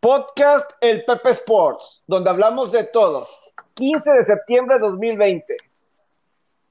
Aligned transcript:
Podcast 0.00 0.70
El 0.80 1.04
Pepe 1.04 1.32
Sports, 1.32 2.02
donde 2.06 2.30
hablamos 2.30 2.72
de 2.72 2.84
todo. 2.84 3.28
15 3.74 4.10
de 4.10 4.24
septiembre 4.24 4.76
de 4.76 4.80
2020. 4.80 5.56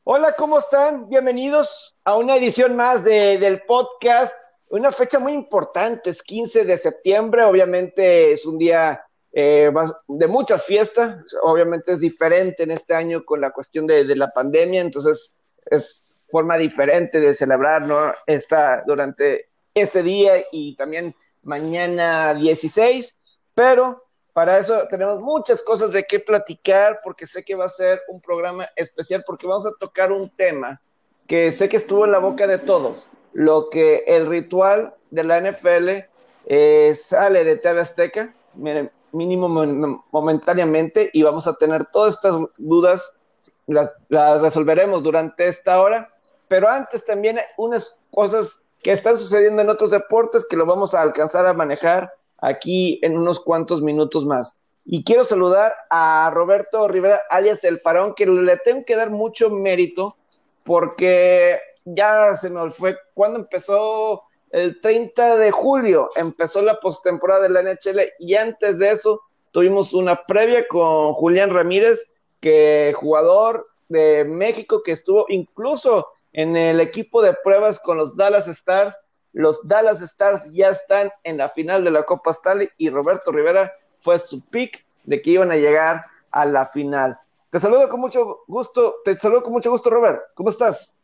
Hola, 0.04 0.34
¿cómo 0.36 0.58
están? 0.58 1.08
Bienvenidos 1.08 1.96
a 2.06 2.18
una 2.18 2.38
edición 2.38 2.76
más 2.76 3.04
de, 3.04 3.38
del 3.38 3.62
podcast. 3.68 4.34
Una 4.70 4.92
fecha 4.92 5.20
muy 5.20 5.34
importante, 5.34 6.10
es 6.10 6.24
15 6.24 6.66
de 6.66 6.76
septiembre. 6.76 7.44
Obviamente 7.44 8.32
es 8.32 8.48
un 8.48 8.58
día 8.58 9.00
eh, 9.32 9.72
de 10.08 10.28
mucha 10.28 10.58
fiesta. 10.58 11.24
Obviamente 11.44 11.92
es 11.94 12.00
diferente 12.00 12.64
en 12.64 12.72
este 12.72 12.96
año 12.96 13.24
con 13.24 13.42
la 13.42 13.52
cuestión 13.52 13.86
de, 13.86 14.06
de 14.06 14.16
la 14.16 14.32
pandemia, 14.32 14.82
entonces 14.82 15.36
es 15.68 16.20
forma 16.32 16.58
diferente 16.58 17.20
de 17.20 17.36
celebrar 17.36 17.84
¿no? 17.84 18.12
Esta, 18.26 18.84
durante 18.88 19.50
este 19.76 20.02
día 20.02 20.44
y 20.52 20.76
también 20.76 21.14
mañana 21.44 22.34
16 22.34 23.19
pero 23.60 24.06
para 24.32 24.58
eso 24.58 24.88
tenemos 24.90 25.20
muchas 25.20 25.62
cosas 25.62 25.92
de 25.92 26.06
qué 26.06 26.18
platicar 26.18 27.02
porque 27.04 27.26
sé 27.26 27.44
que 27.44 27.56
va 27.56 27.66
a 27.66 27.70
ser 27.70 28.02
un 28.08 28.22
programa 28.22 28.66
especial 28.78 29.22
porque 29.28 29.46
vamos 29.46 29.66
a 29.66 29.74
tocar 29.78 30.14
un 30.14 30.30
tema 30.30 30.80
que 31.28 31.52
sé 31.52 31.68
que 31.68 31.76
estuvo 31.76 32.06
en 32.06 32.14
la 32.14 32.20
boca 32.20 32.48
de 32.48 32.58
todos, 32.58 33.10
lo 33.34 33.70
que 33.70 34.06
el 34.08 34.28
ritual 34.28 34.94
de 35.12 35.24
la 35.26 35.42
NFL 35.42 35.90
eh, 36.46 36.94
sale 36.96 37.44
de 37.44 37.58
TV 37.58 37.82
Azteca, 37.82 38.34
mínimo 39.12 39.50
momentáneamente, 40.10 41.10
y 41.12 41.24
vamos 41.24 41.46
a 41.46 41.56
tener 41.56 41.86
todas 41.88 42.16
estas 42.16 42.36
dudas, 42.58 43.20
las, 43.68 43.92
las 44.08 44.42
resolveremos 44.42 45.04
durante 45.04 45.50
esta 45.50 45.82
hora, 45.82 46.14
pero 46.48 46.70
antes 46.70 47.04
también 47.04 47.42
unas 47.58 48.00
cosas 48.10 48.64
que 48.82 48.94
están 48.94 49.20
sucediendo 49.20 49.62
en 49.62 49.70
otros 49.70 49.92
deportes 49.92 50.48
que 50.50 50.56
lo 50.56 50.66
vamos 50.66 50.94
a 50.94 51.02
alcanzar 51.02 51.46
a 51.46 51.54
manejar 51.54 52.14
aquí 52.42 53.00
en 53.02 53.18
unos 53.18 53.40
cuantos 53.40 53.82
minutos 53.82 54.26
más. 54.26 54.62
Y 54.86 55.04
quiero 55.04 55.24
saludar 55.24 55.74
a 55.90 56.32
Roberto 56.34 56.88
Rivera, 56.88 57.22
alias 57.30 57.64
El 57.64 57.80
Farón, 57.80 58.14
que 58.16 58.26
le 58.26 58.58
tengo 58.58 58.86
que 58.86 58.96
dar 58.96 59.10
mucho 59.10 59.50
mérito 59.50 60.16
porque 60.64 61.60
ya 61.86 62.36
se 62.36 62.50
me 62.50 62.70
fue 62.72 62.98
cuando 63.14 63.40
empezó 63.40 64.24
el 64.52 64.82
30 64.82 65.38
de 65.38 65.52
julio, 65.52 66.10
empezó 66.16 66.62
la 66.62 66.80
postemporada 66.80 67.44
de 67.44 67.50
la 67.50 67.62
NHL 67.62 68.02
y 68.20 68.36
antes 68.36 68.80
de 68.80 68.92
eso 68.92 69.22
tuvimos 69.52 69.94
una 69.94 70.26
previa 70.26 70.68
con 70.68 71.14
Julián 71.14 71.52
Ramírez, 71.52 72.12
que 72.40 72.94
jugador 72.96 73.68
de 73.90 74.24
México 74.24 74.82
que 74.84 74.94
estuvo 74.94 75.26
incluso 75.30 76.08
en 76.34 76.56
el 76.56 76.80
equipo 76.80 77.22
de 77.22 77.34
pruebas 77.44 77.80
con 77.80 77.98
los 77.98 78.16
Dallas 78.16 78.48
Stars 78.48 78.96
los 79.34 79.68
Dallas 79.68 80.02
Stars 80.02 80.52
ya 80.52 80.70
están 80.70 81.12
en 81.24 81.38
la 81.38 81.50
final 81.50 81.84
de 81.84 81.92
la 81.92 82.04
Copa 82.04 82.32
Stanley 82.32 82.70
y 82.78 82.90
Roberto 82.90 83.32
Rivera 83.32 83.72
fue 84.00 84.18
su 84.20 84.42
pick 84.50 84.86
de 85.04 85.22
que 85.22 85.32
iban 85.32 85.52
a 85.52 85.56
llegar 85.56 86.06
a 86.32 86.46
la 86.46 86.66
final. 86.66 87.20
Te 87.50 87.60
saludo 87.60 87.90
con 87.90 88.00
mucho 88.00 88.44
gusto, 88.48 88.98
te 89.04 89.16
saludo 89.16 89.44
con 89.44 89.54
mucho 89.54 89.72
gusto, 89.72 89.90
Robert. 89.90 90.22
¿Cómo 90.36 90.50
estás? 90.50 90.96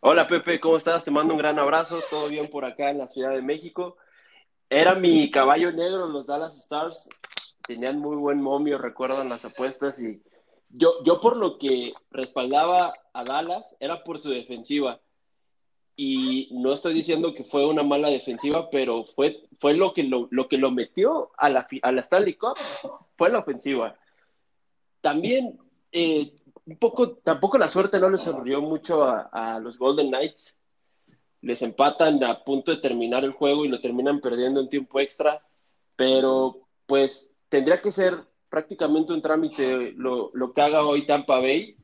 Hola 0.00 0.26
Pepe, 0.26 0.58
¿cómo 0.58 0.76
estás? 0.76 1.04
Te 1.04 1.12
mando 1.12 1.34
un 1.34 1.38
gran 1.38 1.58
abrazo, 1.58 2.00
todo 2.10 2.28
bien 2.28 2.48
por 2.48 2.64
acá 2.64 2.90
en 2.90 2.98
la 2.98 3.06
Ciudad 3.06 3.30
de 3.30 3.42
México. 3.42 3.96
Era 4.68 4.94
mi 4.94 5.30
caballo 5.30 5.70
negro, 5.70 6.08
los 6.08 6.26
Dallas 6.26 6.56
Stars, 6.56 7.08
tenían 7.66 7.98
muy 7.98 8.16
buen 8.16 8.40
momio, 8.40 8.78
recuerdan 8.78 9.28
las 9.28 9.44
apuestas 9.44 10.00
y 10.00 10.20
yo, 10.70 11.04
yo 11.04 11.20
por 11.20 11.36
lo 11.36 11.58
que 11.58 11.92
respaldaba 12.10 12.94
a 13.12 13.24
Dallas 13.24 13.76
era 13.78 14.02
por 14.02 14.18
su 14.18 14.30
defensiva 14.30 14.98
y 15.96 16.48
no 16.52 16.72
estoy 16.72 16.94
diciendo 16.94 17.34
que 17.34 17.44
fue 17.44 17.66
una 17.66 17.82
mala 17.82 18.08
defensiva, 18.08 18.70
pero 18.70 19.04
fue, 19.04 19.48
fue 19.60 19.74
lo, 19.74 19.92
que 19.92 20.04
lo, 20.04 20.28
lo 20.30 20.48
que 20.48 20.58
lo 20.58 20.70
metió 20.70 21.30
a 21.36 21.48
la, 21.48 21.66
a 21.82 21.92
la 21.92 22.00
Stanley 22.00 22.34
Cup, 22.34 22.56
fue 23.16 23.30
la 23.30 23.40
ofensiva. 23.40 23.96
También, 25.00 25.58
eh, 25.90 26.34
un 26.64 26.78
poco, 26.78 27.16
tampoco 27.16 27.58
la 27.58 27.68
suerte 27.68 27.98
no 27.98 28.08
les 28.08 28.22
sonrió 28.22 28.62
mucho 28.62 29.04
a, 29.04 29.58
los 29.60 29.78
Golden 29.78 30.08
Knights. 30.08 30.60
Les 31.42 31.60
empatan 31.62 32.22
a 32.24 32.42
punto 32.44 32.70
de 32.70 32.80
terminar 32.80 33.24
el 33.24 33.32
juego 33.32 33.64
y 33.64 33.68
lo 33.68 33.80
terminan 33.80 34.20
perdiendo 34.20 34.60
en 34.60 34.68
tiempo 34.68 35.00
extra, 35.00 35.44
pero 35.96 36.68
pues 36.86 37.36
tendría 37.48 37.82
que 37.82 37.90
ser 37.90 38.16
prácticamente 38.48 39.12
un 39.12 39.22
trámite 39.22 39.92
lo, 39.92 40.30
lo 40.34 40.52
que 40.52 40.62
haga 40.62 40.84
hoy 40.84 41.04
Tampa 41.04 41.40
Bay 41.40 41.76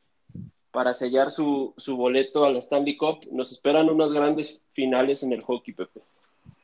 para 0.71 0.95
sellar 0.95 1.31
su, 1.31 1.75
su, 1.77 1.97
boleto 1.97 2.45
a 2.45 2.51
la 2.51 2.59
Stanley 2.59 2.97
Cup. 2.97 3.21
Nos 3.31 3.53
esperan 3.53 3.89
unas 3.89 4.13
grandes 4.13 4.61
finales 4.73 5.23
en 5.23 5.33
el 5.33 5.43
hockey, 5.43 5.75
Pepe. 5.75 6.01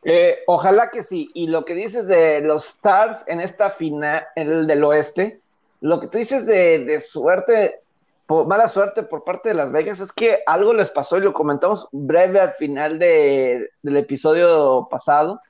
Eh, 0.05 0.39
ojalá 0.47 0.91
que 0.91 1.03
sí. 1.03 1.31
Y 1.35 1.47
lo 1.47 1.65
que 1.65 1.75
dices 1.75 2.07
de 2.07 2.41
los 2.41 2.67
Stars 2.67 3.25
en 3.27 3.41
esta 3.41 3.71
final, 3.71 4.25
el 4.37 4.67
del 4.67 4.85
oeste, 4.85 5.41
lo 5.81 6.01
que 6.01 6.09
tú 6.09 6.19
dices 6.19 6.47
de, 6.47 6.85
de 6.85 7.01
suerte, 7.01 7.81
mala 8.29 8.69
suerte 8.69 9.03
por 9.03 9.25
parte 9.25 9.49
de 9.49 9.55
Las 9.55 9.73
Vegas, 9.73 10.01
es 10.01 10.13
que 10.13 10.41
algo 10.47 10.75
les 10.75 10.91
pasó 10.91 11.17
y 11.19 11.23
lo 11.23 11.33
comentamos 11.33 11.89
breve 11.93 12.41
al 12.41 12.53
final 12.55 12.99
de, 12.99 13.71
del 13.83 13.97
episodio 13.97 14.89
pasado. 14.91 15.41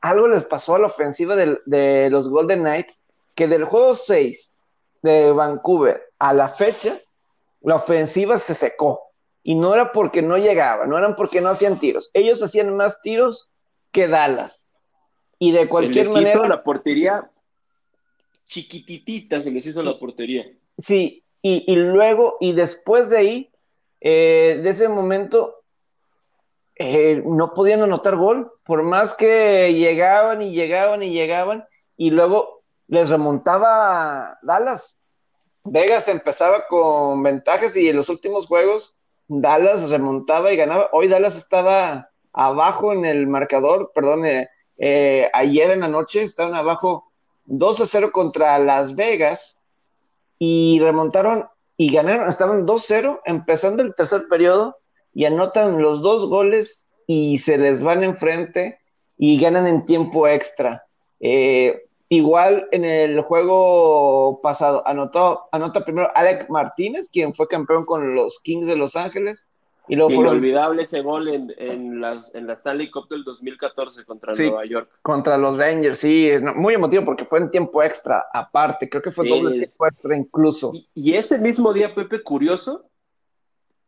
Algo 0.00 0.28
les 0.28 0.44
pasó 0.44 0.76
a 0.76 0.78
la 0.78 0.86
ofensiva 0.86 1.34
de, 1.34 1.58
de 1.66 2.08
los 2.10 2.28
Golden 2.28 2.60
Knights, 2.60 3.04
que 3.34 3.48
del 3.48 3.64
juego 3.64 3.94
6 3.94 4.52
de 5.02 5.32
Vancouver 5.32 6.12
a 6.18 6.32
la 6.32 6.48
fecha, 6.48 6.98
la 7.60 7.76
ofensiva 7.76 8.38
se 8.38 8.54
secó. 8.54 9.02
Y 9.42 9.54
no 9.54 9.72
era 9.72 9.92
porque 9.92 10.20
no 10.20 10.36
llegaba, 10.36 10.86
no 10.86 10.98
eran 10.98 11.16
porque 11.16 11.40
no 11.40 11.48
hacían 11.48 11.78
tiros. 11.78 12.10
Ellos 12.12 12.42
hacían 12.42 12.76
más 12.76 13.00
tiros 13.00 13.50
que 13.92 14.08
Dallas. 14.08 14.68
Y 15.38 15.52
de 15.52 15.68
cualquier 15.68 16.06
se 16.06 16.12
les 16.12 16.22
manera. 16.22 16.40
Hizo 16.40 16.48
la 16.48 16.62
portería 16.62 17.30
chiquititita, 18.48 19.40
se 19.42 19.50
les 19.50 19.66
hizo 19.66 19.82
la 19.82 19.98
portería. 19.98 20.46
Sí, 20.78 21.22
y, 21.42 21.70
y 21.70 21.76
luego, 21.76 22.38
y 22.40 22.52
después 22.52 23.10
de 23.10 23.16
ahí, 23.18 23.50
eh, 24.00 24.60
de 24.62 24.70
ese 24.70 24.88
momento, 24.88 25.62
eh, 26.74 27.22
no 27.24 27.52
podían 27.52 27.82
anotar 27.82 28.16
gol, 28.16 28.50
por 28.64 28.82
más 28.82 29.14
que 29.14 29.74
llegaban 29.74 30.42
y 30.42 30.52
llegaban 30.52 31.02
y 31.02 31.12
llegaban, 31.12 31.66
y 31.96 32.10
luego 32.10 32.62
les 32.86 33.10
remontaba 33.10 34.38
Dallas. 34.42 34.97
Vegas 35.64 36.08
empezaba 36.08 36.66
con 36.68 37.22
ventajas 37.22 37.76
y 37.76 37.88
en 37.88 37.96
los 37.96 38.08
últimos 38.08 38.46
juegos 38.46 38.96
Dallas 39.28 39.90
remontaba 39.90 40.52
y 40.52 40.56
ganaba. 40.56 40.88
Hoy 40.92 41.08
Dallas 41.08 41.36
estaba 41.36 42.10
abajo 42.32 42.92
en 42.92 43.04
el 43.04 43.26
marcador, 43.26 43.92
perdón, 43.94 44.24
eh, 44.24 44.48
eh, 44.78 45.28
ayer 45.32 45.70
en 45.70 45.80
la 45.80 45.88
noche 45.88 46.22
estaban 46.22 46.54
abajo 46.54 47.10
2 47.46 47.80
a 47.80 47.86
0 47.86 48.10
contra 48.12 48.58
Las 48.58 48.94
Vegas 48.94 49.58
y 50.38 50.78
remontaron 50.80 51.46
y 51.76 51.92
ganaron, 51.92 52.28
estaban 52.28 52.66
2-0 52.66 53.20
empezando 53.24 53.82
el 53.82 53.94
tercer 53.94 54.26
periodo 54.28 54.76
y 55.14 55.24
anotan 55.24 55.80
los 55.80 56.02
dos 56.02 56.28
goles 56.28 56.86
y 57.06 57.38
se 57.38 57.56
les 57.58 57.82
van 57.82 58.02
enfrente 58.02 58.80
y 59.16 59.38
ganan 59.38 59.66
en 59.66 59.84
tiempo 59.84 60.26
extra. 60.28 60.84
Eh, 61.20 61.87
Igual 62.10 62.68
en 62.72 62.86
el 62.86 63.20
juego 63.20 64.40
pasado 64.42 64.82
anotó, 64.86 65.48
anota 65.52 65.84
primero 65.84 66.08
Alec 66.14 66.48
Martínez, 66.48 67.10
quien 67.10 67.34
fue 67.34 67.48
campeón 67.48 67.84
con 67.84 68.14
los 68.14 68.38
Kings 68.40 68.66
de 68.66 68.76
Los 68.76 68.96
Ángeles. 68.96 69.46
Y 69.88 69.96
luego 69.96 70.12
Inolvidable 70.12 70.82
ese 70.82 71.00
gol 71.02 71.28
en, 71.28 71.52
en, 71.56 72.00
las, 72.00 72.34
en 72.34 72.46
la 72.46 72.54
Stanley 72.54 72.90
Cup 72.90 73.08
del 73.08 73.24
2014 73.24 74.04
contra 74.04 74.34
sí, 74.34 74.44
Nueva 74.44 74.66
York. 74.66 74.90
Contra 75.02 75.38
los 75.38 75.56
Rangers, 75.56 75.98
sí, 75.98 76.30
muy 76.54 76.74
emotivo 76.74 77.04
porque 77.04 77.24
fue 77.24 77.38
en 77.38 77.50
tiempo 77.50 77.82
extra, 77.82 78.26
aparte, 78.32 78.88
creo 78.88 79.02
que 79.02 79.10
fue 79.10 79.24
sí. 79.24 79.30
doble 79.30 79.58
tiempo 79.58 79.86
extra 79.86 80.16
incluso. 80.16 80.72
Y, 80.74 80.88
y, 80.94 81.14
ese 81.14 81.38
mismo 81.38 81.72
día, 81.72 81.94
Pepe, 81.94 82.22
curioso, 82.22 82.84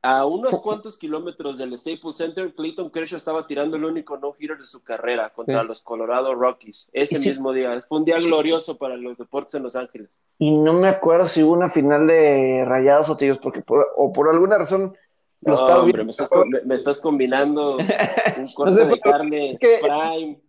a 0.02 0.24
unos 0.24 0.60
cuantos 0.62 0.96
kilómetros 0.96 1.58
del 1.58 1.76
Staples 1.76 2.16
Center, 2.16 2.54
Clayton 2.54 2.90
Kershaw 2.90 3.18
estaba 3.18 3.46
tirando 3.46 3.76
el 3.76 3.84
único 3.84 4.16
no-hitter 4.16 4.58
de 4.58 4.66
su 4.66 4.82
carrera 4.82 5.30
contra 5.30 5.60
sí. 5.60 5.68
los 5.68 5.82
Colorado 5.82 6.34
Rockies. 6.34 6.90
Ese 6.92 7.18
sí. 7.18 7.28
mismo 7.28 7.52
día. 7.52 7.80
Fue 7.86 7.98
un 7.98 8.04
día 8.04 8.18
glorioso 8.18 8.78
para 8.78 8.96
los 8.96 9.18
deportes 9.18 9.54
en 9.54 9.62
Los 9.62 9.76
Ángeles. 9.76 10.18
Y 10.38 10.50
no 10.50 10.72
me 10.72 10.88
acuerdo 10.88 11.26
si 11.26 11.42
hubo 11.42 11.52
una 11.52 11.68
final 11.68 12.06
de 12.06 12.64
Rayados 12.66 13.10
o 13.10 13.16
Tigres, 13.16 13.38
porque 13.38 13.60
por, 13.60 13.86
o 13.96 14.12
por 14.12 14.30
alguna 14.30 14.58
razón 14.58 14.96
no, 15.42 15.54
hombre. 15.54 16.04
Me 16.04 16.10
estás, 16.10 16.30
me, 16.46 16.60
me 16.62 16.74
estás 16.74 17.00
combinando 17.00 17.78
un 17.78 17.86
corte 18.54 18.72
no 18.72 18.84
sé, 18.84 18.86
de 18.86 19.00
carne 19.00 19.58
que... 19.60 19.80
prime 19.80 20.40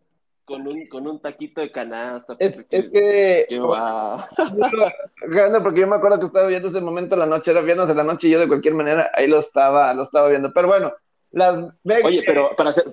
con 0.52 0.68
un, 0.68 0.86
con 0.88 1.08
un 1.08 1.22
taquito 1.22 1.62
de 1.62 1.72
canasta. 1.72 2.36
Es, 2.38 2.58
es 2.70 2.90
que. 2.90 3.46
Qué 3.48 3.60
va. 3.60 4.28
porque 5.64 5.80
yo 5.80 5.88
me 5.88 5.96
acuerdo 5.96 6.20
que 6.20 6.26
estaba 6.26 6.48
viendo 6.48 6.68
ese 6.68 6.82
momento 6.82 7.16
la 7.16 7.26
noche, 7.26 7.52
era 7.52 7.62
viernes 7.62 7.88
de 7.88 7.96
la 7.96 8.04
noche 8.04 8.28
y 8.28 8.32
yo 8.32 8.40
de 8.40 8.50
cualquier 8.50 8.74
manera 8.74 9.10
ahí 9.14 9.28
lo 9.28 9.40
estaba, 9.40 9.94
lo 9.94 10.02
estaba 10.02 10.28
viendo. 10.28 10.52
Pero 10.54 10.68
bueno, 10.68 10.92
Las 11.32 11.62
Vegas. 11.84 12.06
Oye, 12.06 12.24
pero 12.26 12.54
para 12.58 12.72
hacer. 12.72 12.92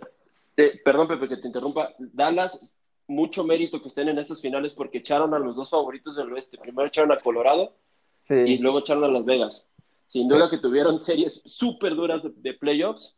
Eh, 0.56 0.80
perdón, 0.84 1.08
Pepe, 1.08 1.28
que 1.28 1.36
te 1.36 1.48
interrumpa. 1.48 1.92
Dallas, 1.98 2.80
mucho 3.08 3.42
mérito 3.42 3.82
que 3.82 3.88
estén 3.88 4.08
en 4.08 4.18
estas 4.18 4.40
finales 4.40 4.72
porque 4.72 4.98
echaron 4.98 5.34
a 5.34 5.40
los 5.40 5.56
dos 5.56 5.70
favoritos 5.70 6.14
del 6.14 6.32
oeste. 6.32 6.58
Primero 6.58 6.86
echaron 6.86 7.10
a 7.10 7.18
Colorado 7.18 7.74
sí. 8.18 8.34
y 8.34 8.58
luego 8.58 8.78
echaron 8.78 9.02
a 9.02 9.08
Las 9.08 9.24
Vegas. 9.24 9.68
Sin 10.06 10.28
duda 10.28 10.44
sí. 10.44 10.50
que 10.54 10.62
tuvieron 10.62 11.00
series 11.00 11.42
súper 11.44 11.96
duras 11.96 12.22
de, 12.22 12.30
de 12.36 12.54
playoffs 12.54 13.16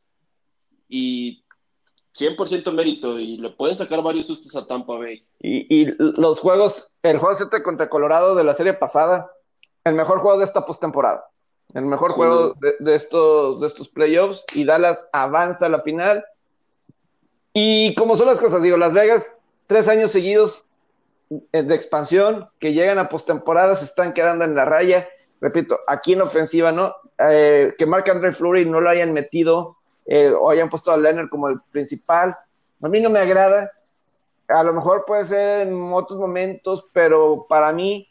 y 0.88 1.44
100% 2.16 2.72
mérito 2.72 3.18
y 3.18 3.36
le 3.36 3.50
pueden 3.50 3.76
sacar 3.76 4.02
varios 4.02 4.26
sustos 4.26 4.54
a 4.56 4.66
Tampa 4.66 4.94
Bay. 4.96 5.24
Y, 5.40 5.82
y 5.82 5.94
los 5.98 6.40
juegos, 6.40 6.92
el 7.02 7.18
juego 7.18 7.34
7 7.34 7.62
contra 7.62 7.88
Colorado 7.88 8.34
de 8.34 8.44
la 8.44 8.54
serie 8.54 8.74
pasada, 8.74 9.30
el 9.84 9.94
mejor 9.94 10.18
juego 10.20 10.38
de 10.38 10.44
esta 10.44 10.64
postemporada, 10.64 11.24
el 11.74 11.86
mejor 11.86 12.10
Sí. 12.10 12.16
juego 12.16 12.54
de, 12.60 12.74
de 12.80 12.94
estos, 12.94 13.60
de 13.60 13.66
estos 13.68 13.88
playoffs 13.88 14.44
y 14.54 14.64
Dallas 14.64 15.08
avanza 15.12 15.66
a 15.66 15.70
la 15.70 15.80
final. 15.82 16.24
Y 17.52 17.94
como 17.94 18.16
son 18.16 18.26
las 18.26 18.38
cosas, 18.40 18.62
digo, 18.62 18.76
Las 18.76 18.92
Vegas, 18.92 19.36
tres 19.66 19.88
años 19.88 20.10
seguidos 20.10 20.64
eh, 21.52 21.62
de 21.62 21.74
expansión, 21.74 22.48
que 22.58 22.72
llegan 22.72 22.98
a 22.98 23.08
postemporada, 23.08 23.76
se 23.76 23.84
están 23.84 24.12
quedando 24.12 24.44
en 24.44 24.54
la 24.54 24.64
raya. 24.64 25.08
Repito, 25.40 25.78
aquí 25.86 26.12
en 26.12 26.22
ofensiva, 26.22 26.70
¿no? 26.72 26.94
Eh, 27.18 27.74
que 27.78 27.86
Mark 27.86 28.08
Andre 28.10 28.32
Fleury 28.32 28.66
no 28.66 28.80
lo 28.80 28.90
hayan 28.90 29.12
metido 29.12 29.78
eh, 30.12 30.32
o 30.32 30.50
hayan 30.50 30.68
puesto 30.68 30.90
a 30.90 30.96
Leonard 30.96 31.28
como 31.28 31.48
el 31.48 31.60
principal, 31.70 32.36
a 32.82 32.88
mí 32.88 33.00
no 33.00 33.08
me 33.10 33.20
agrada. 33.20 33.70
A 34.48 34.64
lo 34.64 34.72
mejor 34.72 35.04
puede 35.06 35.24
ser 35.24 35.68
en 35.68 35.92
otros 35.92 36.18
momentos, 36.18 36.84
pero 36.92 37.46
para 37.48 37.72
mí, 37.72 38.08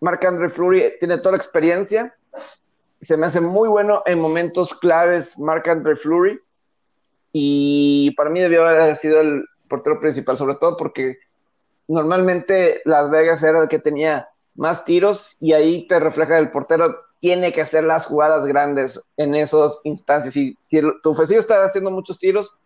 Marc 0.00 0.24
Andre 0.24 0.48
Fleury 0.48 0.94
tiene 1.00 1.18
toda 1.18 1.32
la 1.32 1.38
experiencia. 1.38 2.14
Se 3.00 3.16
me 3.16 3.26
hace 3.26 3.40
muy 3.40 3.68
bueno 3.68 4.04
en 4.06 4.20
momentos 4.20 4.72
claves 4.72 5.36
Marc 5.36 5.66
Andre 5.66 5.96
Fleury. 5.96 6.38
Y 7.32 8.12
para 8.12 8.30
mí 8.30 8.38
debió 8.38 8.64
haber 8.64 8.94
sido 8.94 9.20
el 9.20 9.44
portero 9.68 9.98
principal, 9.98 10.36
sobre 10.36 10.54
todo 10.54 10.76
porque 10.76 11.18
normalmente 11.88 12.82
Las 12.84 13.10
Vegas 13.10 13.42
era 13.42 13.62
el 13.62 13.68
que 13.68 13.80
tenía 13.80 14.28
más 14.54 14.84
tiros 14.84 15.38
y 15.40 15.54
ahí 15.54 15.88
te 15.88 15.98
refleja 15.98 16.38
el 16.38 16.52
portero 16.52 16.94
tiene 17.22 17.52
que 17.52 17.60
hacer 17.60 17.84
las 17.84 18.06
jugadas 18.06 18.46
grandes 18.48 19.00
en 19.16 19.36
esas 19.36 19.78
instancias. 19.84 20.36
Y 20.36 20.58
si 20.66 20.80
tu 21.04 21.10
ofensivo 21.10 21.38
está 21.38 21.64
haciendo 21.64 21.92
muchos 21.92 22.18
tiros, 22.18 22.58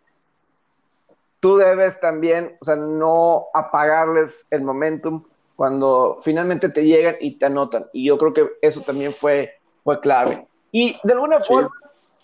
tú 1.39 1.57
debes 1.57 1.99
también, 1.99 2.57
o 2.59 2.65
sea, 2.65 2.75
no 2.75 3.45
apagarles 3.53 4.47
el 4.49 4.63
momentum 4.63 5.23
cuando 5.55 6.17
finalmente 6.23 6.69
te 6.69 6.83
llegan 6.85 7.17
y 7.19 7.37
te 7.37 7.45
anotan. 7.45 7.85
Y 7.93 8.07
yo 8.07 8.17
creo 8.17 8.33
que 8.33 8.47
eso 8.63 8.81
también 8.81 9.13
fue, 9.13 9.51
fue 9.83 9.99
clave. 9.99 10.47
Y 10.71 10.97
de 11.03 11.13
alguna 11.13 11.39
Sí. 11.39 11.49
forma, 11.49 11.69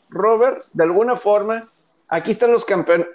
Robert, 0.10 0.64
de 0.74 0.84
alguna 0.86 1.16
forma, 1.16 1.72
aquí 2.08 2.32
están 2.32 2.52
los 2.52 2.66
campeones. 2.66 3.06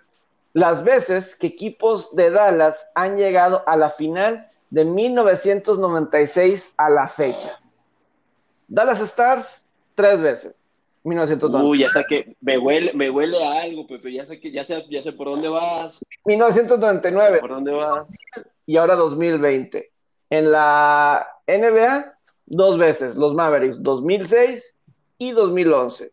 Las 0.52 0.84
veces 0.84 1.34
que 1.34 1.48
equipos 1.48 2.14
de 2.14 2.30
Dallas 2.30 2.86
han 2.94 3.16
llegado 3.16 3.64
a 3.66 3.76
la 3.76 3.90
final 3.90 4.46
de 4.70 4.84
1996 4.84 6.74
a 6.76 6.88
la 6.88 7.08
fecha. 7.08 7.58
Dallas 8.68 9.00
Stars, 9.00 9.66
tres 9.94 10.20
veces. 10.20 10.68
1990. 11.04 11.68
Uy, 11.68 11.78
ya 11.80 11.90
sé 11.90 12.04
que 12.08 12.36
me 12.40 12.58
huele, 12.58 12.92
me 12.92 13.08
huele 13.08 13.42
a 13.42 13.62
algo, 13.62 13.86
Pepe, 13.86 14.12
ya 14.12 14.26
sé 14.26 14.38
que 14.40 14.50
ya 14.50 14.64
sé, 14.64 14.84
ya 14.90 15.02
sé 15.02 15.12
por 15.12 15.26
dónde 15.28 15.48
vas, 15.48 16.04
1999 16.24 17.38
por 17.40 17.50
dónde 17.50 17.72
vas. 17.72 18.14
y 18.66 18.76
ahora 18.76 18.96
2020. 18.96 19.90
En 20.30 20.50
la 20.52 21.26
NBA, 21.46 22.14
dos 22.46 22.76
veces, 22.76 23.14
los 23.14 23.34
Mavericks, 23.34 23.82
2006 23.82 24.74
y 25.18 25.30
2011. 25.32 26.10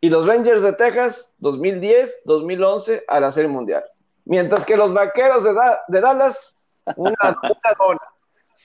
Y 0.00 0.08
los 0.10 0.26
Rangers 0.26 0.62
de 0.62 0.72
Texas, 0.72 1.34
2010, 1.38 2.22
2011 2.24 3.04
a 3.06 3.20
la 3.20 3.30
Serie 3.30 3.48
Mundial. 3.48 3.84
Mientras 4.24 4.66
que 4.66 4.76
los 4.76 4.92
Vaqueros 4.92 5.44
de, 5.44 5.54
Da- 5.54 5.80
de 5.88 6.00
Dallas, 6.00 6.58
una, 6.96 7.14
una 7.20 7.74
dona, 7.78 8.00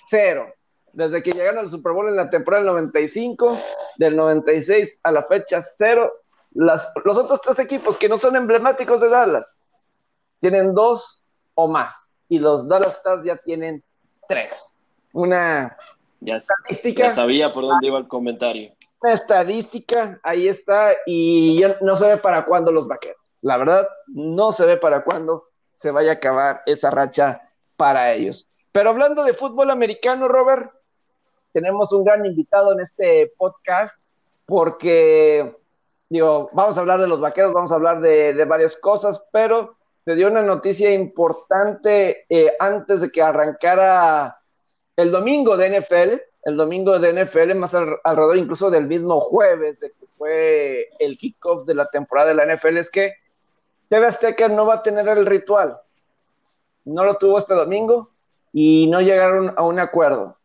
cero. 0.10 0.52
Desde 0.94 1.22
que 1.24 1.32
llegaron 1.32 1.60
al 1.60 1.70
Super 1.70 1.94
Bowl 1.94 2.08
en 2.10 2.16
la 2.16 2.30
temporada 2.30 2.64
del 2.64 2.72
95, 2.74 3.60
del 3.98 4.16
96 4.16 5.00
a 5.04 5.12
la 5.12 5.24
fecha, 5.24 5.62
cero. 5.62 6.12
Las, 6.52 6.92
los 7.06 7.18
otros 7.18 7.42
tres 7.42 7.60
equipos 7.60 7.98
que 7.98 8.10
no 8.10 8.18
son 8.18 8.36
emblemáticos 8.36 9.00
de 9.02 9.10
Dallas 9.10 9.60
tienen 10.40 10.74
dos 10.74 11.24
o 11.54 11.68
más. 11.68 12.20
Y 12.28 12.40
los 12.40 12.68
Dallas 12.68 12.98
Stars 12.98 13.24
ya 13.24 13.38
tienen 13.38 13.84
tres. 14.28 14.76
Una 15.14 15.76
Ya, 16.22 16.36
estadística, 16.36 17.04
ya 17.04 17.12
sabía 17.12 17.52
por 17.52 17.64
dónde 17.64 17.88
iba 17.88 17.98
el 17.98 18.08
comentario. 18.08 18.74
una 19.02 19.14
estadística, 19.14 20.20
ahí 20.24 20.48
está, 20.48 20.94
y 21.06 21.60
ya 21.60 21.78
no 21.82 21.96
se 21.98 22.08
ve 22.08 22.18
para 22.18 22.46
cuándo 22.46 22.72
los 22.72 22.88
vaqueros. 22.88 23.18
La 23.42 23.58
verdad, 23.58 23.88
no 24.08 24.52
se 24.52 24.66
ve 24.66 24.78
para 24.78 25.04
cuándo 25.04 25.46
se 25.74 25.92
vaya 25.92 26.12
a 26.12 26.14
acabar 26.16 26.62
esa 26.66 26.92
racha 26.92 27.42
para 27.78 28.12
ellos. 28.14 28.50
Pero 28.72 28.90
hablando 28.90 29.24
de 29.24 29.34
fútbol 29.34 29.70
americano, 29.72 30.28
Robert, 30.28 30.72
tenemos 31.54 31.92
un 31.92 32.04
gran 32.04 32.26
invitado 32.26 32.74
en 32.74 32.80
este 32.80 33.32
podcast, 33.38 34.02
porque, 34.46 35.56
digo, 36.10 36.50
vamos 36.54 36.78
a 36.78 36.82
hablar 36.82 37.02
de 37.02 37.08
los 37.08 37.22
vaqueros, 37.22 37.54
vamos 37.54 37.72
a 37.72 37.76
hablar 37.76 38.02
de, 38.02 38.34
de 38.34 38.46
varias 38.46 38.76
cosas, 38.78 39.24
pero 39.32 39.78
te 40.10 40.16
dio 40.16 40.28
una 40.28 40.42
noticia 40.42 40.92
importante 40.92 42.26
eh, 42.30 42.52
antes 42.60 43.02
de 43.02 43.12
que 43.12 43.22
arrancara 43.22 44.40
el 44.96 45.12
domingo 45.12 45.56
de 45.56 45.80
NFL, 45.80 46.22
el 46.46 46.58
domingo 46.58 46.98
de 46.98 47.14
NFL, 47.14 47.54
más 47.54 47.76
al, 47.76 47.98
alrededor 48.04 48.38
incluso 48.38 48.72
del 48.72 48.88
mismo 48.88 49.20
jueves, 49.20 49.80
de 49.80 49.92
que 49.92 50.08
fue 50.18 50.90
el 50.98 51.16
kickoff 51.16 51.66
de 51.66 51.76
la 51.76 51.86
temporada 51.86 52.30
de 52.30 52.36
la 52.36 52.56
NFL, 52.56 52.78
es 52.78 52.90
que 52.90 53.14
TV 53.88 54.08
Azteca 54.08 54.48
no 54.48 54.66
va 54.66 54.76
a 54.76 54.82
tener 54.82 55.08
el 55.10 55.28
ritual. 55.28 55.78
No 56.86 57.04
lo 57.04 57.16
tuvo 57.18 57.38
este 57.38 57.54
domingo 57.54 58.10
y 58.52 58.88
no 58.88 59.02
llegaron 59.02 59.54
a 59.56 59.62
un 59.62 59.80
acuerdo. 59.80 60.39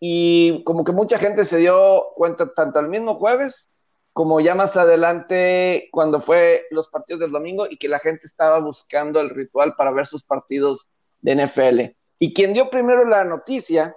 Y 0.00 0.62
como 0.64 0.84
que 0.84 0.92
mucha 0.92 1.18
gente 1.18 1.44
se 1.44 1.58
dio 1.58 2.04
cuenta 2.14 2.52
tanto 2.54 2.80
el 2.80 2.88
mismo 2.88 3.14
jueves 3.14 3.70
como 4.16 4.40
ya 4.40 4.54
más 4.54 4.78
adelante 4.78 5.90
cuando 5.92 6.22
fue 6.22 6.64
los 6.70 6.88
partidos 6.88 7.20
del 7.20 7.32
domingo 7.32 7.66
y 7.68 7.76
que 7.76 7.86
la 7.86 7.98
gente 7.98 8.26
estaba 8.26 8.58
buscando 8.60 9.20
el 9.20 9.28
ritual 9.28 9.74
para 9.76 9.90
ver 9.90 10.06
sus 10.06 10.24
partidos 10.24 10.88
de 11.20 11.34
NFL. 11.34 11.80
Y 12.18 12.32
quien 12.32 12.54
dio 12.54 12.70
primero 12.70 13.04
la 13.04 13.24
noticia 13.24 13.94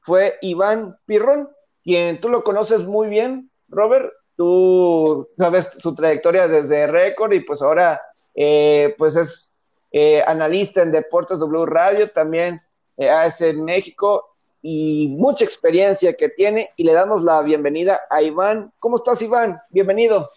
fue 0.00 0.36
Iván 0.42 0.98
Pirrón, 1.06 1.48
quien 1.82 2.20
tú 2.20 2.28
lo 2.28 2.44
conoces 2.44 2.84
muy 2.84 3.08
bien, 3.08 3.50
Robert. 3.68 4.12
Tú 4.36 5.28
sabes 5.38 5.70
su 5.78 5.94
trayectoria 5.94 6.48
desde 6.48 6.86
Récord 6.86 7.32
y 7.32 7.40
pues 7.40 7.62
ahora 7.62 7.98
eh, 8.34 8.94
pues 8.98 9.16
es 9.16 9.54
eh, 9.90 10.22
analista 10.26 10.82
en 10.82 10.92
Deportes 10.92 11.38
W 11.38 11.64
Radio, 11.64 12.10
también 12.10 12.60
eh, 12.98 13.08
AS 13.08 13.40
México 13.54 14.31
y 14.62 15.08
mucha 15.08 15.44
experiencia 15.44 16.16
que 16.16 16.28
tiene 16.28 16.70
y 16.76 16.84
le 16.84 16.92
damos 16.92 17.22
la 17.22 17.42
bienvenida 17.42 18.00
a 18.08 18.22
Iván. 18.22 18.72
¿Cómo 18.78 18.96
estás, 18.96 19.20
Iván? 19.20 19.60
Bienvenido. 19.70 20.28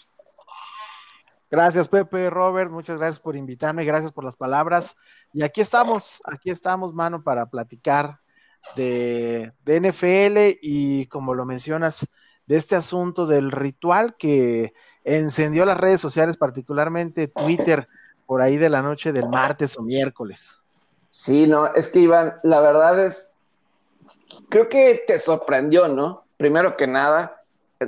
Gracias, 1.52 1.88
Pepe, 1.88 2.32
Robert, 2.32 2.72
muchas 2.72 2.98
gracias 2.98 3.20
por 3.20 3.36
invitarme, 3.36 3.86
gracias 3.86 4.12
por 4.12 4.24
las 4.24 4.36
palabras. 4.36 4.98
Y 5.32 5.44
aquí 5.44 5.62
estamos, 5.62 6.22
aquí 6.26 6.50
estamos, 6.50 6.94
mano, 6.94 7.24
para 7.24 7.46
platicar 7.46 8.20
de, 8.76 9.54
de 9.64 9.80
NFL 9.80 10.58
y 10.62 11.06
como 11.06 11.36
lo 11.36 11.46
mencionas, 11.46 12.10
de 12.48 12.58
este 12.58 12.76
asunto 12.76 13.26
del 13.26 13.52
ritual 13.52 14.16
que 14.18 14.74
encendió 15.04 15.66
las 15.66 15.78
redes 15.78 16.02
sociales, 16.02 16.38
particularmente 16.38 17.28
Twitter, 17.28 17.88
por 18.26 18.42
ahí 18.42 18.58
de 18.58 18.70
la 18.70 18.82
noche 18.82 19.12
del 19.12 19.30
martes 19.30 19.78
o 19.78 19.84
miércoles. 19.84 20.62
Sí, 21.10 21.48
no, 21.48 21.74
es 21.74 21.88
que 21.88 22.00
Iván, 22.00 22.36
la 22.44 22.60
verdad 22.60 23.06
es, 23.06 23.30
creo 24.50 24.70
que 24.70 25.04
te 25.08 25.20
sorprendió, 25.20 25.88
¿no? 25.88 26.24
Primero 26.38 26.76
que 26.78 26.88
nada, 26.88 27.42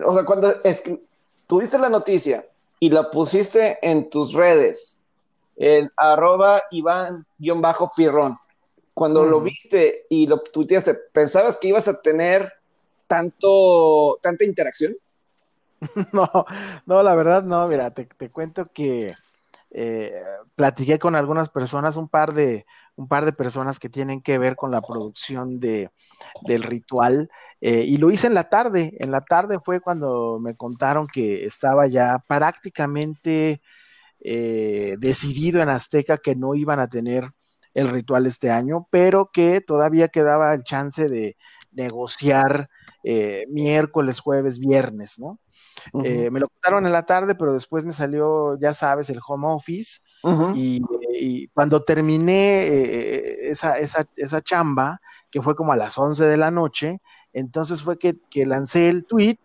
o 0.06 0.14
sea, 0.14 0.26
cuando 0.26 0.56
es 0.64 0.82
que 0.82 1.02
tuviste 1.48 1.78
la 1.78 1.90
noticia 1.90 2.46
y 2.80 2.90
la 2.90 3.10
pusiste 3.10 3.78
en 3.82 4.10
tus 4.10 4.34
redes, 4.34 5.02
en 5.56 5.92
arroba 5.98 6.64
Iván-Pirrón, 6.72 8.38
cuando 8.94 9.24
Mm. 9.24 9.30
lo 9.30 9.42
viste 9.42 10.06
y 10.10 10.28
lo 10.28 10.42
tuiteaste, 10.42 10.94
¿pensabas 11.12 11.58
que 11.58 11.68
ibas 11.68 11.88
a 11.88 12.00
tener 12.02 12.52
tanto, 13.08 14.20
tanta 14.22 14.44
interacción? 14.46 14.96
No, 16.14 16.30
no, 16.86 17.04
la 17.04 17.16
verdad 17.16 17.44
no, 17.44 17.68
mira, 17.68 17.92
te, 17.92 18.06
te 18.06 18.32
cuento 18.32 18.72
que 18.74 19.14
eh, 19.72 20.24
platiqué 20.56 20.98
con 21.00 21.16
algunas 21.16 21.50
personas, 21.50 21.96
un 21.96 22.08
par 22.08 22.34
de, 22.34 22.66
un 22.98 23.08
par 23.08 23.26
de 23.26 23.32
personas 23.32 23.80
que 23.80 23.90
tienen 23.90 24.22
que 24.22 24.38
ver 24.40 24.56
con 24.56 24.72
la 24.72 24.82
producción 24.82 25.60
de, 25.60 25.90
del 26.46 26.64
ritual, 26.64 27.30
eh, 27.62 27.84
y 27.86 27.98
lo 27.98 28.12
hice 28.12 28.28
en 28.28 28.34
la 28.34 28.50
tarde. 28.50 28.98
En 29.00 29.12
la 29.12 29.22
tarde 29.22 29.60
fue 29.64 29.80
cuando 29.80 30.40
me 30.40 30.56
contaron 30.56 31.08
que 31.12 31.46
estaba 31.46 31.88
ya 31.88 32.24
prácticamente 32.28 33.62
eh, 34.20 34.96
decidido 35.00 35.62
en 35.62 35.70
Azteca 35.70 36.18
que 36.18 36.36
no 36.36 36.56
iban 36.56 36.80
a 36.80 36.90
tener 36.90 37.32
el 37.74 37.90
ritual 37.90 38.26
este 38.26 38.50
año, 38.50 38.88
pero 38.90 39.30
que 39.32 39.62
todavía 39.62 40.08
quedaba 40.08 40.54
el 40.54 40.64
chance 40.64 41.08
de 41.08 41.38
negociar 41.72 42.70
eh, 43.04 43.46
miércoles, 43.50 44.20
jueves, 44.20 44.58
viernes, 44.58 45.20
¿no? 45.20 45.40
Uh 45.94 46.02
-huh. 46.02 46.32
Me 46.32 46.40
lo 46.40 46.50
contaron 46.50 46.88
en 46.88 46.92
la 46.92 47.06
tarde, 47.06 47.36
pero 47.36 47.54
después 47.54 47.86
me 47.86 47.94
salió, 47.94 48.58
ya 48.60 48.74
sabes, 48.74 49.12
el 49.12 49.20
home 49.26 49.48
office. 49.48 50.02
Uh 50.24 50.30
-huh. 50.32 50.54
y, 50.58 50.82
y, 51.14 51.48
cuando 51.50 51.84
terminé 51.84 52.68
eh, 52.68 53.50
esa, 53.50 53.78
esa, 53.78 54.08
esa, 54.16 54.42
chamba, 54.42 55.00
que 55.30 55.42
fue 55.42 55.56
como 55.56 55.74
a 55.74 55.78
las 55.78 55.98
11 55.98 56.26
de 56.26 56.38
la 56.38 56.52
noche, 56.52 57.00
entonces 57.34 57.82
fue 57.84 57.98
que, 58.00 58.18
que 58.30 58.46
lancé 58.46 58.90
el 58.90 59.06
tweet 59.06 59.38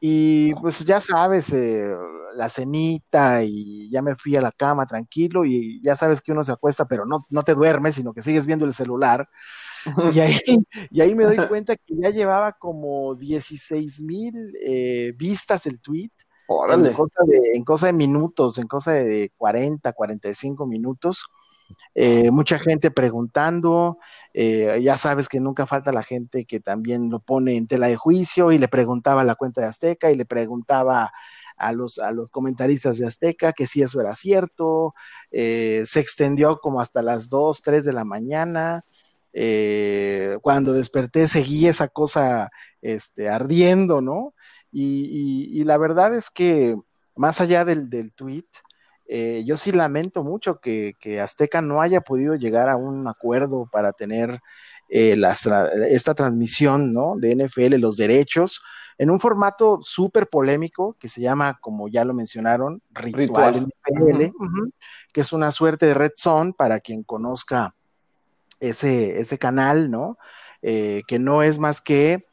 Y 0.00 0.54
pues 0.56 0.84
ya 0.84 1.00
sabes, 1.00 1.52
eh, 1.52 1.92
la 2.36 2.48
cenita 2.48 3.42
y 3.42 3.88
ya 3.90 4.02
me 4.02 4.14
fui 4.14 4.36
a 4.36 4.40
la 4.40 4.52
cama 4.52 4.86
tranquilo 4.86 5.44
y 5.44 5.80
ya 5.82 5.96
sabes 5.96 6.20
que 6.20 6.32
uno 6.32 6.44
se 6.44 6.52
acuesta, 6.52 6.84
pero 6.86 7.06
no, 7.06 7.18
no 7.30 7.42
te 7.42 7.54
duermes, 7.54 7.94
sino 7.96 8.12
que 8.12 8.22
sigues 8.22 8.46
viendo 8.46 8.64
el 8.66 8.74
celular. 8.74 9.28
Y 10.12 10.20
ahí, 10.20 10.38
y 10.90 11.00
ahí 11.00 11.14
me 11.14 11.24
doy 11.24 11.38
cuenta 11.48 11.76
que 11.76 11.94
ya 11.96 12.10
llevaba 12.10 12.52
como 12.52 13.14
16 13.14 14.02
mil 14.02 14.34
eh, 14.60 15.12
vistas 15.16 15.66
el 15.66 15.80
tweet. 15.80 16.10
En 16.88 16.94
cosa, 16.94 17.22
de, 17.26 17.50
en 17.54 17.64
cosa 17.64 17.86
de 17.86 17.92
minutos, 17.92 18.58
en 18.58 18.68
cosa 18.68 18.92
de 18.92 19.32
40, 19.36 19.92
45 19.92 20.66
minutos. 20.66 21.24
Eh, 21.94 22.30
mucha 22.30 22.58
gente 22.58 22.90
preguntando, 22.90 23.98
eh, 24.34 24.78
ya 24.82 24.96
sabes 24.96 25.28
que 25.28 25.40
nunca 25.40 25.66
falta 25.66 25.92
la 25.92 26.02
gente 26.02 26.44
que 26.44 26.60
también 26.60 27.10
lo 27.10 27.20
pone 27.20 27.56
en 27.56 27.66
tela 27.66 27.88
de 27.88 27.96
juicio 27.96 28.52
y 28.52 28.58
le 28.58 28.68
preguntaba 28.68 29.22
a 29.22 29.24
la 29.24 29.34
cuenta 29.34 29.62
de 29.62 29.68
Azteca 29.68 30.10
y 30.10 30.16
le 30.16 30.24
preguntaba 30.26 31.12
a 31.56 31.72
los, 31.72 31.98
a 31.98 32.12
los 32.12 32.30
comentaristas 32.30 32.98
de 32.98 33.06
Azteca 33.06 33.52
que 33.52 33.66
si 33.66 33.82
eso 33.82 34.00
era 34.00 34.14
cierto, 34.14 34.94
eh, 35.30 35.84
se 35.86 36.00
extendió 36.00 36.58
como 36.60 36.80
hasta 36.80 37.02
las 37.02 37.28
2, 37.28 37.62
3 37.62 37.84
de 37.84 37.92
la 37.92 38.04
mañana. 38.04 38.84
cuando 40.42 40.72
desperté 40.72 41.28
seguí 41.28 41.66
esa 41.66 41.88
cosa 41.88 42.50
este, 42.80 43.28
ardiendo, 43.28 44.00
¿no? 44.00 44.34
Y, 44.78 45.64
la 45.64 45.78
verdad 45.78 46.14
es 46.14 46.28
que 46.28 46.76
más 47.14 47.40
allá 47.40 47.64
del, 47.64 47.88
del 47.88 48.12
tweet, 48.12 48.44
eh, 49.08 49.42
yo 49.46 49.56
sí 49.56 49.72
lamento 49.72 50.22
mucho 50.22 50.60
que, 50.60 50.94
Azteca 51.18 51.62
no 51.62 51.80
haya 51.80 52.02
podido 52.02 52.34
llegar 52.34 52.68
a 52.68 52.76
un 52.76 53.08
acuerdo 53.08 53.66
para 53.72 53.92
tener 53.94 54.38
eh, 54.90 55.18
esta 55.88 56.14
transmisión 56.14 56.92
¿no? 56.92 57.16
de 57.16 57.34
NFL, 57.36 57.76
los 57.76 57.96
derechos, 57.96 58.60
en 58.98 59.10
un 59.10 59.18
formato 59.18 59.80
súper 59.82 60.28
polémico 60.28 60.94
que 61.00 61.08
se 61.08 61.22
llama, 61.22 61.58
como 61.60 61.88
ya 61.88 62.04
lo 62.04 62.12
mencionaron, 62.12 62.82
Ritual, 62.90 63.68
NFL, 63.88 64.26
que 65.10 65.20
es 65.22 65.32
una 65.32 65.52
suerte 65.52 65.86
de 65.86 65.94
red 65.94 66.12
zone 66.16 66.52
para 66.52 66.80
quien 66.80 67.02
conozca 67.02 67.74
ese, 68.60 69.18
ese 69.20 69.38
canal, 69.38 69.90
¿no? 69.90 70.18
Eh, 70.60 71.02
que 71.06 71.18
no 71.18 71.42
es 71.42 71.58
más 71.58 71.80
que 71.80 72.26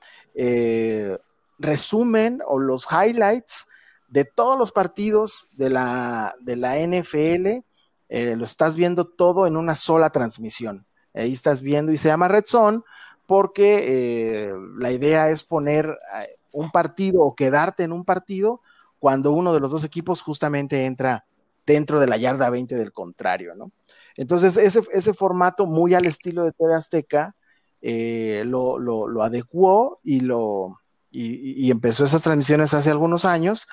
resumen 1.60 2.42
o 2.48 2.60
los 2.60 2.88
highlights 2.92 3.68
de 4.14 4.26
todos 4.26 4.60
los 4.60 4.72
partidos 4.72 5.48
de 5.58 5.72
la, 5.72 6.36
de 6.40 6.56
la 6.56 6.78
NFL, 6.78 7.66
eh, 8.10 8.36
lo 8.36 8.44
estás 8.44 8.76
viendo 8.76 9.06
todo 9.08 9.48
en 9.48 9.58
una 9.58 9.74
sola 9.74 10.12
transmisión. 10.12 10.86
Ahí 11.16 11.34
estás 11.34 11.64
viendo 11.64 11.92
y 11.92 11.98
se 11.98 12.10
llama 12.10 12.28
Red 12.28 12.46
Zone 12.46 12.82
porque 13.26 13.80
eh, 13.84 14.54
la 14.78 14.92
idea 14.92 15.30
es 15.30 15.44
poner 15.44 15.88
eh, 15.88 16.38
un 16.52 16.70
partido 16.70 17.24
o 17.24 17.34
quedarte 17.34 17.82
en 17.82 17.92
un 17.92 18.06
partido 18.06 18.62
cuando 19.00 19.32
uno 19.32 19.52
de 19.52 19.60
los 19.60 19.72
dos 19.72 19.84
equipos 19.84 20.22
justamente 20.22 20.86
entra 20.86 21.26
dentro 21.66 22.00
de 22.00 22.06
la 22.06 22.18
yarda 22.18 22.52
20 22.52 22.76
del 22.76 22.94
contrario, 22.94 23.56
¿no? 23.56 23.72
Entonces, 24.16 24.58
ese, 24.58 24.82
ese 24.92 25.14
formato 25.16 25.66
muy 25.66 25.96
al 25.96 26.06
estilo 26.06 26.44
de 26.44 26.52
TV 26.52 26.76
Azteca 26.76 27.36
lo, 27.82 28.78
lo, 28.78 29.24
adecuó 29.24 30.00
y, 30.04 30.20
lo, 30.20 30.78
y, 31.16 31.70
empezó 31.70 32.06
esas 32.06 32.24
transmisiones 32.24 32.74
hace 32.74 32.90
algunos 32.90 33.24
años 33.26 33.68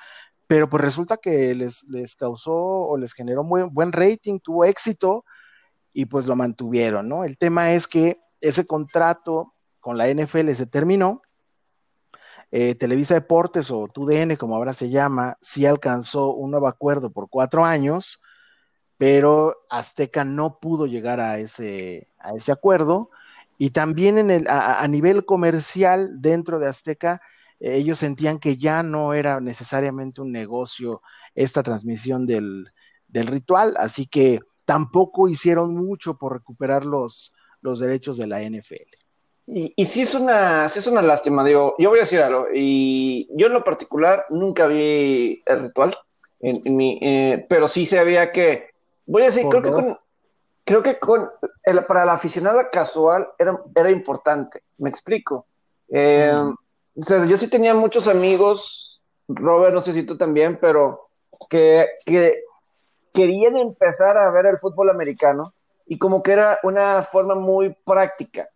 pero 0.51 0.69
pues 0.69 0.83
resulta 0.83 1.17
que 1.17 1.55
les, 1.55 1.85
les 1.85 2.17
causó 2.17 2.53
o 2.53 2.97
les 2.97 3.13
generó 3.13 3.45
muy 3.45 3.63
buen 3.63 3.93
rating, 3.93 4.41
tuvo 4.41 4.65
éxito 4.65 5.25
y 5.93 6.07
pues 6.07 6.27
lo 6.27 6.35
mantuvieron, 6.35 7.09
¿no? 7.09 7.23
El 7.23 7.39
tema 7.39 7.71
es 7.73 7.87
que 7.87 8.17
ese 8.41 8.67
contrato 8.67 9.55
con 9.79 9.97
la 9.97 10.09
NFL 10.13 10.51
se 10.55 10.67
terminó. 10.67 11.23
Eh, 12.51 12.75
Televisa 12.75 13.15
Deportes 13.15 13.71
o 13.71 13.87
TUDN, 13.87 14.35
como 14.35 14.57
ahora 14.57 14.73
se 14.73 14.91
llama, 14.91 15.37
sí 15.41 15.67
alcanzó 15.67 16.33
un 16.33 16.51
nuevo 16.51 16.67
acuerdo 16.67 17.13
por 17.13 17.29
cuatro 17.29 17.65
años, 17.65 18.21
pero 18.99 19.57
Azteca 19.71 20.25
no 20.25 20.59
pudo 20.59 20.87
llegar 20.87 21.21
a 21.21 21.39
ese, 21.39 22.09
a 22.19 22.33
ese 22.33 22.51
acuerdo. 22.51 23.11
Y 23.63 23.71
también 23.71 24.17
en 24.17 24.31
el, 24.31 24.47
a 24.49 24.89
nivel 24.89 25.27
comercial 25.27 26.23
dentro 26.23 26.59
de 26.59 26.67
Azteca, 26.67 27.21
ellos 27.61 27.99
sentían 27.99 28.39
que 28.39 28.57
ya 28.57 28.83
no 28.83 29.13
era 29.13 29.39
necesariamente 29.39 30.23
un 30.23 30.33
negocio 30.33 31.03
esta 31.35 31.63
transmisión 31.63 32.27
del, 32.27 32.71
ritual, 33.13 33.75
así 33.77 34.07
que 34.07 34.41
tampoco 34.65 35.29
hicieron 35.29 35.75
mucho 35.75 36.17
por 36.17 36.33
recuperar 36.33 36.87
los, 36.87 37.35
los 37.61 37.81
derechos 37.81 38.17
de 38.17 38.29
la 38.29 38.41
NFL. 38.41 38.97
Y, 39.47 39.75
y 39.77 39.85
sí, 39.85 40.03
es 40.03 40.15
una, 40.15 40.67
sí 40.71 40.79
es 40.79 40.87
una 40.87 41.03
lástima, 41.03 41.45
digo, 41.45 41.75
yo 41.79 41.91
voy 41.91 41.99
a 41.99 42.03
decir 42.03 42.23
algo, 42.23 42.47
y 42.55 43.29
yo 43.37 43.49
en 43.49 43.53
lo 43.53 43.63
particular 43.63 44.25
nunca 44.31 44.67
vi 44.69 45.43
el 45.45 45.61
ritual, 45.65 45.95
en, 46.41 46.63
mi, 46.75 46.99
eh, 47.03 47.45
pero 47.47 47.69
sí 47.69 47.85
sabía 47.85 48.31
que, 48.31 48.71
voy 49.05 49.21
a 49.21 49.27
decir, 49.27 49.45
creo 49.51 49.61
que 49.63 49.71
con, 49.71 49.99
creo 50.71 50.85
que 50.85 51.01
con 51.01 51.29
el, 51.65 51.85
para 51.85 52.05
la 52.05 52.13
aficionada 52.13 52.71
casual 52.71 53.29
era, 53.41 53.61
era 53.75 53.91
importante, 53.91 54.63
me 54.79 54.89
explico. 54.89 55.45
Eh, 55.89 56.33
o 56.33 57.03
sea, 57.03 57.25
yo 57.25 57.37
sí 57.37 57.51
tenía 57.51 57.75
muchos 57.75 58.07
amigos, 58.07 59.01
Robert, 59.27 59.75
no 59.75 59.81
sé 59.81 59.93
si 59.93 60.05
tú 60.05 60.17
también, 60.17 60.59
pero 60.61 61.09
que, 61.49 61.89
que 62.07 62.45
querían 63.13 63.57
empezar 63.57 64.17
a 64.17 64.31
ver 64.31 64.47
el 64.47 64.59
fútbol 64.59 64.91
americano 64.91 65.53
y 65.87 65.99
como 65.99 66.23
que 66.23 66.31
era 66.31 66.61
una 66.63 67.03
forma 67.03 67.35
muy 67.35 67.75
práctica 67.85 68.49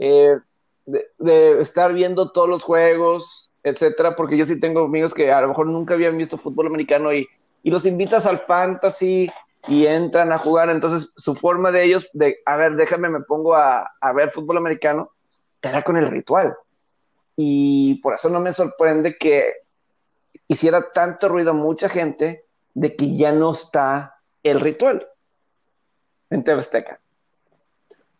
eh, 0.00 0.36
de, 0.84 1.60
estar 1.60 1.92
viendo 1.92 2.32
todos 2.32 2.48
los 2.48 2.64
juegos, 2.64 3.52
etcétera, 3.62 4.16
porque 4.16 4.36
yo 4.36 4.44
sí 4.46 4.58
tengo 4.58 4.86
amigos 4.86 5.14
que 5.14 5.30
a 5.30 5.40
lo 5.40 5.46
mejor 5.46 5.68
nunca 5.68 5.94
habían 5.94 6.18
visto 6.18 6.36
fútbol 6.36 6.66
americano 6.66 7.12
y, 7.12 7.28
y 7.62 7.70
los 7.70 7.86
invitas 7.86 8.26
al 8.26 8.40
fantasy 8.40 9.30
y 9.68 9.86
entran 9.86 10.32
a 10.32 10.38
jugar, 10.38 10.70
entonces 10.70 11.12
su 11.16 11.34
forma 11.34 11.70
de 11.70 11.84
ellos 11.84 12.08
de, 12.12 12.38
a 12.46 12.56
ver, 12.56 12.74
déjame, 12.74 13.08
me 13.08 13.20
pongo 13.20 13.54
a, 13.54 13.92
a 14.00 14.12
ver 14.12 14.32
fútbol 14.32 14.58
americano, 14.58 15.12
era 15.60 15.82
con 15.82 15.96
el 15.96 16.08
ritual. 16.08 16.56
Y 17.36 17.96
por 17.96 18.14
eso 18.14 18.28
no 18.28 18.40
me 18.40 18.52
sorprende 18.52 19.16
que 19.16 19.54
hiciera 20.48 20.92
tanto 20.92 21.28
ruido 21.28 21.54
mucha 21.54 21.88
gente 21.88 22.44
de 22.74 22.96
que 22.96 23.16
ya 23.16 23.32
no 23.32 23.52
está 23.52 24.18
el 24.42 24.60
ritual 24.60 25.06
en 26.30 26.42
TV 26.42 26.62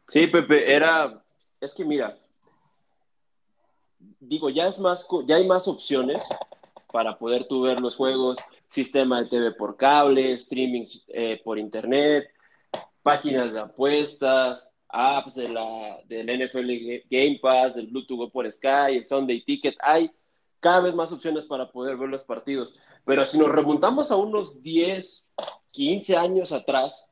Sí, 0.06 0.26
Pepe, 0.26 0.75
era, 0.75 1.22
es 1.61 1.75
que 1.75 1.84
mira, 1.84 2.14
digo, 4.20 4.50
ya 4.50 4.66
es 4.66 4.78
más, 4.78 5.06
ya 5.26 5.37
hay 5.37 5.46
más 5.46 5.66
opciones 5.66 6.22
para 6.92 7.18
poder 7.18 7.46
tú 7.46 7.62
ver 7.62 7.80
los 7.80 7.96
juegos, 7.96 8.38
sistema 8.68 9.22
de 9.22 9.28
TV 9.28 9.52
por 9.52 9.76
cable, 9.76 10.32
streaming 10.32 10.84
eh, 11.08 11.40
por 11.42 11.58
internet, 11.58 12.28
páginas 13.02 13.52
de 13.52 13.61
apuestas, 13.61 14.75
apps 14.88 15.34
de 15.34 15.49
la, 15.49 15.99
del 16.06 16.26
NFL 16.26 16.70
Game 17.11 17.38
Pass, 17.42 17.76
del 17.76 17.88
Bluetooth 17.88 18.30
por 18.30 18.50
Sky, 18.50 18.96
el 18.96 19.04
Sunday 19.04 19.42
Ticket, 19.42 19.75
hay 19.80 20.11
cada 20.61 20.80
vez 20.80 20.94
más 20.94 21.11
opciones 21.11 21.46
para 21.46 21.72
poder 21.72 21.96
ver 21.96 22.08
los 22.08 22.25
partidos. 22.25 22.78
Pero 23.04 23.26
si 23.26 23.38
nos 23.38 23.49
remontamos 23.49 24.11
a 24.12 24.16
unos 24.16 24.62
10, 24.62 25.32
15 25.72 26.16
años 26.16 26.52
atrás, 26.52 27.11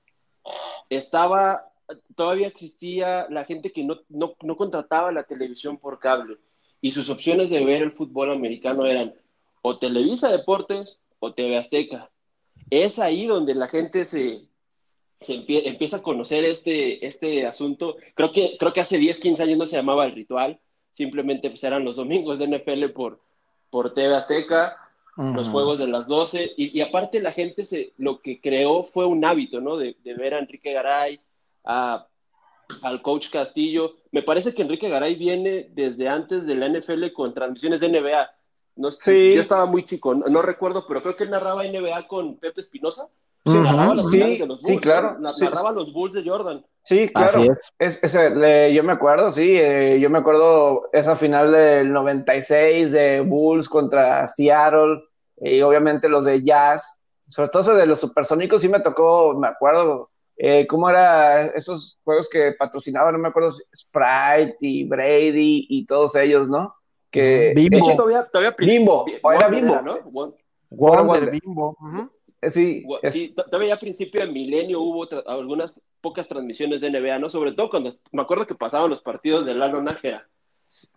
estaba, 0.88 1.72
todavía 2.14 2.46
existía 2.46 3.26
la 3.28 3.44
gente 3.44 3.72
que 3.72 3.82
no, 3.82 3.98
no, 4.08 4.34
no 4.42 4.56
contrataba 4.56 5.10
la 5.10 5.24
televisión 5.24 5.78
por 5.78 5.98
cable 5.98 6.36
y 6.80 6.92
sus 6.92 7.10
opciones 7.10 7.50
de 7.50 7.64
ver 7.64 7.82
el 7.82 7.92
fútbol 7.92 8.30
americano 8.32 8.86
eran 8.86 9.14
o 9.62 9.78
Televisa 9.78 10.30
Deportes 10.30 11.00
o 11.18 11.32
TV 11.32 11.56
Azteca. 11.56 12.10
Es 12.70 12.98
ahí 12.98 13.26
donde 13.26 13.54
la 13.54 13.68
gente 13.68 14.04
se, 14.04 14.48
se 15.20 15.34
empieza 15.34 15.98
a 15.98 16.02
conocer 16.02 16.44
este, 16.44 17.06
este 17.06 17.46
asunto. 17.46 17.96
Creo 18.14 18.32
que, 18.32 18.56
creo 18.58 18.72
que 18.72 18.80
hace 18.80 18.98
10, 18.98 19.20
15 19.20 19.42
años 19.42 19.58
no 19.58 19.66
se 19.66 19.76
llamaba 19.76 20.06
el 20.06 20.14
ritual, 20.14 20.60
simplemente 20.92 21.50
pues, 21.50 21.62
eran 21.64 21.84
los 21.84 21.96
domingos 21.96 22.38
de 22.38 22.48
NFL 22.48 22.92
por, 22.94 23.20
por 23.70 23.92
TV 23.92 24.14
Azteca, 24.14 24.76
los 25.16 25.48
juegos 25.48 25.78
de 25.78 25.86
las 25.86 26.06
12, 26.06 26.54
y, 26.56 26.80
aparte 26.80 27.20
la 27.20 27.32
gente 27.32 27.66
se, 27.66 27.92
lo 27.98 28.20
que 28.20 28.40
creó 28.40 28.84
fue 28.84 29.04
un 29.04 29.22
hábito, 29.22 29.60
¿no? 29.60 29.76
De, 29.76 29.94
ver 30.02 30.32
a 30.32 30.38
Enrique 30.38 30.72
Garay, 30.72 31.20
a, 31.64 32.06
al 32.80 33.02
coach 33.02 33.28
Castillo. 33.28 33.96
Me 34.12 34.22
parece 34.22 34.54
que 34.54 34.62
Enrique 34.62 34.88
Garay 34.88 35.16
viene 35.16 35.68
desde 35.74 36.08
antes 36.08 36.46
de 36.46 36.54
la 36.54 36.68
NFL 36.68 37.12
con 37.12 37.34
transmisiones 37.34 37.80
de 37.80 37.90
NBA. 37.90 38.30
No, 38.76 38.90
sí. 38.90 39.34
Yo 39.34 39.40
estaba 39.40 39.66
muy 39.66 39.84
chico, 39.84 40.14
no, 40.14 40.42
recuerdo, 40.42 40.84
pero 40.86 41.02
creo 41.02 41.16
que 41.16 41.24
él 41.24 41.30
narraba 41.30 41.64
NBA 41.64 42.08
con 42.08 42.38
Pepe 42.38 42.60
Espinosa. 42.60 43.08
Sí, 43.44 43.52
narraba 43.54 43.94
las 43.94 44.10
sí, 44.10 44.18
de 44.18 44.38
los 44.46 44.62
Bulls, 44.62 44.62
sí, 44.64 44.78
claro. 44.78 45.18
Narraba 45.18 45.72
los 45.72 45.92
Bulls 45.92 46.14
de 46.14 46.28
Jordan. 46.28 46.64
Sí, 46.84 47.08
claro. 47.08 47.42
Es. 47.78 48.12
yo 48.74 48.82
me 48.84 48.92
acuerdo, 48.92 49.32
sí, 49.32 49.56
eh, 49.56 49.98
yo 50.00 50.10
me 50.10 50.18
acuerdo 50.18 50.88
esa 50.92 51.16
final 51.16 51.52
del 51.52 51.92
96 51.92 52.92
de 52.92 53.20
Bulls 53.20 53.68
contra 53.68 54.26
Seattle 54.26 55.02
y 55.40 55.60
obviamente 55.62 56.08
los 56.08 56.24
de 56.24 56.42
Jazz, 56.42 57.00
sobre 57.26 57.48
todo 57.48 57.62
ese 57.62 57.74
de 57.74 57.86
los 57.86 58.00
supersónicos, 58.00 58.60
sí 58.62 58.68
me 58.68 58.80
tocó, 58.80 59.34
me 59.34 59.48
acuerdo 59.48 60.10
eh, 60.36 60.66
cómo 60.66 60.88
eran 60.88 61.52
esos 61.54 61.98
juegos 62.02 62.28
que 62.30 62.54
patrocinaban, 62.58 63.12
no 63.12 63.18
me 63.18 63.28
acuerdo, 63.28 63.50
Sprite 63.50 64.56
y 64.60 64.84
Brady 64.84 65.66
y 65.68 65.84
todos 65.86 66.14
ellos, 66.16 66.48
¿no? 66.48 66.74
Que, 67.10 67.52
Bimbo. 67.56 67.96
todavía, 67.96 68.24
todavía 68.24 68.54
Bimbo, 68.56 69.04
o 69.22 69.32
era 69.32 69.48
Bimbo. 69.48 69.80
¿no? 69.82 70.34
Wonder, 70.70 71.30
Bimbo. 71.30 71.76
Sí, 72.48 72.86
sí, 73.04 73.34
todavía 73.50 73.74
a 73.74 73.78
principio 73.78 74.22
de 74.22 74.32
milenio 74.32 74.80
hubo 74.80 75.06
algunas 75.26 75.80
pocas 76.00 76.26
transmisiones 76.26 76.80
de 76.80 76.90
NBA, 76.90 77.18
¿no? 77.18 77.28
Sobre 77.28 77.52
todo 77.52 77.68
cuando 77.68 77.90
me 78.12 78.22
acuerdo 78.22 78.46
que 78.46 78.54
pasaban 78.54 78.88
los 78.88 79.02
partidos 79.02 79.44
de 79.44 79.54
Lalo 79.54 79.82
Nájera. 79.82 80.26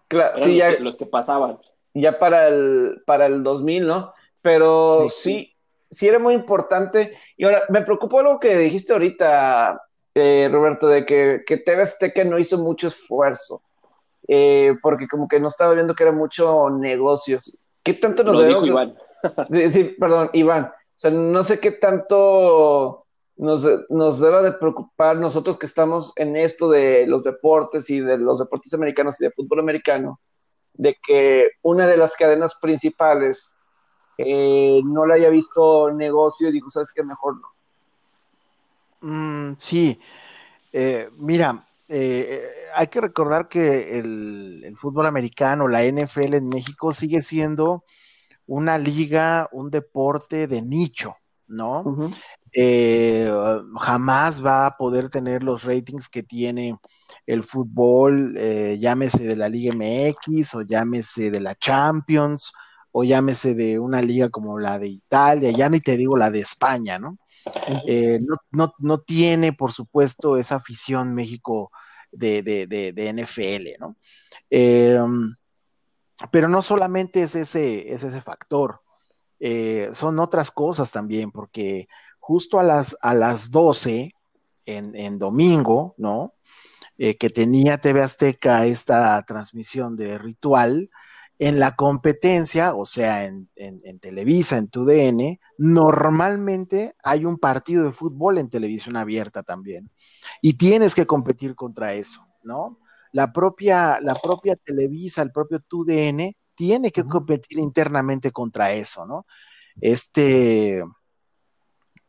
Claro, 0.08 0.38
sí, 0.38 0.50
los, 0.50 0.56
ya, 0.56 0.78
que, 0.78 0.84
los 0.84 0.98
que 0.98 1.06
pasaban. 1.06 1.60
Ya 1.94 2.18
para 2.18 2.48
el, 2.48 3.02
para 3.06 3.26
el 3.26 3.44
2000, 3.44 3.86
¿no? 3.86 4.14
Pero 4.42 5.10
sí, 5.10 5.54
sí, 5.92 6.08
era 6.08 6.20
muy 6.20 6.34
importante. 6.34 7.18
Y 7.36 7.44
ahora, 7.44 7.64
me 7.70 7.82
preocupó 7.82 8.20
algo 8.20 8.40
que 8.40 8.58
dijiste 8.58 8.94
ahorita, 8.94 9.82
eh, 10.16 10.48
Roberto, 10.50 10.88
de 10.88 11.06
que, 11.06 11.42
que 11.46 11.58
TV 11.58 11.82
Azteca 11.82 12.24
no 12.24 12.40
hizo 12.40 12.58
mucho 12.58 12.88
esfuerzo. 12.88 13.62
Eh, 14.28 14.76
porque 14.82 15.08
como 15.08 15.28
que 15.28 15.40
no 15.40 15.48
estaba 15.50 15.74
viendo 15.74 15.96
que 15.96 16.04
era 16.04 16.12
mucho 16.12 16.70
negocios. 16.70 17.58
¿Qué 17.84 17.94
tanto 17.94 18.24
nos 18.24 18.38
Lo 18.38 18.44
dijo 18.44 18.66
Iván. 18.66 18.96
sí, 19.72 19.96
perdón, 20.00 20.30
Iván. 20.34 20.66
O 20.66 20.96
sea, 20.96 21.12
no 21.12 21.44
sé 21.44 21.60
qué 21.60 21.72
tanto 21.72 23.06
nos, 23.36 23.68
nos 23.90 24.20
deba 24.20 24.42
de 24.42 24.54
preocupar 24.54 25.18
nosotros 25.18 25.58
que 25.58 25.66
estamos 25.66 26.14
en 26.16 26.38
esto 26.38 26.70
de 26.70 27.06
los 27.08 27.24
deportes 27.24 27.90
y 27.90 28.00
de 28.00 28.18
los 28.18 28.40
deportes 28.40 28.74
americanos 28.74 29.20
y 29.20 29.26
de 29.26 29.32
fútbol 29.32 29.60
americano, 29.60 30.20
de 30.74 30.96
que 31.06 31.52
una 31.62 31.88
de 31.88 31.98
las 31.98 32.16
cadenas 32.16 32.56
principales 32.56 33.58
eh, 34.18 34.82
no 34.86 35.06
le 35.06 35.16
haya 35.16 35.30
visto 35.30 35.92
negocio 35.92 36.50
y 36.50 36.52
dijo, 36.52 36.70
¿sabes 36.70 36.92
qué? 36.94 37.04
Mejor 37.04 37.36
no. 37.42 37.48
Mm, 39.02 39.56
sí, 39.58 40.00
eh, 40.72 41.10
mira, 41.18 41.66
eh, 41.88 42.42
hay 42.76 42.88
que 42.88 43.02
recordar 43.02 43.48
que 43.48 44.00
el, 44.00 44.62
el, 44.64 44.78
fútbol 44.78 45.06
americano, 45.06 45.68
la 45.68 45.84
NFL 45.84 46.36
en 46.36 46.50
México 46.50 46.92
sigue 46.92 47.22
siendo 47.22 47.84
una 48.46 48.78
liga, 48.78 49.48
un 49.52 49.70
deporte 49.70 50.48
de 50.48 50.62
nicho, 50.62 51.16
¿no? 51.48 51.82
Uh 51.82 51.98
-huh. 51.98 52.16
eh, 52.54 53.32
jamás 53.80 54.44
va 54.44 54.68
a 54.68 54.78
poder 54.78 55.10
tener 55.10 55.44
los 55.44 55.64
ratings 55.64 56.10
que 56.10 56.24
tiene 56.24 56.78
el 57.26 57.44
fútbol, 57.44 58.36
eh, 58.38 58.78
llámese 58.80 59.24
de 59.24 59.36
la 59.36 59.50
Liga 59.50 59.74
MX 59.74 60.56
o 60.56 60.62
llámese 60.62 61.32
de 61.32 61.40
la 61.40 61.56
Champions 61.56 62.52
o 62.92 63.04
llámese 63.04 63.56
de 63.56 63.80
una 63.80 64.02
liga 64.02 64.30
como 64.30 64.60
la 64.60 64.78
de 64.78 64.88
Italia, 64.88 65.52
ya 65.52 65.70
ni 65.70 65.80
te 65.80 65.98
digo 65.98 66.16
la 66.16 66.30
de 66.30 66.42
España, 66.42 67.00
¿no? 67.00 67.18
Eh, 67.88 68.20
no, 68.22 68.38
no, 68.52 68.74
no, 68.80 69.00
tiene, 69.00 69.54
por 69.54 69.72
supuesto, 69.72 70.38
esa 70.38 70.56
afición 70.56 71.14
México 71.14 71.72
de, 72.12 72.42
de, 72.42 72.68
de, 72.68 73.14
NFL, 73.14 73.80
¿no? 73.80 73.98
Eh, 74.50 75.00
pero 76.32 76.48
no 76.48 76.62
solamente 76.62 77.24
es 77.24 77.36
ese, 77.36 77.92
es 77.92 78.04
ese 78.04 78.22
factor, 78.22 78.82
eh, 79.40 79.90
son 79.94 80.20
otras 80.20 80.52
cosas 80.52 80.92
también, 80.92 81.32
porque 81.32 81.88
justo 82.20 82.60
a 82.60 82.64
las, 82.64 82.96
a 83.02 83.14
las 83.14 83.52
12 83.52 84.14
en, 84.66 84.96
en 84.96 85.20
domingo, 85.20 85.94
¿no? 85.98 86.34
Eh, 86.98 87.18
que 87.18 87.30
tenía 87.30 87.80
TV 87.80 88.02
Azteca 88.02 88.66
esta 88.66 89.22
transmisión 89.24 89.98
de 89.98 90.18
ritual, 90.20 90.92
en 91.40 91.60
la 91.60 91.76
competencia, 91.76 92.76
o 92.76 92.86
sea, 92.86 93.26
en, 93.26 93.50
en, 93.56 93.80
en, 93.84 94.00
Televisa, 94.00 94.58
en 94.58 94.68
TUDN, 94.68 95.40
normalmente 95.58 96.96
hay 97.04 97.26
un 97.26 97.38
partido 97.38 97.84
de 97.84 97.92
fútbol 97.92 98.38
en 98.38 98.50
televisión 98.50 98.96
abierta 98.96 99.44
también. 99.44 99.90
Y 100.42 100.54
tienes 100.54 100.96
que 100.96 101.06
competir 101.06 101.56
contra 101.56 101.94
eso, 101.94 102.26
¿no? 102.44 102.80
La 103.12 103.34
propia, 103.34 103.98
la 104.02 104.16
propia 104.16 104.56
Televisa, 104.56 105.22
el 105.22 105.32
propio 105.32 105.60
TUDN, 105.60 106.36
tiene 106.56 106.92
que 106.92 107.04
competir 107.04 107.60
internamente 107.60 108.32
contra 108.32 108.74
eso, 108.74 109.06
¿no? 109.06 109.26
Este, 109.82 110.84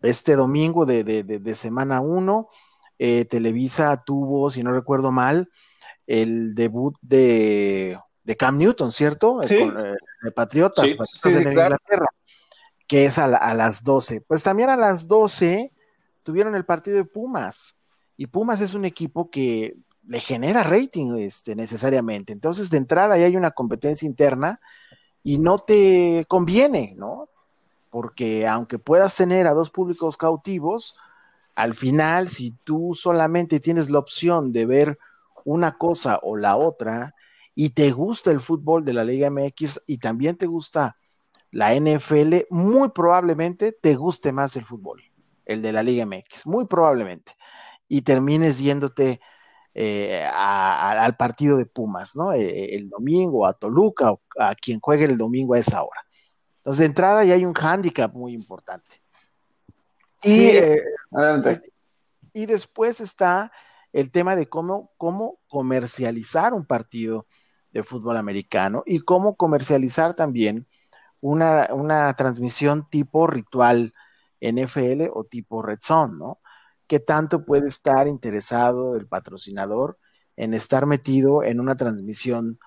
este 0.03 0.37
domingo 0.37 0.85
de, 0.85 1.03
de, 1.03 1.25
de, 1.25 1.39
de 1.39 1.55
semana 1.55 2.01
1, 2.01 2.47
eh, 2.99 3.25
Televisa 3.25 4.03
tuvo, 4.05 4.51
si 4.51 4.63
no 4.63 4.73
recuerdo 4.73 5.11
mal, 5.11 5.51
el 6.07 6.55
debut 6.55 6.95
de 7.01 7.99
de 8.25 8.37
Cam 8.37 8.59
Newton, 8.59 8.91
¿cierto? 8.91 9.43
Sí. 9.43 9.59
Con, 9.59 9.79
eh, 9.79 9.97
de 10.23 10.33
Patriotas, 10.33 10.91
sí, 10.91 10.97
Patriotas 10.97 11.33
sí, 11.33 11.39
en 11.39 11.53
claro. 11.53 11.77
Inglaterra, 11.77 12.07
que 12.87 13.05
es 13.07 13.19
a, 13.19 13.29
la, 13.29 13.37
a, 13.37 13.55
las 13.55 13.85
12. 13.85 14.23
Pues 14.23 14.43
también 14.43 14.71
a 14.71 14.77
las 14.77 15.07
12 15.07 15.73
tuvieron 16.23 16.55
el 16.55 16.65
partido 16.65 16.97
de 16.97 17.05
Pumas, 17.05 17.77
y 18.17 18.27
Pumas 18.27 18.61
es 18.61 18.75
un 18.75 18.85
equipo 18.85 19.31
que 19.31 19.77
le 20.07 20.21
genera 20.21 20.63
rating 20.63 21.17
este, 21.19 21.57
necesariamente. 21.57 22.33
Entonces, 22.33 22.71
de 22.71 22.79
entrada 22.79 23.19
ya 23.19 23.27
hay 23.27 23.37
una 23.37 23.51
competencia 23.51 24.07
interna 24.07 24.61
y 25.23 25.39
no 25.39 25.59
te 25.59 26.25
conviene, 26.29 26.95
¿no? 26.97 27.27
Porque 27.91 28.47
aunque 28.47 28.79
puedas 28.79 29.17
tener 29.17 29.47
a 29.47 29.55
dos 29.55 29.71
públicos 29.71 30.17
cautivos, 30.17 30.97
al 31.57 31.75
final, 31.75 32.29
si 32.29 32.53
tú 32.65 32.93
solamente 32.95 33.61
tienes 33.61 33.91
la 33.91 33.99
opción 33.99 34.53
de 34.53 34.67
ver 34.67 34.99
una 35.45 35.77
cosa 35.79 36.19
o 36.23 36.37
la 36.37 36.57
otra, 36.57 37.15
y 37.55 37.71
te 37.71 37.91
gusta 37.93 38.31
el 38.31 38.41
fútbol 38.41 38.85
de 38.85 38.93
la 38.93 39.05
Liga 39.05 39.31
MX 39.31 39.83
y 39.87 39.99
también 39.99 40.37
te 40.37 40.47
gusta 40.47 40.97
la 41.51 41.75
NFL, 41.75 42.47
muy 42.51 42.89
probablemente 42.89 43.71
te 43.73 43.95
guste 43.95 44.33
más 44.33 44.57
el 44.57 44.65
fútbol, 44.65 45.03
el 45.45 45.63
de 45.63 45.73
la 45.73 45.83
Liga 45.85 46.05
MX, 46.05 46.47
muy 46.47 46.67
probablemente. 46.67 47.33
Y 47.87 48.03
termines 48.03 48.59
yéndote 48.59 49.21
eh, 49.73 50.25
a, 50.25 50.91
a, 50.91 51.03
al 51.05 51.17
partido 51.17 51.57
de 51.57 51.67
Pumas, 51.67 52.17
¿no? 52.17 52.33
Eh, 52.33 52.75
el 52.75 52.89
domingo, 52.89 53.47
a 53.47 53.53
Toluca, 53.53 54.11
o 54.11 54.21
a 54.39 54.55
quien 54.57 54.81
juegue 54.81 55.05
el 55.05 55.17
domingo 55.17 55.55
a 55.55 55.61
esa 55.61 55.83
hora. 55.83 56.01
Entonces, 56.57 56.81
de 56.81 56.87
entrada 56.87 57.25
ya 57.25 57.35
hay 57.35 57.45
un 57.45 57.55
hándicap 57.55 58.13
muy 58.15 58.33
importante. 58.33 59.03
Sí, 60.17 60.47
y, 60.47 60.57
eh, 60.57 60.83
adelante. 61.13 61.73
y 62.33 62.47
después 62.47 63.01
está 63.01 63.53
el 63.93 64.11
tema 64.11 64.35
de 64.35 64.49
cómo, 64.49 64.93
cómo 64.97 65.39
comercializar 65.47 66.53
un 66.53 66.65
partido 66.65 67.27
de 67.75 67.83
fútbol 67.83 68.17
americano 68.17 68.85
y 68.87 69.01
cómo 69.01 69.37
comercializar 69.37 70.15
también 70.15 70.67
una, 71.21 71.69
una 71.73 72.15
transmisión 72.15 72.89
tipo 72.89 73.27
ritual 73.27 73.93
NFL 74.41 75.11
o 75.13 75.25
tipo 75.25 75.63
Red 75.63 75.81
Zone, 75.83 76.17
¿no? 76.17 76.41
¿Qué 76.87 77.01
tanto 77.01 77.45
puede 77.45 77.67
estar 77.69 78.09
interesado 78.09 78.97
el 78.97 79.07
patrocinador 79.09 79.99
en 80.37 80.55
estar 80.55 80.87
metido 80.87 81.43
en 81.43 81.61
una 81.61 81.77
transmisión 81.77 82.59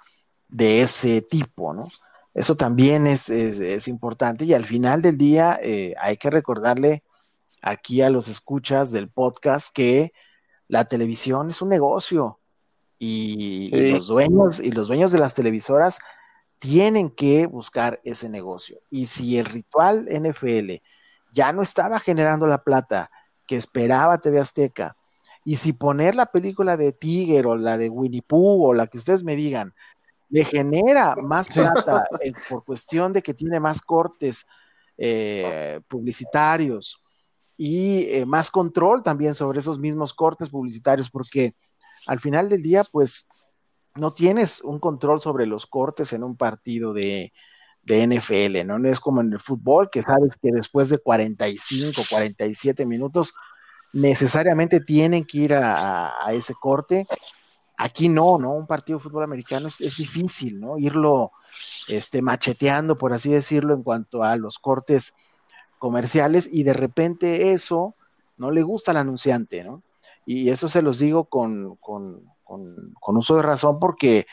de 0.49 0.81
ese 0.81 1.21
tipo, 1.21 1.73
¿no? 1.73 1.87
Eso 2.33 2.55
también 2.55 3.07
es, 3.07 3.29
es, 3.29 3.59
es 3.59 3.87
importante 3.87 4.45
y 4.45 4.53
al 4.53 4.65
final 4.65 5.01
del 5.01 5.17
día 5.17 5.59
eh, 5.61 5.95
hay 5.99 6.17
que 6.17 6.29
recordarle 6.29 7.03
aquí 7.61 8.01
a 8.01 8.09
los 8.09 8.27
escuchas 8.27 8.91
del 8.91 9.09
podcast 9.09 9.73
que 9.73 10.13
la 10.67 10.85
televisión 10.85 11.49
es 11.49 11.61
un 11.61 11.69
negocio, 11.69 12.36
y, 12.99 13.69
sí. 13.71 13.75
y, 13.75 13.91
los 13.91 14.07
dueños 14.07 14.59
y 14.59 14.71
los 14.71 14.87
dueños 14.87 15.11
de 15.11 15.19
las 15.19 15.35
televisoras 15.35 15.99
tienen 16.59 17.09
que 17.09 17.45
buscar 17.45 17.99
ese 18.03 18.29
negocio. 18.29 18.79
Y 18.89 19.05
si 19.05 19.37
el 19.37 19.45
ritual 19.45 20.07
NFL 20.09 20.81
ya 21.33 21.51
no 21.53 21.61
estaba 21.61 21.99
generando 21.99 22.47
la 22.47 22.63
plata 22.63 23.11
que 23.45 23.55
esperaba 23.55 24.17
TV 24.17 24.39
Azteca, 24.39 24.97
y 25.47 25.55
si 25.55 25.71
poner 25.71 26.13
la 26.13 26.25
película 26.25 26.75
de 26.75 26.91
Tiger 26.91 27.47
o 27.47 27.55
la 27.55 27.77
de 27.77 27.87
Winnie 27.87 28.21
Pooh 28.21 28.65
o 28.65 28.73
la 28.73 28.87
que 28.87 28.97
ustedes 28.97 29.23
me 29.23 29.37
digan, 29.37 29.73
le 30.29 30.43
genera 30.43 31.15
más 31.15 31.47
plata 31.47 32.05
eh, 32.19 32.33
por 32.49 32.65
cuestión 32.65 33.13
de 33.13 33.21
que 33.21 33.33
tiene 33.33 33.57
más 33.57 33.81
cortes 33.81 34.45
eh, 34.97 35.79
publicitarios 35.87 37.01
y 37.55 38.07
eh, 38.09 38.25
más 38.25 38.51
control 38.51 39.03
también 39.03 39.33
sobre 39.33 39.59
esos 39.59 39.79
mismos 39.79 40.13
cortes 40.13 40.49
publicitarios, 40.49 41.09
porque 41.09 41.55
al 42.07 42.19
final 42.19 42.49
del 42.49 42.61
día, 42.61 42.83
pues 42.91 43.27
no 43.95 44.13
tienes 44.13 44.61
un 44.61 44.79
control 44.79 45.21
sobre 45.21 45.45
los 45.45 45.65
cortes 45.65 46.13
en 46.13 46.23
un 46.23 46.35
partido 46.37 46.93
de, 46.93 47.33
NFL, 47.85 48.65
¿no? 48.65 48.79
No 48.79 48.89
es 48.89 48.99
como 48.99 49.21
en 49.21 49.31
el 49.31 49.39
fútbol, 49.39 49.89
que 49.89 50.01
sabes 50.01 50.35
que 50.41 50.51
después 50.51 50.89
de 50.89 50.97
45, 50.97 52.01
47 52.09 52.85
minutos, 52.85 53.33
necesariamente 53.93 54.81
tienen 54.81 55.23
que 55.23 55.37
ir 55.37 55.53
a 55.53 56.13
ese 56.31 56.53
corte. 56.53 57.07
Aquí 57.77 58.09
no, 58.09 58.39
¿no? 58.39 58.53
Un 58.53 58.65
partido 58.67 58.97
de 58.97 59.03
fútbol 59.03 59.23
americano 59.23 59.67
es, 59.67 59.79
es, 59.81 59.97
difícil, 59.97 60.59
¿no? 60.59 60.79
Irlo 60.79 61.31
este, 61.87 62.23
macheteando, 62.23 62.97
por 62.97 63.13
así 63.13 63.31
decirlo, 63.31 63.75
en 63.75 63.83
cuanto 63.83 64.23
a 64.23 64.35
los 64.35 64.57
cortes 64.57 65.13
comerciales 65.77 66.49
y 66.51 66.63
de 66.63 66.73
repente 66.73 67.53
eso 67.53 67.95
no 68.35 68.49
le 68.49 68.63
gusta 68.63 68.91
al 68.91 68.97
anunciante, 68.97 69.63
¿no? 69.63 69.83
Y 70.29 70.49
eso 70.49 70.67
se 70.67 70.81
los 70.81 70.99
digo 70.99 71.29
con, 71.29 71.77
con, 71.77 72.21
con, 72.43 73.17
uso 73.17 73.37
de 73.37 73.43
razón 73.43 73.79
porque 73.79 74.27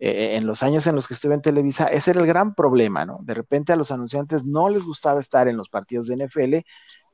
eh, 0.00 0.34
en 0.34 0.44
los 0.44 0.64
años 0.64 0.88
en 0.88 0.96
los 0.96 1.06
que 1.06 1.14
estuve 1.14 1.34
en 1.34 1.40
Televisa, 1.40 1.86
ese 1.86 2.10
era 2.10 2.20
el 2.20 2.26
gran 2.26 2.56
problema, 2.56 3.06
¿no? 3.06 3.20
De 3.22 3.32
repente 3.32 3.72
a 3.72 3.76
los 3.76 3.92
anunciantes 3.92 4.44
no 4.44 4.68
les 4.68 4.82
gustaba 4.82 5.20
estar 5.20 5.46
en 5.46 5.56
los 5.56 5.68
partidos 5.68 6.08
de 6.08 6.16
NFL 6.16 6.56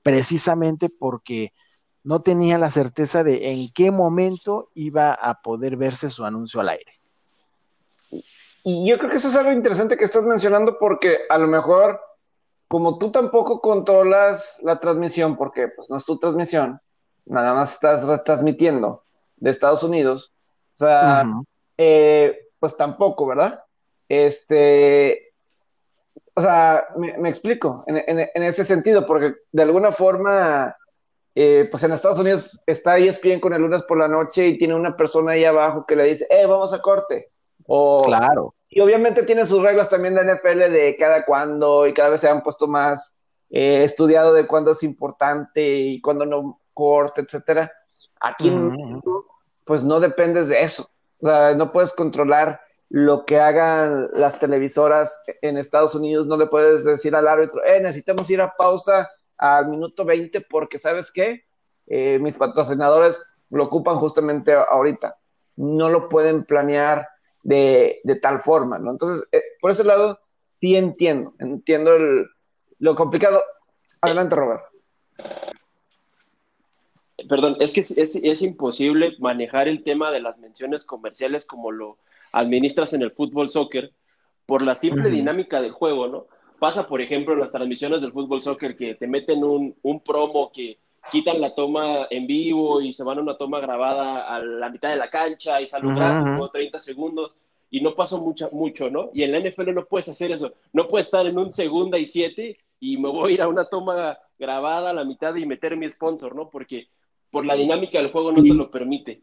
precisamente 0.03 0.88
porque 0.88 1.53
no 2.05 2.23
tenía 2.23 2.57
la 2.57 2.71
certeza 2.71 3.23
de 3.23 3.51
en 3.51 3.71
qué 3.71 3.90
momento 3.90 4.71
iba 4.73 5.12
a 5.12 5.42
poder 5.42 5.77
verse 5.77 6.09
su 6.09 6.25
anuncio 6.25 6.59
al 6.62 6.71
aire. 6.71 6.92
y 8.64 8.88
yo 8.88 8.97
creo 8.97 9.11
que 9.11 9.18
eso 9.18 9.29
es 9.29 9.37
algo 9.37 9.53
interesante 9.53 9.99
que 9.99 10.07
estás 10.07 10.25
mencionando 10.25 10.79
porque 10.79 11.18
a 11.29 11.37
lo 11.37 11.49
mejor, 11.49 12.01
como 12.66 12.97
tú 12.97 13.12
tampoco 13.12 13.61
controlas 13.61 14.59
la 14.62 14.81
transmisión, 14.81 15.37
porque 15.37 15.68
pues 15.68 15.90
no 15.90 15.99
es 15.99 16.05
tu 16.07 16.18
transmisión, 16.18 16.81
nada 17.26 17.54
más 17.54 17.74
estás 17.74 18.04
retransmitiendo 18.04 19.04
de 19.37 19.50
Estados 19.50 19.82
Unidos, 19.82 20.32
o 20.74 20.76
sea, 20.76 21.24
eh, 21.76 22.48
pues 22.58 22.76
tampoco, 22.76 23.26
¿verdad? 23.26 23.64
Este, 24.08 25.32
o 26.35 26.40
sea, 26.40 26.87
me, 26.96 27.28
explico 27.28 27.85
en, 27.87 28.42
ese 28.42 28.64
sentido, 28.64 29.06
porque 29.06 29.35
de 29.50 29.62
alguna 29.62 29.92
forma, 29.92 30.74
eh, 31.35 31.68
pues 31.70 31.82
en 31.82 31.92
Estados 31.92 32.18
Unidos 32.18 32.61
está 32.66 32.98
ESPN 32.98 33.40
con 33.40 33.52
el 33.52 33.62
lunes 33.62 33.82
por 33.82 33.98
la 33.98 34.08
noche 34.08 34.48
y 34.48 34.58
tiene 34.58 34.74
una 34.74 34.96
persona 34.96 35.32
ahí 35.32 35.44
abajo 35.44 35.85
que 35.87 35.96
le 35.96 36.04
dice, 36.04 36.26
eh, 36.30 36.46
vamos 36.46 36.72
a 36.72 36.80
corte. 36.80 37.30
O, 37.66 38.04
claro. 38.04 38.54
Y 38.68 38.80
obviamente 38.80 39.22
tiene 39.24 39.44
sus 39.44 39.62
reglas 39.62 39.90
también 39.90 40.14
de 40.14 40.24
NFL 40.24 40.72
de 40.72 40.96
cada 40.98 41.24
cuándo 41.24 41.87
y 41.87 41.92
cada 41.92 42.08
vez 42.08 42.22
se 42.22 42.28
han 42.28 42.42
puesto 42.42 42.66
más 42.66 43.18
eh, 43.50 43.85
estudiado 43.85 44.32
de 44.32 44.46
cuándo 44.46 44.70
es 44.70 44.82
importante 44.82 45.62
y 45.62 46.00
cuándo 46.00 46.24
no 46.24 46.62
corte, 46.72 47.20
etcétera. 47.22 47.72
Aquí 48.20 48.50
pues 49.64 49.85
no 49.85 50.00
dependes 50.00 50.48
de 50.48 50.62
eso. 50.62 50.90
O 51.20 51.26
sea, 51.26 51.54
no 51.54 51.72
puedes 51.72 51.92
controlar 51.92 52.61
lo 52.88 53.24
que 53.24 53.38
hagan 53.38 54.11
las 54.12 54.38
televisoras 54.38 55.18
en 55.40 55.56
Estados 55.56 55.94
Unidos, 55.94 56.26
no 56.26 56.37
le 56.37 56.46
puedes 56.46 56.85
decir 56.85 57.16
al 57.16 57.26
árbitro, 57.26 57.64
eh, 57.64 57.80
necesitamos 57.80 58.28
ir 58.28 58.42
a 58.42 58.54
pausa 58.54 59.11
al 59.38 59.68
minuto 59.68 60.04
20 60.04 60.42
porque, 60.42 60.78
¿sabes 60.78 61.11
qué? 61.11 61.44
Eh, 61.87 62.18
mis 62.20 62.35
patrocinadores 62.35 63.18
lo 63.48 63.64
ocupan 63.64 63.96
justamente 63.96 64.52
ahorita. 64.52 65.16
No 65.56 65.88
lo 65.88 66.08
pueden 66.08 66.44
planear 66.44 67.08
de, 67.42 68.02
tal 68.20 68.38
forma, 68.38 68.78
¿no? 68.78 68.90
Entonces, 68.90 69.26
eh, 69.32 69.42
por 69.61 69.70
ese 69.70 69.85
lado, 69.85 70.20
sí 70.61 70.76
entiendo, 70.76 71.35
entiendo 71.38 71.92
lo 72.78 72.94
complicado. 72.94 73.42
Adelante, 74.02 74.37
Robert. 74.37 74.64
Perdón, 77.28 77.56
es 77.61 77.72
que 77.72 77.80
es, 77.80 77.96
es 77.96 78.42
imposible 78.42 79.16
manejar 79.18 79.68
el 79.68 79.82
tema 79.82 80.11
de 80.11 80.20
las 80.20 80.38
menciones 80.38 80.85
comerciales 80.85 81.44
como 81.44 81.70
lo 81.70 81.98
administras 82.32 82.92
en 82.92 83.02
el 83.02 83.12
fútbol 83.12 83.50
soccer 83.50 83.92
por 84.46 84.62
la 84.62 84.74
simple 84.74 85.11
dinámica 85.11 85.62
del 85.62 85.72
juego, 85.72 86.08
¿no? 86.08 86.26
Pasa, 86.58 86.87
por 86.87 87.00
ejemplo, 87.00 87.35
en 87.35 87.40
las 87.40 87.52
transmisiones 87.52 88.02
del 88.02 88.12
fútbol 88.12 88.42
soccer 88.42 88.76
que 88.76 88.94
te 88.94 89.06
meten 89.06 89.42
un, 89.42 89.74
un 89.82 90.00
promo 90.00 90.52
que 90.52 90.78
quitan 91.11 91.40
la 91.40 91.54
toma 91.54 92.06
en 92.11 92.26
vivo 92.26 92.80
y 92.80 92.92
se 92.92 93.02
van 93.02 93.18
a 93.18 93.22
una 93.22 93.37
toma 93.37 93.61
grabada 93.61 94.35
a 94.35 94.38
la 94.40 94.70
mitad 94.70 94.90
de 94.90 94.96
la 94.96 95.11
cancha 95.11 95.61
y 95.61 95.66
sale 95.66 95.88
un 95.88 95.96
gráfico, 95.96 96.50
30 96.50 96.78
segundos, 96.78 97.37
y 97.70 97.80
no 97.80 97.94
pasó 97.94 98.18
mucho, 98.18 98.48
mucho, 98.52 98.90
¿no? 98.90 99.11
Y 99.12 99.22
en 99.22 99.32
la 99.32 99.40
NFL 99.40 99.74
no 99.74 99.87
puedes 99.87 100.08
hacer 100.08 100.30
eso. 100.30 100.52
No 100.72 100.87
puedes 100.87 101.06
estar 101.06 101.26
en 101.26 101.38
un 101.38 101.52
segunda 101.52 101.98
y 101.98 102.06
siete 102.06 102.54
y 102.78 102.98
me 102.98 103.08
voy 103.08 103.32
a 103.32 103.35
ir 103.35 103.42
a 103.42 103.48
una 103.48 103.64
toma 103.64 104.18
grabada 104.38 104.90
a 104.90 104.94
la 104.94 105.04
mitad 105.04 105.35
y 105.35 105.46
meter 105.46 105.76
mi 105.76 105.88
sponsor, 105.88 106.35
¿no? 106.35 106.50
Porque 106.50 106.88
por 107.33 107.47
la 107.47 107.57
dinámica 107.57 107.99
del 107.99 108.12
juego 108.12 108.31
no 108.31 108.42
te 108.42 108.55
lo 108.55 108.71
permite. 108.71 109.23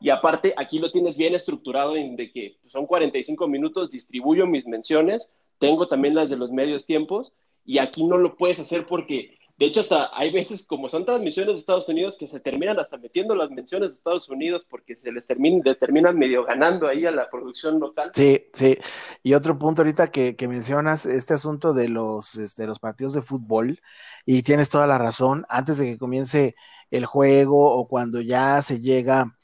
Y 0.00 0.10
aparte, 0.10 0.52
aquí 0.58 0.80
lo 0.80 0.90
tienes 0.90 1.16
bien 1.16 1.34
estructurado 1.34 1.96
en 1.96 2.16
de 2.16 2.30
que 2.30 2.58
son 2.66 2.86
45 2.86 3.48
minutos, 3.48 3.90
distribuyo 3.90 4.46
mis 4.46 4.66
menciones, 4.66 5.30
tengo 5.58 5.86
también 5.86 6.14
las 6.14 6.28
de 6.28 6.36
los 6.36 6.50
medios 6.50 6.84
tiempos, 6.84 7.32
y 7.64 7.78
aquí 7.78 8.04
no 8.04 8.18
lo 8.18 8.36
puedes 8.36 8.58
hacer 8.58 8.86
porque, 8.86 9.38
de 9.58 9.64
hecho, 9.64 9.80
hasta 9.80 10.10
hay 10.12 10.30
veces, 10.30 10.66
como 10.66 10.86
son 10.88 11.06
transmisiones 11.06 11.54
de 11.54 11.60
Estados 11.60 11.88
Unidos, 11.88 12.16
que 12.18 12.28
se 12.28 12.40
terminan 12.40 12.78
hasta 12.78 12.98
metiendo 12.98 13.34
las 13.34 13.50
menciones 13.50 13.88
de 13.88 13.94
Estados 13.94 14.28
Unidos 14.28 14.66
porque 14.68 14.96
se 14.96 15.10
les 15.10 15.26
termina, 15.26 15.74
terminan 15.74 16.18
medio 16.18 16.44
ganando 16.44 16.86
ahí 16.86 17.06
a 17.06 17.10
la 17.10 17.30
producción 17.30 17.80
local. 17.80 18.10
Sí, 18.14 18.48
sí. 18.52 18.76
Y 19.22 19.32
otro 19.32 19.58
punto 19.58 19.80
ahorita 19.80 20.08
que, 20.08 20.36
que 20.36 20.46
mencionas, 20.46 21.06
este 21.06 21.32
asunto 21.32 21.72
de 21.72 21.88
los, 21.88 22.34
de 22.34 22.44
este, 22.44 22.66
los 22.66 22.78
partidos 22.78 23.14
de 23.14 23.22
fútbol, 23.22 23.80
y 24.26 24.42
tienes 24.42 24.68
toda 24.68 24.86
la 24.86 24.98
razón, 24.98 25.46
antes 25.48 25.78
de 25.78 25.86
que 25.86 25.98
comience 25.98 26.54
el 26.90 27.06
juego 27.06 27.74
o 27.76 27.88
cuando 27.88 28.20
ya 28.20 28.60
se 28.60 28.80
llega 28.80 29.36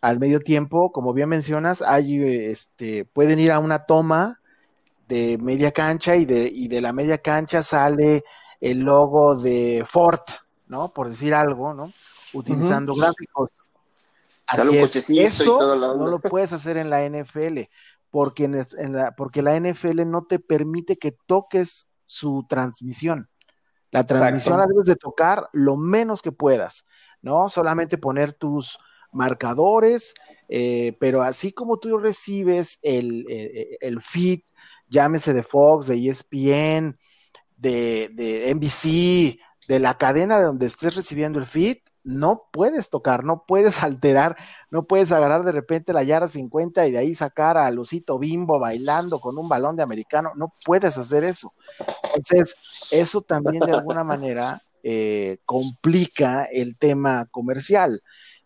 al 0.00 0.18
medio 0.18 0.40
tiempo, 0.40 0.92
como 0.92 1.12
bien 1.12 1.28
mencionas, 1.28 1.82
hay, 1.82 2.22
este, 2.22 3.04
pueden 3.04 3.38
ir 3.38 3.52
a 3.52 3.58
una 3.58 3.84
toma 3.84 4.40
de 5.08 5.36
media 5.36 5.72
cancha 5.72 6.16
y 6.16 6.24
de, 6.24 6.50
y 6.52 6.68
de 6.68 6.80
la 6.80 6.94
media 6.94 7.18
cancha 7.18 7.62
sale 7.62 8.22
el 8.60 8.80
logo 8.80 9.36
de 9.36 9.84
Ford, 9.88 10.20
¿no? 10.66 10.92
Por 10.92 11.08
decir 11.08 11.34
algo, 11.34 11.74
¿no? 11.74 11.92
Utilizando 12.34 12.94
gráficos. 12.94 13.50
Así 14.46 14.78
es, 14.78 15.10
eso 15.10 15.76
no 15.76 16.08
lo 16.08 16.20
puedes 16.20 16.52
hacer 16.52 16.76
en 16.76 16.90
la 16.90 17.06
NFL, 17.06 17.60
porque, 18.10 18.44
en, 18.44 18.92
la, 18.92 19.14
porque 19.14 19.42
la 19.42 19.58
NFL 19.58 20.06
no 20.06 20.24
te 20.24 20.38
permite 20.38 20.96
que 20.96 21.12
toques 21.12 21.88
su 22.06 22.46
transmisión. 22.48 23.28
La 23.90 24.04
transmisión 24.04 24.58
la 24.58 24.66
debes 24.66 24.86
de 24.86 24.96
tocar 24.96 25.48
lo 25.52 25.76
menos 25.76 26.22
que 26.22 26.32
puedas, 26.32 26.86
¿no? 27.22 27.48
Solamente 27.48 27.98
poner 27.98 28.32
tus, 28.32 28.78
marcadores, 29.12 30.14
eh, 30.48 30.96
pero 31.00 31.22
así 31.22 31.52
como 31.52 31.78
tú 31.78 31.98
recibes 31.98 32.78
el, 32.82 33.26
eh, 33.28 33.78
el, 33.80 34.00
feed, 34.00 34.40
llámese 34.88 35.32
de 35.32 35.42
Fox, 35.42 35.86
de 35.86 36.08
ESPN, 36.08 36.98
de, 37.58 38.10
de 38.14 38.54
NBC, 38.54 39.38
de 39.68 39.78
la 39.78 39.94
cadena 39.94 40.38
de 40.38 40.44
donde 40.44 40.66
estés 40.66 40.96
recibiendo 40.96 41.38
el 41.38 41.46
feed, 41.46 41.78
no 42.08 42.48
puedes 42.50 42.88
tocar, 42.88 43.22
no 43.22 43.44
puedes 43.46 43.82
alterar, 43.82 44.36
no 44.70 44.84
puedes 44.86 45.12
agarrar 45.12 45.44
de 45.44 45.52
repente 45.52 45.92
la 45.92 46.02
yarda 46.02 46.28
50 46.28 46.86
y 46.86 46.92
de 46.92 46.98
ahí 46.98 47.14
sacar 47.14 47.58
a 47.58 47.70
Lucito 47.70 48.18
Bimbo 48.18 48.58
bailando 48.58 49.20
con 49.20 49.36
un 49.38 49.48
balón 49.48 49.76
de 49.76 49.82
americano, 49.82 50.32
no 50.34 50.54
puedes 50.64 50.96
hacer 50.96 51.24
eso. 51.24 51.52
Entonces, 52.04 52.56
eso 52.90 53.20
también 53.20 53.64
de 53.64 53.72
alguna 53.72 54.04
manera 54.04 54.58
eh, 54.82 55.38
complica 55.44 56.44
el 56.44 56.76
tema 56.76 57.26
comercial. 57.30 58.00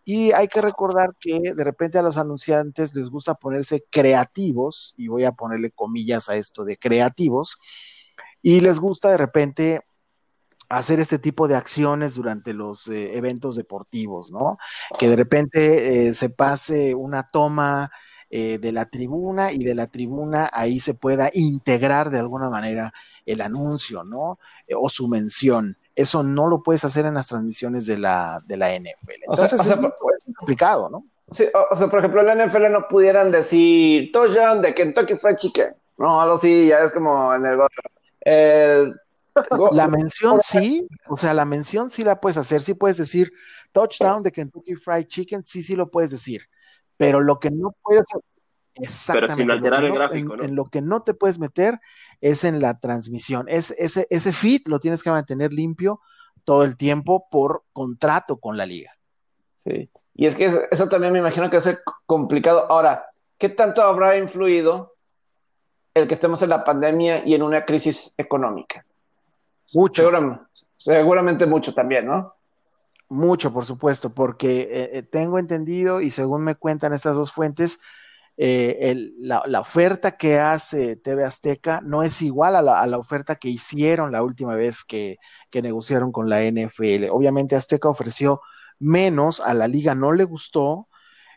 Y 0.04 0.32
hay 0.32 0.48
que 0.48 0.60
recordar 0.60 1.14
que 1.20 1.54
de 1.54 1.64
repente 1.64 1.96
a 1.96 2.02
los 2.02 2.16
anunciantes 2.16 2.92
les 2.96 3.08
gusta 3.08 3.34
ponerse 3.34 3.84
creativos, 3.88 4.94
y 4.96 5.06
voy 5.06 5.22
a 5.22 5.30
ponerle 5.30 5.70
comillas 5.70 6.28
a 6.28 6.34
esto 6.34 6.64
de 6.64 6.76
creativos, 6.76 7.56
y 8.42 8.60
les 8.60 8.78
gusta 8.78 9.10
de 9.10 9.16
repente 9.16 9.80
hacer 10.68 11.00
este 11.00 11.18
tipo 11.18 11.48
de 11.48 11.54
acciones 11.54 12.14
durante 12.14 12.54
los 12.54 12.88
eh, 12.88 13.16
eventos 13.16 13.56
deportivos, 13.56 14.32
¿no? 14.32 14.58
Que 14.98 15.08
de 15.08 15.16
repente 15.16 16.08
eh, 16.08 16.14
se 16.14 16.30
pase 16.30 16.94
una 16.94 17.26
toma 17.26 17.90
eh, 18.30 18.56
de 18.58 18.72
la 18.72 18.86
tribuna 18.86 19.52
y 19.52 19.64
de 19.64 19.74
la 19.74 19.86
tribuna 19.86 20.48
ahí 20.50 20.80
se 20.80 20.94
pueda 20.94 21.30
integrar 21.34 22.08
de 22.08 22.20
alguna 22.20 22.48
manera 22.48 22.92
el 23.26 23.42
anuncio, 23.42 24.02
¿no? 24.02 24.38
o 24.74 24.88
su 24.88 25.06
mención. 25.06 25.76
Eso 25.94 26.22
no 26.22 26.48
lo 26.48 26.62
puedes 26.62 26.82
hacer 26.86 27.04
en 27.04 27.12
las 27.12 27.26
transmisiones 27.26 27.84
de 27.84 27.98
la, 27.98 28.40
de 28.46 28.56
la 28.56 28.70
NFL. 28.70 29.24
Entonces 29.28 29.66
es 29.66 29.78
complicado, 30.34 30.88
¿no? 30.88 31.04
Sí, 31.30 31.44
o, 31.70 31.76
sea, 31.76 31.88
por 31.88 31.98
ejemplo, 31.98 32.20
en 32.20 32.38
la 32.38 32.46
NFL 32.46 32.72
no 32.72 32.88
pudieran 32.88 33.30
decir 33.30 34.10
touchdown 34.12 34.62
de 34.62 34.74
Kentucky 34.74 35.16
Fried 35.16 35.36
Chicken. 35.36 35.74
No, 35.98 36.20
algo 36.20 36.34
así, 36.34 36.68
ya 36.68 36.80
es 36.80 36.92
como 36.92 37.34
en 37.34 37.44
el 37.46 37.58
la 38.24 39.88
mención 39.88 40.40
sí, 40.42 40.86
o 41.08 41.16
sea, 41.16 41.32
la 41.32 41.44
mención 41.44 41.90
sí 41.90 42.04
la 42.04 42.20
puedes 42.20 42.36
hacer, 42.36 42.60
sí 42.60 42.74
puedes 42.74 42.98
decir 42.98 43.32
touchdown 43.72 44.22
de 44.22 44.32
Kentucky 44.32 44.74
Fried 44.74 45.06
Chicken, 45.06 45.42
sí, 45.44 45.62
sí 45.62 45.74
lo 45.74 45.90
puedes 45.90 46.10
decir, 46.10 46.42
pero 46.96 47.20
lo 47.20 47.38
que 47.38 47.50
no 47.50 47.74
puedes 47.82 48.04
exactamente, 48.74 49.34
pero 49.34 49.42
sin 49.42 49.50
alterar 49.50 49.84
el 49.84 49.92
gráfico, 49.92 50.42
en, 50.42 50.54
lo 50.54 50.66
que 50.66 50.82
no 50.82 51.02
te 51.02 51.14
puedes 51.14 51.38
meter 51.38 51.80
es 52.20 52.44
en 52.44 52.60
la 52.60 52.78
transmisión. 52.78 53.46
Es, 53.48 53.70
ese, 53.72 54.06
ese 54.10 54.32
feed 54.32 54.62
lo 54.66 54.80
tienes 54.80 55.02
que 55.02 55.10
mantener 55.10 55.52
limpio 55.52 56.00
todo 56.44 56.64
el 56.64 56.76
tiempo 56.76 57.28
por 57.30 57.64
contrato 57.72 58.38
con 58.38 58.56
la 58.56 58.66
liga. 58.66 58.92
Sí, 59.54 59.90
y 60.14 60.26
es 60.26 60.36
que 60.36 60.68
eso 60.70 60.88
también 60.88 61.12
me 61.12 61.20
imagino 61.20 61.48
que 61.48 61.56
va 61.56 61.60
a 61.60 61.62
ser 61.62 61.80
complicado. 62.06 62.70
Ahora, 62.70 63.06
¿qué 63.38 63.48
tanto 63.48 63.82
habrá 63.82 64.18
influido 64.18 64.91
el 65.94 66.08
que 66.08 66.14
estemos 66.14 66.42
en 66.42 66.50
la 66.50 66.64
pandemia 66.64 67.24
y 67.24 67.34
en 67.34 67.42
una 67.42 67.64
crisis 67.64 68.14
económica? 68.16 68.84
Mucho. 69.74 70.10
Seguramente, 70.76 71.46
mucho 71.46 71.74
también, 71.74 72.06
¿no? 72.06 72.34
Mucho, 73.08 73.52
por 73.52 73.64
supuesto, 73.64 74.12
porque 74.12 74.62
eh, 74.62 74.90
eh, 74.94 75.02
tengo 75.02 75.38
entendido 75.38 76.00
y 76.00 76.10
según 76.10 76.42
me 76.42 76.56
cuentan 76.56 76.92
estas 76.92 77.14
dos 77.14 77.30
fuentes, 77.30 77.78
eh, 78.38 79.12
la, 79.18 79.60
oferta 79.60 80.16
que 80.16 80.38
hace 80.38 80.96
TV 80.96 81.22
Azteca 81.22 81.80
no 81.84 82.02
es 82.02 82.22
igual 82.22 82.56
a 82.56 82.62
la, 82.62 82.98
oferta 82.98 83.36
que 83.36 83.48
hicieron 83.48 84.10
la 84.10 84.22
última 84.22 84.56
vez 84.56 84.82
que, 84.82 85.18
negociaron 85.52 86.10
con 86.10 86.28
la 86.28 86.42
NFL. 86.42 87.10
Obviamente 87.10 87.54
Azteca 87.54 87.88
ofreció 87.88 88.40
menos, 88.78 89.40
a 89.40 89.54
la 89.54 89.68
liga 89.68 89.94
no 89.94 90.12
le 90.12 90.24
gustó, 90.24 90.88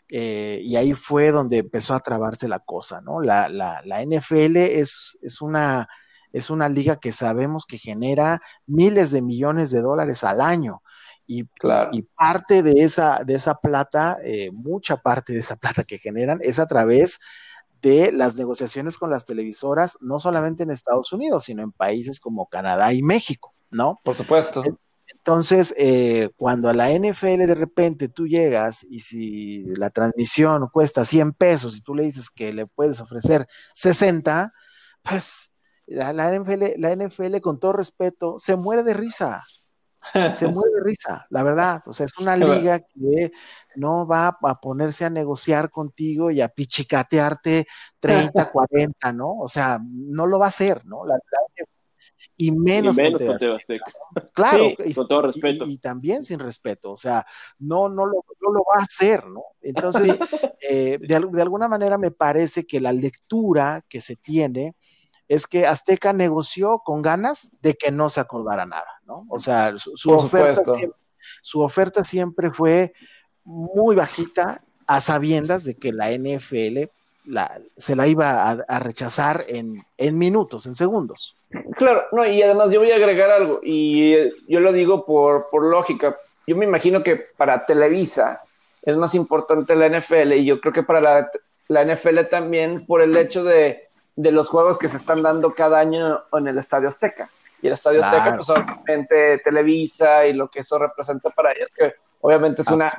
eh, 0.08 0.60
y 0.62 0.76
ahí 0.76 0.94
fue 0.94 1.32
donde 1.32 1.58
empezó 1.58 1.94
a 1.94 2.00
trabarse 2.00 2.48
la 2.48 2.60
cosa, 2.60 3.00
¿no? 3.00 3.20
La, 3.20 3.48
NFL 4.04 4.56
es, 4.56 5.18
es, 5.22 5.40
una, 5.40 5.88
es 6.32 6.50
una 6.50 6.68
liga 6.68 6.96
que 6.96 7.12
sabemos 7.12 7.66
que 7.66 7.78
genera 7.78 8.40
miles 8.66 9.10
de 9.10 9.22
millones 9.22 9.70
de 9.70 9.80
dólares 9.80 10.24
al 10.24 10.40
año. 10.40 10.82
Y, 11.28 11.44
y 11.90 12.02
parte 12.02 12.62
de 12.62 12.84
esa, 12.84 13.24
de 13.24 13.34
esa 13.34 13.56
plata, 13.56 14.16
eh, 14.24 14.50
mucha 14.52 14.96
parte 14.96 15.32
de 15.32 15.40
esa 15.40 15.56
plata 15.56 15.82
que 15.82 15.98
generan 15.98 16.38
es 16.40 16.60
a 16.60 16.66
través 16.66 17.18
de 17.82 18.12
las 18.12 18.36
negociaciones 18.36 18.96
con 18.96 19.10
las 19.10 19.24
televisoras, 19.26 19.98
no 20.00 20.20
solamente 20.20 20.62
en 20.62 20.70
Estados 20.70 21.12
Unidos, 21.12 21.44
sino 21.44 21.62
en 21.62 21.72
países 21.72 22.20
como 22.20 22.46
Canadá 22.46 22.92
y 22.92 23.02
México, 23.02 23.54
¿no? 23.70 23.98
Por 24.04 24.16
supuesto. 24.16 24.62
Entonces, 25.12 25.74
eh, 25.76 26.30
cuando 26.36 26.68
a 26.68 26.72
la 26.72 26.90
NFL 26.90 27.46
de 27.46 27.54
repente 27.54 28.08
tú 28.08 28.26
llegas 28.26 28.84
y 28.84 29.00
si 29.00 29.64
la 29.76 29.90
transmisión 29.90 30.68
cuesta 30.72 31.04
100 31.04 31.32
pesos 31.32 31.76
y 31.76 31.80
tú 31.80 31.94
le 31.94 32.04
dices 32.04 32.30
que 32.30 32.52
le 32.52 32.66
puedes 32.66 33.00
ofrecer 33.00 33.46
60, 33.74 34.52
pues 35.02 35.52
la, 35.86 36.12
NFL, 36.12 36.78
la 36.78 36.92
NFL, 36.92 37.40
con 37.40 37.60
todo 37.60 37.72
respeto, 37.72 38.38
se 38.38 38.56
muere 38.56 38.82
de 38.82 38.94
risa. 38.94 39.42
Se 40.12 40.12
muere 40.48 40.72
de 40.74 40.82
risa, 40.84 41.26
la 41.30 41.42
verdad. 41.42 41.82
O 41.86 41.92
sea, 41.92 42.06
es 42.06 42.16
una 42.18 42.36
liga 42.36 42.80
que 42.80 43.32
no 43.76 44.06
va 44.06 44.38
a 44.42 44.60
ponerse 44.60 45.04
a 45.04 45.10
negociar 45.10 45.70
contigo 45.70 46.30
y 46.30 46.40
a 46.40 46.48
pichicatearte 46.48 47.66
30, 48.00 48.50
40, 48.50 49.12
¿no? 49.12 49.38
O 49.38 49.48
sea, 49.48 49.80
no 49.82 50.26
lo 50.26 50.38
va 50.38 50.46
a 50.46 50.48
hacer, 50.48 50.84
¿no? 50.84 51.04
La, 51.04 51.18
y 52.36 52.50
menos, 52.52 52.96
con, 52.96 53.16
Claro, 54.32 54.72
y, 54.84 54.94
con 54.94 55.08
todo 55.08 55.22
respeto. 55.22 55.66
Y, 55.66 55.78
también 55.78 56.24
sin 56.24 56.38
respeto, 56.38 56.92
o 56.92 56.96
sea, 56.96 57.26
no, 57.58 57.88
no, 57.88 58.04
lo, 58.04 58.24
no 58.40 58.52
lo 58.52 58.60
va 58.60 58.80
a 58.80 58.82
hacer, 58.82 59.26
¿no? 59.26 59.42
Entonces, 59.62 60.18
eh, 60.68 60.98
de, 61.00 61.26
de, 61.32 61.42
alguna 61.42 61.68
manera 61.68 61.96
me 61.98 62.10
parece 62.10 62.66
que 62.66 62.80
la 62.80 62.92
lectura 62.92 63.84
que 63.88 64.00
se 64.00 64.16
tiene 64.16 64.74
es 65.28 65.46
que 65.46 65.66
Azteca 65.66 66.12
negoció 66.12 66.80
con 66.84 67.02
ganas 67.02 67.56
de 67.60 67.74
que 67.74 67.90
no 67.90 68.08
se 68.08 68.20
acordara 68.20 68.66
nada, 68.66 69.00
¿no? 69.04 69.26
O 69.28 69.38
sea, 69.38 69.74
su, 69.76 70.10
oferta, 70.10 70.62
siempre, 70.72 70.98
su 71.42 71.60
oferta 71.60 72.04
siempre 72.04 72.50
fue 72.50 72.92
muy 73.44 73.96
bajita 73.96 74.62
a 74.86 75.00
sabiendas 75.00 75.64
de 75.64 75.76
que 75.76 75.92
la 75.92 76.10
NFL 76.12 76.90
la, 77.26 77.60
se 77.76 77.96
la 77.96 78.06
iba 78.06 78.50
a, 78.50 78.78
rechazar 78.78 79.44
en, 79.48 79.84
en, 79.98 80.18
minutos, 80.18 80.66
en 80.66 80.74
segundos. 80.74 81.36
Claro, 81.76 82.04
no, 82.12 82.26
y 82.26 82.42
además 82.42 82.70
yo 82.70 82.80
voy 82.80 82.92
a 82.92 82.96
agregar 82.96 83.30
algo, 83.30 83.60
y 83.62 84.14
eh, 84.14 84.32
yo 84.48 84.60
lo 84.60 84.72
digo 84.72 85.04
por, 85.04 85.48
por 85.50 85.64
lógica. 85.64 86.16
Yo 86.46 86.56
me 86.56 86.64
imagino 86.64 87.02
que 87.02 87.16
para 87.16 87.66
Televisa 87.66 88.40
es 88.82 88.96
más 88.96 89.14
importante 89.14 89.74
la 89.74 89.88
NFL, 89.88 90.32
y 90.32 90.44
yo 90.44 90.60
creo 90.60 90.72
que 90.72 90.82
para 90.82 91.00
la, 91.00 91.30
la 91.68 91.84
NFL 91.84 92.20
también 92.30 92.86
por 92.86 93.02
el 93.02 93.16
hecho 93.16 93.44
de 93.44 93.86
de 94.16 94.32
los 94.32 94.48
juegos 94.48 94.78
que 94.78 94.88
se 94.88 94.96
están 94.96 95.22
dando 95.22 95.54
cada 95.54 95.78
año 95.78 96.22
en 96.32 96.48
el 96.48 96.58
Estadio 96.58 96.88
Azteca. 96.88 97.30
Y 97.62 97.68
el 97.68 97.74
Estadio 97.74 98.02
Azteca, 98.02 98.36
pues 98.36 98.48
obviamente 98.50 99.38
Televisa 99.38 100.26
y 100.26 100.32
lo 100.32 100.48
que 100.48 100.60
eso 100.60 100.78
representa 100.78 101.30
para 101.30 101.52
ellos, 101.52 101.70
que 101.76 101.94
obviamente 102.22 102.62
es 102.62 102.68
una... 102.68 102.92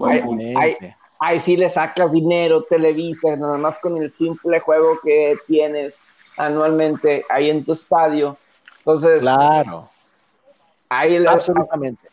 Ahí 1.19 1.39
sí 1.39 1.57
le 1.57 1.69
sacas 1.69 2.11
dinero, 2.11 2.63
Televisa, 2.63 3.35
nada 3.35 3.57
más 3.57 3.77
con 3.79 4.01
el 4.01 4.09
simple 4.09 4.59
juego 4.59 4.99
que 5.03 5.37
tienes 5.47 5.99
anualmente 6.37 7.25
ahí 7.29 7.49
en 7.49 7.65
tu 7.65 7.73
estadio. 7.73 8.37
Entonces... 8.79 9.21
Claro. 9.21 9.89
Ahí 10.89 11.25
Absolutamente. 11.25 12.07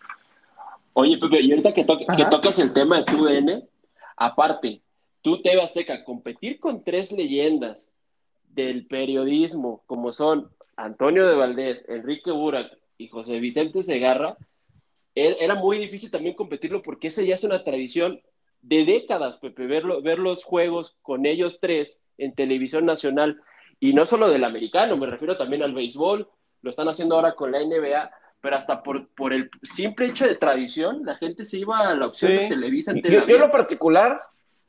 Oye, 0.94 1.18
Pepe, 1.18 1.40
y 1.40 1.50
ahorita 1.50 1.72
que, 1.72 1.84
que 1.84 2.24
tocas 2.26 2.58
el 2.58 2.72
tema 2.72 2.98
de 2.98 3.04
tu 3.04 3.24
DN, 3.24 3.64
aparte, 4.16 4.80
tú 5.22 5.42
TV 5.42 5.60
Azteca, 5.60 6.04
competir 6.04 6.60
con 6.60 6.84
tres 6.84 7.12
leyendas 7.12 7.92
del 8.48 8.86
periodismo, 8.86 9.82
como 9.86 10.12
son 10.12 10.50
Antonio 10.76 11.26
de 11.26 11.34
Valdés, 11.34 11.84
Enrique 11.88 12.30
Burak 12.30 12.78
y 12.96 13.08
José 13.08 13.40
Vicente 13.40 13.82
Segarra, 13.82 14.36
e-, 15.14 15.36
era 15.40 15.54
muy 15.54 15.78
difícil 15.78 16.10
también 16.10 16.36
competirlo 16.36 16.82
porque 16.82 17.08
esa 17.08 17.22
ya 17.22 17.34
es 17.34 17.44
una 17.44 17.64
tradición 17.64 18.20
de 18.64 18.85
décadas, 18.85 19.37
Pepe, 19.37 19.66
verlo, 19.66 20.00
ver 20.03 20.18
los 20.18 20.42
juegos 20.42 20.96
con 21.03 21.27
ellos 21.27 21.61
tres 21.61 22.03
en 22.16 22.35
televisión 22.35 22.87
nacional 22.87 23.40
y 23.79 23.92
no 23.92 24.07
solo 24.07 24.31
del 24.31 24.44
americano, 24.44 24.96
me 24.96 25.07
refiero 25.07 25.37
también 25.37 25.62
al 25.62 25.74
béisbol, 25.74 26.29
lo 26.62 26.70
están 26.70 26.88
haciendo 26.88 27.16
ahora 27.16 27.35
con 27.35 27.53
la 27.53 27.61
NBA, 27.61 28.11
pero 28.40 28.57
hasta 28.57 28.83
por, 28.83 29.09
por 29.09 29.35
el 29.35 29.50
simple 29.62 30.07
hecho 30.07 30.27
de 30.27 30.37
tradición, 30.37 31.03
la 31.05 31.16
gente 31.16 31.44
se 31.44 31.59
iba 31.59 31.90
a 31.90 31.94
la 31.94 32.07
opción 32.07 32.35
de 32.35 32.48
Televisa. 32.48 32.92
En 32.92 33.03
yo, 33.03 33.27
yo, 33.27 33.35
en 33.35 33.40
lo 33.40 33.50
particular, 33.50 34.18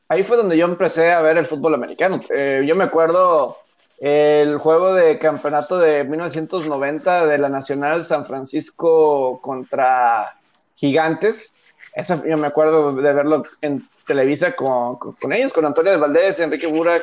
ahí 0.09 0.23
fue 0.23 0.35
donde 0.35 0.57
yo 0.57 0.65
empecé 0.65 1.11
a 1.11 1.21
ver 1.21 1.37
el 1.37 1.45
fútbol 1.45 1.73
americano. 1.73 2.19
Eh, 2.29 2.65
yo 2.67 2.75
me 2.75 2.83
acuerdo 2.83 3.57
el 3.99 4.57
juego 4.57 4.93
de 4.93 5.17
campeonato 5.17 5.79
de 5.79 6.03
1990 6.03 7.27
de 7.27 7.37
la 7.37 7.47
Nacional 7.47 8.03
San 8.03 8.25
Francisco 8.25 9.39
contra 9.41 10.31
Gigantes. 10.75 11.54
Eso 11.95 12.21
yo 12.25 12.37
me 12.37 12.47
acuerdo 12.47 12.91
de 12.91 13.13
verlo 13.13 13.43
en 13.61 13.81
Televisa 14.05 14.55
con, 14.55 14.97
con, 14.97 15.31
ellos, 15.31 15.53
con 15.53 15.65
Antonio 15.65 15.91
de 15.91 15.97
Valdés, 15.97 16.39
Enrique 16.39 16.67
Burak 16.67 17.01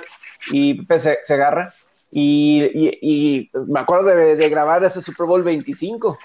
y 0.50 0.74
Pepe 0.74 1.16
Segarra. 1.24 1.74
Y, 2.14 2.64
y, 2.74 2.98
y 3.00 3.44
pues, 3.46 3.66
me 3.68 3.80
acuerdo 3.80 4.08
de, 4.08 4.36
de, 4.36 4.48
grabar 4.50 4.84
ese 4.84 5.00
Super 5.00 5.26
Bowl 5.26 5.42
25. 5.42 6.18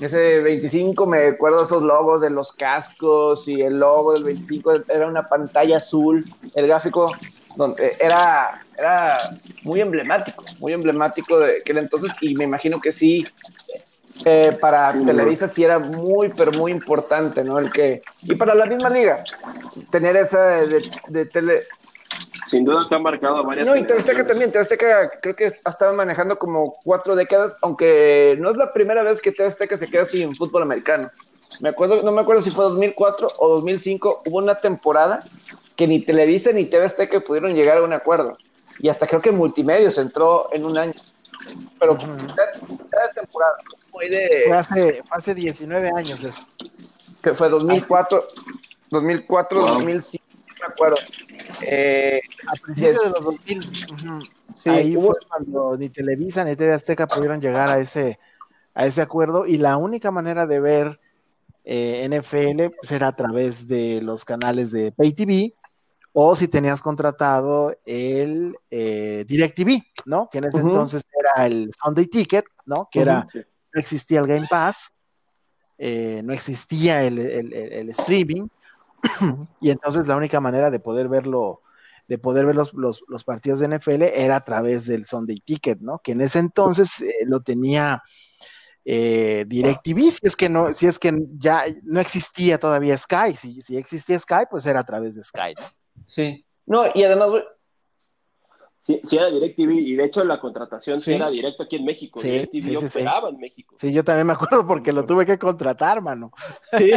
Ese 0.00 0.40
25 0.40 1.06
me 1.06 1.26
acuerdo 1.26 1.62
esos 1.62 1.82
logos 1.82 2.22
de 2.22 2.30
los 2.30 2.54
cascos 2.54 3.46
y 3.46 3.60
el 3.60 3.78
logo 3.78 4.14
del 4.14 4.24
25 4.24 4.84
era 4.88 5.06
una 5.06 5.28
pantalla 5.28 5.76
azul. 5.76 6.24
El 6.54 6.66
gráfico 6.66 7.12
donde 7.56 7.92
era, 8.00 8.64
era 8.78 9.18
muy 9.64 9.82
emblemático, 9.82 10.42
muy 10.60 10.72
emblemático 10.72 11.38
de 11.38 11.58
aquel 11.58 11.78
entonces 11.78 12.12
y 12.22 12.34
me 12.34 12.44
imagino 12.44 12.80
que 12.80 12.92
sí, 12.92 13.26
eh, 14.24 14.56
para 14.60 14.92
Televisa 14.92 15.48
sí 15.48 15.64
era 15.64 15.78
muy, 15.78 16.30
pero 16.30 16.52
muy 16.52 16.72
importante, 16.72 17.44
¿no? 17.44 17.58
El 17.58 17.70
que, 17.70 18.02
y 18.22 18.34
para 18.34 18.54
la 18.54 18.66
misma 18.66 18.88
liga, 18.88 19.22
tener 19.90 20.16
esa 20.16 20.56
de, 20.56 20.82
de 21.08 21.26
tele... 21.26 21.64
Sin 22.46 22.64
duda 22.64 22.86
te 22.88 22.94
han 22.94 23.02
marcado 23.02 23.42
varias. 23.44 23.66
No, 23.66 23.76
y 23.76 23.80
Azteca 23.80 24.26
también, 24.26 24.56
Azteca 24.56 25.10
creo 25.20 25.34
que 25.34 25.46
estaba 25.46 25.92
manejando 25.92 26.38
como 26.38 26.76
cuatro 26.84 27.16
décadas, 27.16 27.56
aunque 27.60 28.36
no 28.38 28.50
es 28.50 28.56
la 28.56 28.72
primera 28.72 29.02
vez 29.02 29.20
que 29.20 29.34
Azteca 29.42 29.76
se 29.76 29.88
queda 29.88 30.06
sin 30.06 30.34
fútbol 30.34 30.62
americano. 30.62 31.10
Me 31.60 31.70
acuerdo, 31.70 32.02
no 32.02 32.12
me 32.12 32.20
acuerdo 32.20 32.42
si 32.42 32.50
fue 32.50 32.64
2004 32.64 33.28
o 33.38 33.48
2005, 33.56 34.22
hubo 34.26 34.38
una 34.38 34.56
temporada 34.56 35.24
que 35.74 35.86
ni 35.86 36.00
Televisa 36.00 36.52
ni 36.52 36.64
TV 36.64 36.84
Azteca 36.84 37.20
pudieron 37.20 37.54
llegar 37.54 37.78
a 37.78 37.82
un 37.82 37.92
acuerdo. 37.92 38.38
Y 38.78 38.88
hasta 38.88 39.06
creo 39.06 39.22
que 39.22 39.32
Multimedios 39.32 39.98
entró 39.98 40.48
en 40.52 40.64
un 40.64 40.78
año. 40.78 40.92
Pero 41.78 41.96
cada, 41.96 43.12
temporada 43.12 43.54
fue 43.90 44.08
de... 44.08 44.44
Fue 44.46 44.56
hace, 44.56 45.02
hace 45.10 45.34
19 45.34 45.90
años 45.96 46.22
eso. 46.22 46.38
Que 47.22 47.34
fue 47.34 47.48
2004, 47.48 48.22
2004, 48.90 49.60
2005, 49.60 50.24
no 50.28 50.54
me 50.60 50.72
acuerdo. 50.72 50.96
Eh, 51.62 52.20
a 52.46 52.52
principios 52.64 53.02
de 53.02 53.10
los 53.10 53.24
2000. 53.24 53.66
sí, 54.56 54.70
ahí 54.70 54.94
fue 54.94 55.14
cuando 55.28 55.76
ni 55.76 55.88
Televisa 55.88 56.44
ni 56.44 56.56
TV 56.56 56.72
Azteca 56.72 57.06
pudieron 57.06 57.40
llegar 57.40 57.70
a 57.70 57.78
ese, 57.78 58.18
a 58.74 58.86
ese 58.86 59.02
acuerdo 59.02 59.46
y 59.46 59.58
la 59.58 59.76
única 59.76 60.10
manera 60.10 60.46
de 60.46 60.60
ver 60.60 61.00
eh, 61.64 62.08
NFL 62.08 62.74
pues, 62.78 62.92
era 62.92 63.08
a 63.08 63.16
través 63.16 63.68
de 63.68 64.00
los 64.02 64.24
canales 64.24 64.70
de 64.70 64.92
Pay 64.92 65.12
TV 65.12 65.54
o 66.18 66.34
si 66.34 66.48
tenías 66.48 66.80
contratado 66.80 67.76
el 67.84 68.56
eh, 68.70 69.26
DirecTV, 69.28 69.82
¿no? 70.06 70.30
Que 70.32 70.38
en 70.38 70.44
ese 70.44 70.60
entonces 70.60 71.04
era 71.12 71.44
el 71.44 71.70
Sunday 71.78 72.06
Ticket, 72.06 72.46
¿no? 72.64 72.88
Que 72.90 73.00
era, 73.00 73.26
no 73.34 73.78
existía 73.78 74.20
el 74.20 74.26
Game 74.26 74.46
Pass, 74.48 74.94
eh, 75.76 76.22
no 76.24 76.32
existía 76.32 77.02
el, 77.02 77.90
streaming, 77.90 78.48
y 79.60 79.68
entonces 79.68 80.06
la 80.06 80.16
única 80.16 80.40
manera 80.40 80.70
de 80.70 80.80
poder 80.80 81.08
verlo, 81.08 81.60
de 82.08 82.16
poder 82.16 82.46
ver 82.46 82.56
los, 82.56 82.72
partidos 83.26 83.58
de 83.58 83.76
NFL 83.76 84.04
era 84.04 84.36
a 84.36 84.40
través 84.40 84.86
del 84.86 85.04
Sunday 85.04 85.40
Ticket, 85.40 85.80
¿no? 85.80 85.98
Que 85.98 86.12
en 86.12 86.22
ese 86.22 86.38
entonces 86.38 87.02
eh, 87.02 87.26
lo 87.26 87.42
tenía 87.42 88.02
eh, 88.86 89.44
DirecTV, 89.46 90.10
si 90.12 90.20
es 90.22 90.34
que 90.34 90.48
no, 90.48 90.72
si 90.72 90.86
es 90.86 90.98
que 90.98 91.14
ya 91.36 91.64
no 91.82 92.00
existía 92.00 92.56
todavía 92.56 92.96
Sky, 92.96 93.36
si, 93.36 93.60
si 93.60 93.76
existía 93.76 94.18
Sky, 94.18 94.44
pues 94.50 94.64
era 94.64 94.80
a 94.80 94.86
través 94.86 95.14
de 95.14 95.22
Sky, 95.22 95.52
¿no? 95.60 95.66
Sí. 96.06 96.44
No, 96.66 96.84
y 96.94 97.04
además, 97.04 97.30
Sí, 98.86 99.00
sí, 99.02 99.16
era 99.16 99.32
DirecTV, 99.32 99.72
y 99.72 99.96
de 99.96 100.04
hecho 100.04 100.22
la 100.22 100.38
contratación 100.38 101.00
sí, 101.00 101.12
era 101.12 101.28
directa 101.28 101.64
aquí 101.64 101.74
en 101.74 101.84
México. 101.84 102.20
Sí, 102.20 102.30
DirecTV 102.30 102.60
sí, 102.60 102.76
operaba 102.76 103.30
en 103.30 103.38
México. 103.38 103.74
Sí, 103.76 103.92
yo 103.92 104.04
también 104.04 104.28
me 104.28 104.34
acuerdo 104.34 104.64
porque 104.64 104.92
lo 104.92 105.04
tuve 105.04 105.26
que 105.26 105.40
contratar, 105.40 106.00
mano. 106.00 106.30
Sí, 106.78 106.92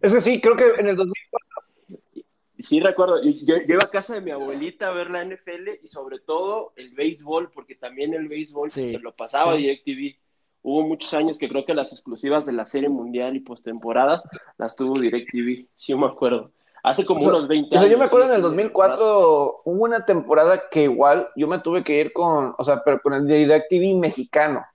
eso 0.00 0.22
sí, 0.22 0.40
creo 0.40 0.56
que 0.56 0.64
en 0.78 0.88
el 0.88 0.96
2004. 0.96 2.24
Sí, 2.58 2.80
recuerdo. 2.80 3.22
Yo, 3.22 3.56
yo, 3.58 3.74
iba 3.74 3.82
a 3.82 3.90
casa 3.90 4.14
de 4.14 4.22
mi 4.22 4.30
abuelita 4.30 4.88
a 4.88 4.92
ver 4.92 5.10
la 5.10 5.22
NFL 5.22 5.68
y 5.82 5.86
sobre 5.86 6.18
todo 6.18 6.72
el 6.76 6.94
béisbol, 6.94 7.50
porque 7.50 7.74
también 7.74 8.14
el 8.14 8.26
béisbol 8.26 8.70
lo 9.02 9.14
pasaba 9.14 9.54
DirecTV. 9.54 10.16
Hubo 10.62 10.82
muchos 10.88 11.12
años 11.12 11.38
que 11.38 11.50
creo 11.50 11.66
que 11.66 11.74
las 11.74 11.92
exclusivas 11.92 12.46
de 12.46 12.52
la 12.52 12.64
Serie 12.64 12.88
Mundial 12.88 13.36
y 13.36 13.40
postemporadas 13.40 14.26
las 14.56 14.76
tuvo 14.76 14.98
DirecTV, 14.98 15.68
sí 15.74 15.94
me 15.94 16.06
acuerdo. 16.06 16.52
Hace 16.84 17.06
como 17.06 17.24
unos 17.24 17.48
20 17.48 17.74
años. 17.74 17.76
O 17.76 17.80
sea, 17.80 17.90
yo 17.90 17.98
me 17.98 18.04
acuerdo 18.04 18.28
en 18.28 18.34
el 18.34 18.42
2004 18.42 19.62
hubo 19.64 19.84
una 19.84 20.04
temporada 20.04 20.64
que 20.70 20.82
igual 20.82 21.26
yo 21.34 21.48
me 21.48 21.58
tuve 21.58 21.82
que 21.82 21.98
ir 21.98 22.12
con, 22.12 22.54
o 22.58 22.62
sea, 22.62 22.84
pero 22.84 23.00
con 23.00 23.14
el 23.14 23.26
DirecTV 23.26 23.96
mexicano 23.98 24.66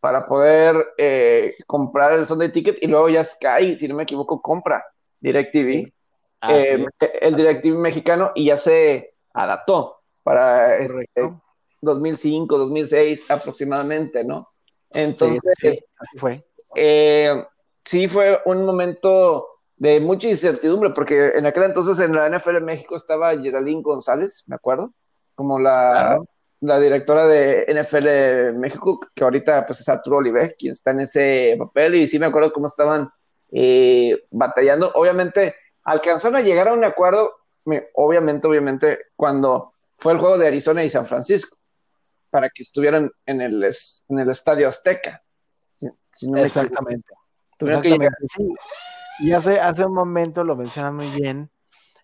para 0.00 0.26
poder 0.26 0.94
eh, 0.96 1.56
comprar 1.66 2.14
el 2.14 2.24
Sunday 2.24 2.50
Ticket 2.50 2.78
y 2.80 2.86
luego 2.86 3.10
ya 3.10 3.22
Sky, 3.22 3.78
si 3.78 3.86
no 3.86 3.96
me 3.96 4.04
equivoco, 4.04 4.40
compra 4.40 4.82
DirecTV, 5.20 5.92
ah, 6.40 6.56
eh, 6.56 6.86
el 7.20 7.36
DirecTV 7.36 7.76
mexicano 7.76 8.32
y 8.34 8.46
ya 8.46 8.56
se 8.56 9.12
adaptó 9.34 10.00
para 10.22 10.78
este, 10.78 11.04
2005, 11.82 12.56
2006 12.56 13.30
aproximadamente, 13.30 14.24
¿no? 14.24 14.48
Entonces, 14.90 15.42
sí, 15.58 15.68
así 15.98 16.18
fue. 16.18 16.42
Eh, 16.76 17.44
sí 17.84 18.08
fue 18.08 18.40
un 18.46 18.64
momento 18.64 19.57
de 19.78 20.00
mucha 20.00 20.28
incertidumbre, 20.28 20.90
porque 20.90 21.32
en 21.34 21.46
aquel 21.46 21.64
entonces 21.64 21.98
en 22.00 22.14
la 22.14 22.28
NFL 22.28 22.56
en 22.56 22.64
México 22.64 22.96
estaba 22.96 23.36
Geraldine 23.38 23.82
González, 23.82 24.44
me 24.46 24.56
acuerdo, 24.56 24.92
como 25.34 25.58
la, 25.58 26.20
la 26.60 26.80
directora 26.80 27.26
de 27.26 27.64
NFL 27.68 28.58
México, 28.58 29.00
que 29.14 29.24
ahorita 29.24 29.64
pues 29.66 29.80
es 29.80 29.88
Arturo 29.88 30.18
Olive, 30.18 30.56
quien 30.58 30.72
está 30.72 30.90
en 30.90 31.00
ese 31.00 31.54
papel, 31.58 31.94
y 31.94 32.08
sí 32.08 32.18
me 32.18 32.26
acuerdo 32.26 32.52
cómo 32.52 32.66
estaban 32.66 33.08
eh, 33.52 34.24
batallando. 34.30 34.90
Obviamente, 34.94 35.54
alcanzaron 35.84 36.36
a 36.36 36.42
llegar 36.42 36.68
a 36.68 36.72
un 36.72 36.84
acuerdo, 36.84 37.36
obviamente, 37.94 38.48
obviamente, 38.48 38.98
cuando 39.14 39.74
fue 39.96 40.12
el 40.12 40.18
juego 40.18 40.38
de 40.38 40.48
Arizona 40.48 40.82
y 40.84 40.90
San 40.90 41.06
Francisco, 41.06 41.56
para 42.30 42.50
que 42.50 42.62
estuvieran 42.62 43.10
en 43.26 43.40
el, 43.40 43.68
en 44.08 44.18
el 44.18 44.30
Estadio 44.30 44.68
Azteca. 44.68 45.22
Exactamente. 46.36 47.14
Exactamente. 47.60 48.18
Y 49.20 49.32
hace, 49.32 49.60
hace 49.60 49.84
un 49.84 49.94
momento 49.94 50.44
lo 50.44 50.56
mencionas 50.56 50.92
muy 50.92 51.08
bien. 51.20 51.50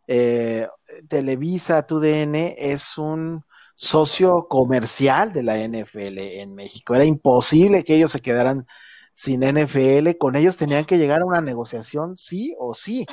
Eh, 0.06 0.68
Televisa, 1.08 1.86
TUDN, 1.86 2.54
es 2.56 2.98
un 2.98 3.44
socio 3.74 4.46
comercial 4.48 5.32
de 5.32 5.42
la 5.42 5.56
NFL 5.58 6.18
en 6.18 6.54
México. 6.54 6.94
Era 6.94 7.04
imposible 7.04 7.84
que 7.84 7.96
ellos 7.96 8.12
se 8.12 8.20
quedaran 8.20 8.66
sin 9.12 9.40
NFL. 9.42 10.16
Con 10.18 10.36
ellos 10.36 10.56
tenían 10.56 10.84
que 10.84 10.98
llegar 10.98 11.22
a 11.22 11.26
una 11.26 11.40
negociación 11.40 12.16
sí 12.16 12.54
o 12.58 12.74
sí. 12.74 13.06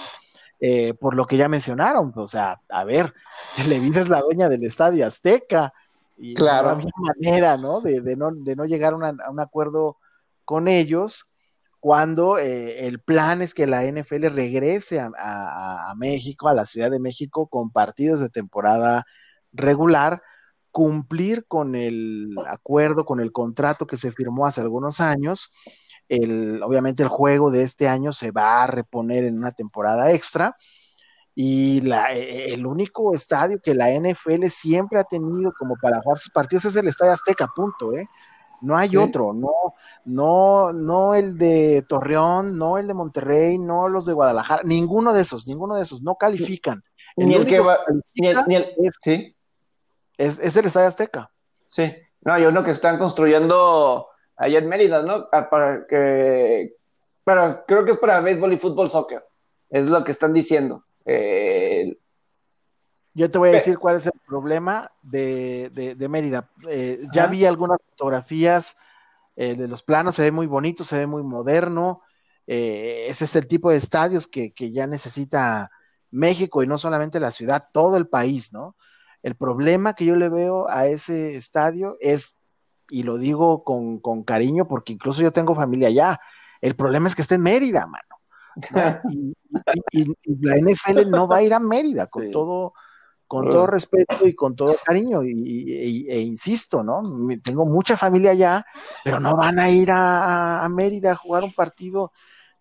Eh, 0.63 0.93
por 0.93 1.15
lo 1.15 1.25
que 1.25 1.37
ya 1.37 1.49
mencionaron, 1.49 2.13
o 2.15 2.27
sea, 2.27 2.61
a 2.69 2.83
ver, 2.83 3.15
Televisa 3.55 4.01
es 4.01 4.09
la 4.09 4.21
dueña 4.21 4.47
del 4.47 4.63
Estadio 4.63 5.07
Azteca 5.07 5.73
y 6.17 6.35
claro. 6.35 6.67
no 6.67 6.73
había 6.75 6.91
manera, 6.97 7.57
¿no? 7.57 7.81
De, 7.81 7.99
de 8.01 8.15
¿no? 8.15 8.29
de 8.31 8.55
no 8.55 8.65
llegar 8.65 8.93
a, 8.93 9.31
un 9.31 9.39
acuerdo 9.39 9.97
con 10.45 10.67
ellos 10.67 11.30
cuando 11.81 12.37
eh, 12.37 12.87
el 12.87 13.01
plan 13.01 13.41
es 13.41 13.55
que 13.55 13.65
la 13.65 13.83
NFL 13.83 14.27
regrese 14.27 14.99
a, 14.99 15.09
a, 15.17 15.95
México, 15.95 16.47
a 16.47 16.53
la 16.53 16.67
Ciudad 16.67 16.91
de 16.91 16.99
México, 16.99 17.47
con 17.47 17.71
partidos 17.71 18.19
de 18.19 18.29
temporada 18.29 19.03
regular, 19.51 20.21
cumplir 20.69 21.45
con 21.47 21.75
el 21.75 22.35
acuerdo, 22.47 23.03
con 23.03 23.19
el 23.19 23.31
contrato 23.31 23.87
que 23.87 23.97
se 23.97 24.11
firmó 24.11 24.45
hace 24.45 24.61
algunos 24.61 24.99
años. 24.99 25.51
El, 26.07 26.61
obviamente 26.61 27.01
el 27.01 27.09
juego 27.09 27.49
de 27.49 27.63
este 27.63 27.87
año 27.87 28.13
se 28.13 28.29
va 28.29 28.61
a 28.61 28.67
reponer 28.67 29.23
en 29.23 29.39
una 29.39 29.51
temporada 29.51 30.11
extra. 30.11 30.55
Y 31.33 31.81
la, 31.81 32.13
e, 32.13 32.53
el 32.53 32.67
único 32.67 33.15
estadio 33.15 33.59
que 33.59 33.73
la 33.73 33.89
NFL 33.91 34.45
siempre 34.49 34.99
ha 34.99 35.03
tenido 35.03 35.51
como 35.57 35.75
para 35.81 35.99
jugar 36.01 36.19
sus 36.19 36.31
partidos 36.31 36.65
es 36.65 36.75
el 36.75 36.87
Estadio 36.87 37.13
Azteca, 37.13 37.47
punto, 37.55 37.91
¿eh? 37.93 38.07
No 38.61 38.77
hay 38.77 38.95
otro, 38.95 39.33
no, 39.33 39.73
no, 40.05 40.71
no 40.71 41.15
el 41.15 41.37
de 41.37 41.83
Torreón, 41.87 42.57
no 42.57 42.77
el 42.77 42.87
de 42.87 42.93
Monterrey, 42.93 43.57
no 43.57 43.87
los 43.87 44.05
de 44.05 44.13
Guadalajara, 44.13 44.61
ninguno 44.63 45.13
de 45.13 45.21
esos, 45.21 45.47
ninguno 45.47 45.75
de 45.75 45.83
esos, 45.83 46.01
no 46.01 46.15
califican. 46.15 46.83
ni 47.17 47.33
el 47.33 47.45
que 47.45 47.59
va, 47.59 47.79
ni 48.13 48.27
el, 48.27 48.37
ni 48.47 48.55
el 48.55 48.73
es, 48.77 48.97
sí. 49.01 49.35
Es, 50.17 50.39
es, 50.39 50.55
el 50.55 50.65
Estadio 50.65 50.87
Azteca. 50.87 51.31
Sí, 51.65 51.91
no, 52.21 52.33
hay 52.33 52.45
uno 52.45 52.63
que 52.63 52.71
están 52.71 52.99
construyendo 52.99 54.07
allá 54.35 54.59
en 54.59 54.69
Mérida, 54.69 55.01
¿no? 55.01 55.27
Ah, 55.31 55.49
para 55.49 55.85
que, 55.87 56.75
para, 57.23 57.63
creo 57.65 57.85
que 57.85 57.91
es 57.91 57.97
para 57.97 58.21
béisbol 58.21 58.53
y 58.53 58.57
fútbol 58.57 58.89
soccer, 58.89 59.25
es 59.69 59.89
lo 59.89 60.03
que 60.03 60.11
están 60.11 60.33
diciendo. 60.33 60.83
Eh, 61.05 61.60
yo 63.13 63.29
te 63.29 63.37
voy 63.37 63.49
a 63.49 63.53
decir 63.53 63.77
cuál 63.77 63.97
es 63.97 64.05
el 64.05 64.19
problema 64.25 64.91
de, 65.01 65.69
de, 65.73 65.95
de 65.95 66.09
Mérida. 66.09 66.49
Eh, 66.69 67.01
ya 67.13 67.27
vi 67.27 67.45
algunas 67.45 67.79
fotografías 67.89 68.77
eh, 69.35 69.55
de 69.55 69.67
los 69.67 69.83
planos, 69.83 70.15
se 70.15 70.23
ve 70.23 70.31
muy 70.31 70.47
bonito, 70.47 70.83
se 70.83 70.97
ve 70.97 71.07
muy 71.07 71.23
moderno. 71.23 72.01
Eh, 72.47 73.05
ese 73.07 73.25
es 73.25 73.35
el 73.35 73.47
tipo 73.47 73.69
de 73.69 73.77
estadios 73.77 74.27
que, 74.27 74.53
que, 74.53 74.71
ya 74.71 74.87
necesita 74.87 75.71
México 76.09 76.63
y 76.63 76.67
no 76.67 76.77
solamente 76.77 77.19
la 77.19 77.31
ciudad, 77.31 77.67
todo 77.73 77.97
el 77.97 78.07
país, 78.07 78.53
¿no? 78.53 78.75
El 79.23 79.35
problema 79.35 79.93
que 79.93 80.05
yo 80.05 80.15
le 80.15 80.29
veo 80.29 80.69
a 80.69 80.87
ese 80.87 81.35
estadio 81.35 81.97
es, 81.99 82.37
y 82.89 83.03
lo 83.03 83.17
digo 83.17 83.63
con, 83.63 83.99
con 83.99 84.23
cariño 84.23 84.67
porque 84.67 84.93
incluso 84.93 85.21
yo 85.21 85.31
tengo 85.31 85.53
familia 85.53 85.89
allá, 85.89 86.19
el 86.61 86.75
problema 86.75 87.07
es 87.07 87.15
que 87.15 87.21
está 87.21 87.35
en 87.35 87.41
Mérida, 87.41 87.87
mano. 87.87 88.03
¿no? 88.71 89.01
Y, 89.11 89.33
y, 89.91 90.01
y, 90.23 90.45
la 90.45 90.57
NFL 90.57 91.09
no 91.09 91.27
va 91.27 91.37
a 91.37 91.43
ir 91.43 91.53
a 91.53 91.59
Mérida 91.59 92.07
con 92.07 92.23
sí. 92.25 92.31
todo 92.31 92.73
con 93.31 93.49
todo 93.49 93.65
respeto 93.65 94.27
y 94.27 94.35
con 94.35 94.57
todo 94.57 94.75
cariño, 94.83 95.23
y, 95.23 95.31
y, 95.31 96.09
e, 96.11 96.19
insisto, 96.19 96.83
¿no? 96.83 97.01
Tengo 97.41 97.65
mucha 97.65 97.95
familia 97.95 98.31
allá, 98.31 98.65
pero 99.05 99.21
no 99.21 99.37
van 99.37 99.57
a 99.57 99.69
ir 99.69 99.89
a, 99.89 100.65
a, 100.65 100.67
Mérida 100.67 101.13
a 101.13 101.15
jugar 101.15 101.45
un 101.45 101.53
partido 101.53 102.11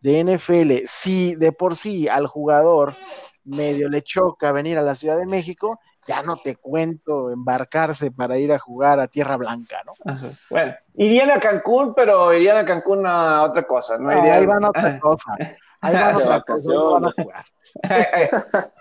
de 0.00 0.22
NFL. 0.22 0.86
Si 0.86 1.34
de 1.34 1.50
por 1.50 1.74
sí 1.74 2.06
al 2.06 2.28
jugador 2.28 2.94
medio 3.42 3.88
le 3.88 4.02
choca 4.02 4.52
venir 4.52 4.78
a 4.78 4.82
la 4.82 4.94
Ciudad 4.94 5.18
de 5.18 5.26
México, 5.26 5.80
ya 6.06 6.22
no 6.22 6.36
te 6.36 6.54
cuento 6.54 7.32
embarcarse 7.32 8.12
para 8.12 8.38
ir 8.38 8.52
a 8.52 8.60
jugar 8.60 9.00
a 9.00 9.08
Tierra 9.08 9.36
Blanca, 9.36 9.82
¿no? 9.84 9.90
Ajá. 10.04 10.28
Bueno, 10.50 10.74
irían 10.94 11.32
a 11.32 11.40
Cancún, 11.40 11.94
pero 11.94 12.32
irían 12.32 12.58
a 12.58 12.64
Cancún 12.64 13.04
a 13.08 13.42
otra 13.42 13.66
cosa, 13.66 13.98
¿no? 13.98 14.04
no 14.04 14.10
ahí 14.22 14.46
van 14.46 14.64
a 14.64 14.68
otra 14.68 15.00
cosa. 15.00 15.34
Ahí 15.80 15.94
van 15.94 16.14
a 16.14 16.18
otra 16.18 16.40
cosa, 16.42 16.72
no 16.72 16.92
van 16.92 17.06
a 17.06 17.12
jugar. 17.12 17.44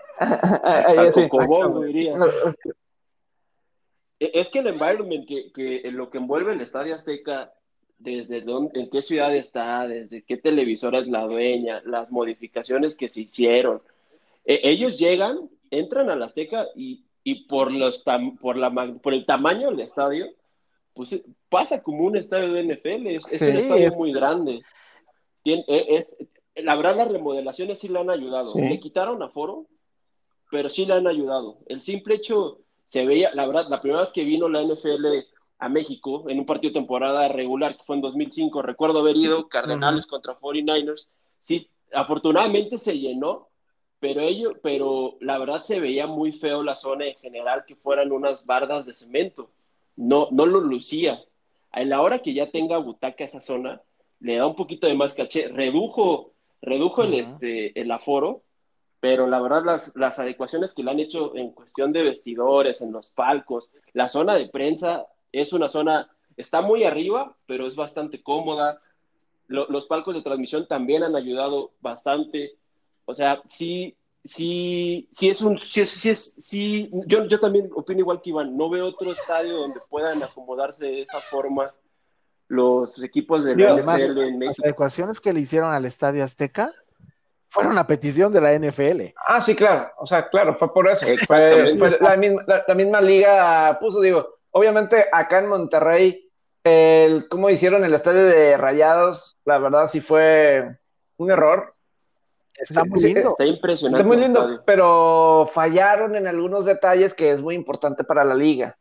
Cocobongo, 1.14 1.84
diría. 1.84 2.18
Es 4.18 4.50
que 4.50 4.58
el 4.58 4.66
environment 4.66 5.26
que, 5.26 5.50
que 5.50 5.90
lo 5.90 6.10
que 6.10 6.18
envuelve 6.18 6.52
el 6.52 6.60
Estadio 6.60 6.94
Azteca, 6.94 7.54
desde 7.98 8.42
dónde, 8.42 8.78
en 8.80 8.90
qué 8.90 9.00
ciudad 9.00 9.34
está, 9.34 9.88
desde 9.88 10.22
qué 10.22 10.36
televisora 10.36 10.98
es 10.98 11.08
la 11.08 11.26
dueña, 11.26 11.82
las 11.84 12.12
modificaciones 12.12 12.96
que 12.96 13.08
se 13.08 13.22
hicieron. 13.22 13.82
Eh, 14.44 14.60
ellos 14.64 14.98
llegan, 14.98 15.48
entran 15.70 16.10
al 16.10 16.22
Azteca 16.22 16.66
y, 16.74 17.04
y 17.24 17.46
por, 17.46 17.72
los 17.72 18.04
tam, 18.04 18.36
por, 18.36 18.56
la, 18.56 18.70
por 19.02 19.14
el 19.14 19.24
tamaño 19.24 19.70
del 19.70 19.80
estadio, 19.80 20.26
pues 20.92 21.22
pasa 21.48 21.82
como 21.82 22.04
un 22.04 22.16
estadio 22.16 22.52
de 22.52 22.64
NFL, 22.64 23.06
es, 23.06 23.24
sí, 23.24 23.36
es 23.36 23.42
un 23.42 23.48
estadio 23.48 23.88
es... 23.88 23.96
muy 23.96 24.12
grande. 24.12 24.60
Tien, 25.42 25.64
es, 25.66 26.16
la 26.56 26.76
verdad, 26.76 26.96
las 26.96 27.10
remodelaciones 27.10 27.78
sí 27.78 27.88
le 27.88 28.00
han 28.00 28.10
ayudado. 28.10 28.52
Sí. 28.52 28.60
Le 28.60 28.80
quitaron 28.80 29.22
aforo, 29.22 29.66
pero 30.50 30.68
sí 30.68 30.86
le 30.86 30.94
han 30.94 31.06
ayudado. 31.06 31.58
El 31.66 31.80
simple 31.82 32.16
hecho, 32.16 32.60
se 32.84 33.06
veía, 33.06 33.30
la 33.34 33.46
verdad, 33.46 33.68
la 33.68 33.80
primera 33.80 34.02
vez 34.02 34.12
que 34.12 34.24
vino 34.24 34.48
la 34.48 34.62
NFL 34.62 35.06
a 35.58 35.68
México 35.68 36.24
en 36.28 36.38
un 36.38 36.46
partido 36.46 36.70
de 36.70 36.80
temporada 36.80 37.28
regular, 37.28 37.76
que 37.76 37.84
fue 37.84 37.96
en 37.96 38.02
2005, 38.02 38.62
recuerdo 38.62 39.00
haber 39.00 39.16
ido 39.16 39.48
Cardenales 39.48 40.04
uh 40.04 40.06
-huh. 40.06 40.10
contra 40.10 40.40
49ers, 40.40 41.08
sí, 41.38 41.68
afortunadamente 41.92 42.78
se 42.78 42.98
llenó, 42.98 43.48
pero 44.00 44.22
ello, 44.22 44.54
pero 44.62 45.16
la 45.20 45.38
verdad 45.38 45.62
se 45.62 45.78
veía 45.78 46.06
muy 46.06 46.32
feo 46.32 46.62
la 46.62 46.74
zona 46.74 47.06
en 47.06 47.14
general, 47.16 47.64
que 47.66 47.76
fueran 47.76 48.10
unas 48.10 48.46
bardas 48.46 48.86
de 48.86 48.94
cemento, 48.94 49.50
no, 49.96 50.28
no 50.30 50.46
lo 50.46 50.60
lucía. 50.60 51.22
A 51.70 51.84
la 51.84 52.00
hora 52.00 52.20
que 52.20 52.32
ya 52.34 52.50
tenga 52.50 52.78
butaca 52.78 53.22
esa 53.22 53.40
zona, 53.40 53.82
le 54.18 54.36
da 54.36 54.46
un 54.46 54.56
poquito 54.56 54.86
de 54.86 54.94
más 54.94 55.14
caché, 55.14 55.48
redujo, 55.48 56.32
redujo 56.62 57.02
uh 57.02 57.04
-huh. 57.04 57.08
el, 57.08 57.14
este, 57.14 57.80
el 57.80 57.90
aforo, 57.92 58.42
pero 59.00 59.26
la 59.26 59.40
verdad 59.40 59.64
las, 59.64 59.96
las 59.96 60.18
adecuaciones 60.18 60.74
que 60.74 60.82
le 60.82 60.90
han 60.90 61.00
hecho 61.00 61.34
en 61.34 61.52
cuestión 61.52 61.92
de 61.92 62.02
vestidores, 62.02 62.82
en 62.82 62.92
los 62.92 63.08
palcos, 63.10 63.70
la 63.94 64.08
zona 64.08 64.34
de 64.34 64.48
prensa 64.48 65.06
es 65.32 65.52
una 65.52 65.68
zona, 65.68 66.10
está 66.36 66.60
muy 66.60 66.84
arriba, 66.84 67.36
pero 67.46 67.66
es 67.66 67.76
bastante 67.76 68.22
cómoda. 68.22 68.80
Lo, 69.46 69.66
los 69.68 69.86
palcos 69.86 70.14
de 70.14 70.22
transmisión 70.22 70.68
también 70.68 71.02
han 71.02 71.16
ayudado 71.16 71.72
bastante. 71.80 72.58
O 73.06 73.14
sea, 73.14 73.42
sí, 73.48 73.96
sí, 74.22 75.08
sí 75.12 75.30
es 75.30 75.40
un, 75.40 75.58
sí, 75.58 75.86
sí 75.86 76.10
es, 76.10 76.34
sí, 76.34 76.90
yo, 77.06 77.24
yo 77.24 77.40
también 77.40 77.70
opino 77.74 78.00
igual 78.00 78.20
que 78.20 78.30
Iván, 78.30 78.56
no 78.56 78.68
veo 78.68 78.86
otro 78.86 79.10
estadio 79.10 79.56
donde 79.56 79.80
puedan 79.88 80.22
acomodarse 80.22 80.86
de 80.86 81.02
esa 81.02 81.20
forma 81.20 81.70
los 82.48 83.02
equipos 83.02 83.44
de 83.44 83.56
la 83.56 83.72
Además, 83.72 84.00
en 84.00 84.38
México. 84.38 84.56
Las 84.58 84.66
adecuaciones 84.66 85.20
que 85.20 85.32
le 85.32 85.40
hicieron 85.40 85.72
al 85.72 85.84
Estadio 85.84 86.24
Azteca 86.24 86.70
fueron 87.50 87.76
a 87.78 87.86
petición 87.86 88.32
de 88.32 88.40
la 88.40 88.54
NFL. 88.54 89.12
Ah, 89.26 89.40
sí, 89.40 89.54
claro. 89.56 89.90
O 89.98 90.06
sea, 90.06 90.28
claro, 90.28 90.54
fue 90.54 90.72
por 90.72 90.88
eso. 90.88 91.04
Fue, 91.26 91.76
fue 91.76 91.98
la, 92.00 92.16
misma, 92.16 92.44
la, 92.46 92.64
la, 92.66 92.74
misma, 92.74 93.00
liga 93.00 93.76
puso, 93.80 94.00
digo, 94.00 94.36
obviamente 94.52 95.06
acá 95.12 95.40
en 95.40 95.48
Monterrey, 95.48 96.30
el 96.62 97.28
cómo 97.28 97.50
hicieron 97.50 97.84
el 97.84 97.92
estadio 97.92 98.24
de 98.24 98.56
Rayados, 98.56 99.38
la 99.44 99.58
verdad 99.58 99.88
sí 99.88 100.00
fue 100.00 100.78
un 101.16 101.30
error. 101.32 101.74
Está 102.54 102.84
muy 102.84 103.00
lindo. 103.00 103.30
Está 103.30 103.44
impresionante. 103.44 104.00
Está 104.00 104.06
muy 104.06 104.16
lindo, 104.16 104.62
pero 104.64 105.48
fallaron 105.52 106.14
en 106.14 106.28
algunos 106.28 106.64
detalles 106.64 107.14
que 107.14 107.32
es 107.32 107.42
muy 107.42 107.56
importante 107.56 108.04
para 108.04 108.22
la 108.22 108.34
liga. 108.34 108.78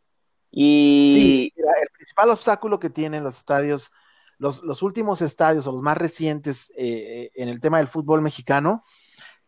Y 0.51 1.09
sí, 1.13 1.53
mira, 1.55 1.71
el 1.81 1.89
principal 1.89 2.29
obstáculo 2.29 2.79
que 2.79 2.89
tienen 2.89 3.23
los 3.23 3.37
estadios 3.37 3.91
los, 4.39 4.63
los, 4.63 4.81
últimos 4.81 5.21
estadios 5.21 5.67
o 5.67 5.71
los 5.71 5.81
más 5.81 5.97
recientes 5.97 6.71
eh, 6.75 7.29
en 7.35 7.49
el 7.49 7.59
tema 7.59 7.77
del 7.77 7.87
fútbol 7.87 8.21
mexicano, 8.21 8.83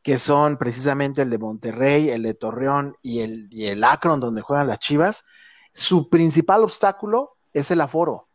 que 0.04 0.18
son 0.18 0.58
precisamente 0.58 1.22
el 1.22 1.30
de 1.30 1.38
Monterrey, 1.38 2.10
el 2.10 2.24
de 2.24 2.34
Torreón 2.34 2.98
y 3.02 3.22
el, 3.22 3.48
y 3.52 3.68
el 3.68 3.84
Akron, 3.84 4.20
donde 4.20 4.42
juegan 4.42 4.68
las 4.68 4.80
Chivas, 4.80 5.26
su 5.74 6.10
principal 6.10 6.64
obstáculo 6.64 7.38
es 7.54 7.72
el 7.72 7.82
aforo. 7.82 8.28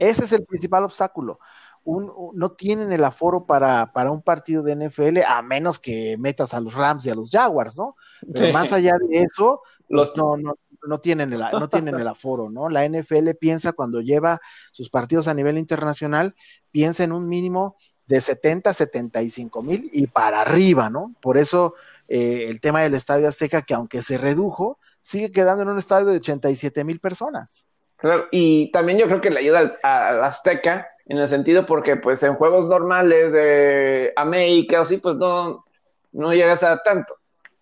Ese 0.00 0.24
es 0.24 0.32
el 0.32 0.46
principal 0.46 0.84
obstáculo. 0.84 1.38
no 1.84 2.52
tienen 2.52 2.92
el 2.92 3.04
aforo 3.04 3.44
para, 3.44 3.92
para, 3.92 4.10
un 4.10 4.22
partido 4.22 4.62
de 4.62 4.74
NFL, 4.74 5.18
a 5.26 5.42
menos 5.42 5.78
que 5.78 6.16
metas 6.18 6.54
a 6.54 6.60
los 6.60 6.72
Rams 6.72 7.04
y 7.04 7.10
a 7.10 7.14
los 7.14 7.30
Jaguars, 7.30 7.76
¿no? 7.76 7.94
Pero 8.32 8.52
más 8.54 8.72
allá 8.72 8.92
de 9.08 9.22
eso, 9.22 9.60
los... 9.88 10.16
no, 10.16 10.36
no, 10.38 10.56
no, 10.86 11.00
tienen 11.00 11.32
el, 11.32 11.40
no 11.40 11.68
tienen 11.68 11.94
el 11.96 12.08
aforo, 12.08 12.50
¿no? 12.50 12.68
La 12.68 12.88
NFL 12.88 13.30
piensa 13.38 13.72
cuando 13.72 14.00
lleva 14.00 14.40
sus 14.72 14.90
partidos 14.90 15.28
a 15.28 15.34
nivel 15.34 15.58
internacional, 15.58 16.34
piensa 16.70 17.04
en 17.04 17.12
un 17.12 17.28
mínimo 17.28 17.76
de 18.06 18.20
70, 18.20 18.72
75 18.72 19.62
mil 19.62 19.90
y 19.92 20.06
para 20.06 20.40
arriba, 20.40 20.90
¿no? 20.90 21.14
Por 21.20 21.38
eso 21.38 21.74
eh, 22.08 22.46
el 22.48 22.60
tema 22.60 22.82
del 22.82 22.94
Estadio 22.94 23.28
Azteca, 23.28 23.62
que 23.62 23.74
aunque 23.74 24.02
se 24.02 24.18
redujo, 24.18 24.78
sigue 25.02 25.32
quedando 25.32 25.62
en 25.62 25.68
un 25.68 25.78
estadio 25.78 26.06
de 26.06 26.16
87 26.16 26.84
mil 26.84 27.00
personas. 27.00 27.68
Claro, 27.96 28.26
y 28.30 28.70
también 28.72 28.98
yo 28.98 29.06
creo 29.06 29.20
que 29.20 29.30
le 29.30 29.40
ayuda 29.40 29.78
al, 29.82 30.24
Azteca 30.24 30.88
en 31.06 31.18
el 31.18 31.28
sentido 31.28 31.64
porque 31.66 31.96
pues 31.96 32.22
en 32.22 32.34
juegos 32.34 32.66
normales 32.66 33.32
de 33.32 34.12
América 34.16 34.80
o 34.80 34.84
sí, 34.84 34.98
pues 34.98 35.16
no, 35.16 35.64
no 36.12 36.32
llegas 36.32 36.62
a 36.62 36.82
tanto. 36.82 37.14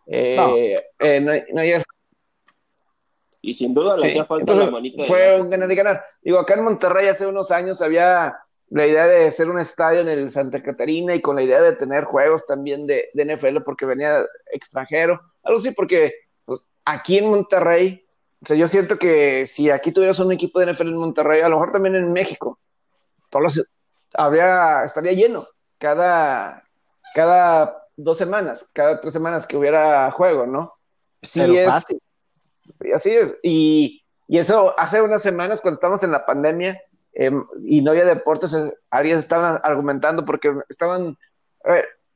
Eh, 0.06 0.34
no. 0.36 0.56
Eh, 1.06 1.20
no, 1.20 1.62
llegas 1.62 1.84
y 3.44 3.54
sin 3.54 3.74
duda 3.74 3.96
le 3.96 4.08
hacía 4.08 4.24
falta 4.24 4.54
la 4.54 4.70
manita. 4.70 5.04
Fue 5.04 5.40
un 5.40 5.50
ganar 5.50 5.70
y 5.70 5.74
ganar. 5.74 6.04
Digo, 6.22 6.38
acá 6.38 6.54
en 6.54 6.64
Monterrey 6.64 7.08
hace 7.08 7.26
unos 7.26 7.50
años 7.50 7.82
había 7.82 8.36
la 8.70 8.86
idea 8.86 9.06
de 9.06 9.30
ser 9.30 9.50
un 9.50 9.58
estadio 9.58 10.00
en 10.00 10.08
el 10.08 10.30
Santa 10.30 10.62
Catarina 10.62 11.14
y 11.14 11.20
con 11.20 11.36
la 11.36 11.42
idea 11.42 11.60
de 11.60 11.76
tener 11.76 12.04
juegos 12.04 12.46
también 12.46 12.86
de, 12.86 13.10
de 13.12 13.36
NFL 13.36 13.58
porque 13.64 13.86
venía 13.86 14.24
extranjero. 14.52 15.20
Algo 15.42 15.58
así, 15.58 15.70
porque 15.72 16.14
pues, 16.44 16.68
aquí 16.84 17.18
en 17.18 17.28
Monterrey, 17.28 18.04
o 18.42 18.46
sea, 18.46 18.56
yo 18.56 18.66
siento 18.66 18.98
que 18.98 19.46
si 19.46 19.70
aquí 19.70 19.92
tuvieras 19.92 20.18
un 20.18 20.32
equipo 20.32 20.60
de 20.60 20.72
NFL 20.72 20.88
en 20.88 20.96
Monterrey, 20.96 21.42
a 21.42 21.48
lo 21.48 21.56
mejor 21.56 21.72
también 21.72 21.94
en 21.94 22.12
México, 22.12 22.58
todos 23.30 23.62
habría, 24.14 24.84
estaría 24.84 25.12
lleno 25.12 25.46
cada, 25.78 26.64
cada 27.14 27.86
dos 27.96 28.18
semanas, 28.18 28.68
cada 28.72 29.00
tres 29.00 29.12
semanas 29.12 29.46
que 29.46 29.56
hubiera 29.56 30.10
juego, 30.10 30.46
¿no? 30.46 30.74
Sí 31.22 31.40
es. 31.56 31.66
Fácil. 31.66 32.00
Y 32.80 32.92
así 32.92 33.10
es. 33.10 33.36
Y, 33.42 34.02
y, 34.28 34.38
eso 34.38 34.78
hace 34.78 35.00
unas 35.02 35.22
semanas, 35.22 35.60
cuando 35.60 35.76
estábamos 35.76 36.02
en 36.02 36.12
la 36.12 36.26
pandemia 36.26 36.80
em, 37.12 37.44
y 37.66 37.82
no 37.82 37.90
había 37.90 38.04
deportes, 38.04 38.56
alguien 38.90 39.18
estaban 39.18 39.60
argumentando 39.62 40.24
porque 40.24 40.54
estaban 40.68 41.16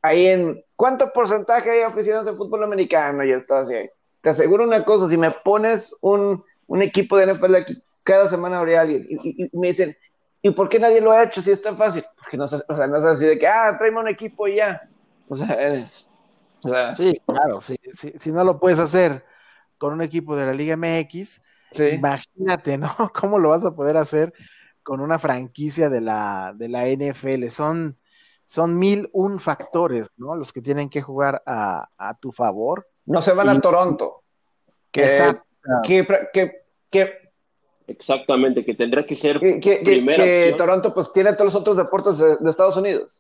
ahí 0.03 0.26
en 0.26 0.64
cuánto 0.76 1.12
porcentaje 1.12 1.70
hay 1.70 1.80
aficionados 1.82 2.26
de 2.26 2.34
fútbol 2.34 2.64
americano 2.64 3.24
y 3.24 3.32
estaba 3.32 3.62
así 3.62 3.74
te 4.20 4.30
aseguro 4.30 4.64
una 4.64 4.84
cosa, 4.84 5.09
si 5.09 5.16
me 5.16 5.30
pones 5.30 5.96
un, 6.01 6.44
equipo 6.80 7.16
de 7.16 7.32
NFL 7.32 7.55
aquí, 7.55 7.82
cada 8.03 8.26
semana 8.26 8.59
habría 8.59 8.80
alguien. 8.80 9.07
Y, 9.09 9.49
me 9.57 9.68
dicen, 9.68 9.96
¿y 10.42 10.51
por 10.51 10.68
qué 10.68 10.78
nadie 10.78 11.01
lo 11.01 11.12
ha 11.12 11.22
hecho 11.22 11.40
si 11.42 11.51
es 11.51 11.62
tan 11.62 11.76
fácil? 11.76 12.05
Porque 12.16 12.36
no, 12.36 12.44
o 12.44 12.49
sea, 12.49 12.86
no 12.86 12.96
es 12.96 13.05
así 13.05 13.26
de 13.26 13.38
que, 13.38 13.46
ah, 13.46 13.76
tráeme 13.78 14.01
un 14.01 14.09
equipo 14.09 14.49
y 14.49 14.57
ya. 14.57 14.82
O 15.28 15.36
sea, 15.36 15.57
eh, 15.59 15.86
sí, 16.96 17.20
claro, 17.26 17.61
si 17.61 18.32
no 18.32 18.44
lo 18.44 18.59
puedes 18.59 18.78
hacer 18.78 19.22
con 19.78 19.92
un 19.92 20.02
equipo 20.02 20.36
de 20.36 20.46
la 20.46 20.54
Liga 20.54 20.76
MX, 20.76 21.42
imagínate, 21.92 22.78
¿no? 22.78 22.88
¿Cómo 23.18 23.38
lo 23.38 23.50
vas 23.50 23.64
a 23.64 23.74
poder 23.74 23.96
hacer 23.96 24.32
con 24.82 25.00
una 25.00 25.18
franquicia 25.18 25.88
de 25.88 26.00
la, 26.00 26.52
de 26.56 26.68
la 26.68 26.86
NFL? 26.86 27.48
Son, 27.48 27.98
son 28.44 28.78
mil 28.78 29.08
un 29.12 29.40
factores, 29.40 30.08
¿no? 30.16 30.34
Los 30.34 30.52
que 30.52 30.62
tienen 30.62 30.88
que 30.88 31.02
jugar 31.02 31.42
a, 31.46 31.88
a 31.96 32.18
tu 32.18 32.32
favor 32.32 32.86
no 33.08 33.22
se 33.22 33.32
van 33.32 33.48
a 33.48 33.60
Toronto. 33.60 34.22
Que, 34.92 35.04
Exacto. 35.04 35.44
Exactamente, 37.86 38.66
que 38.66 38.74
tendrá 38.74 39.06
que 39.06 39.14
ser 39.14 39.40
que, 39.40 39.60
que 39.60 40.54
Toronto 40.58 40.92
pues 40.92 41.10
tiene 41.10 41.32
todos 41.32 41.54
los 41.54 41.54
otros 41.54 41.78
deportes 41.78 42.18
de, 42.18 42.36
Estados 42.48 42.76
Unidos. 42.76 43.18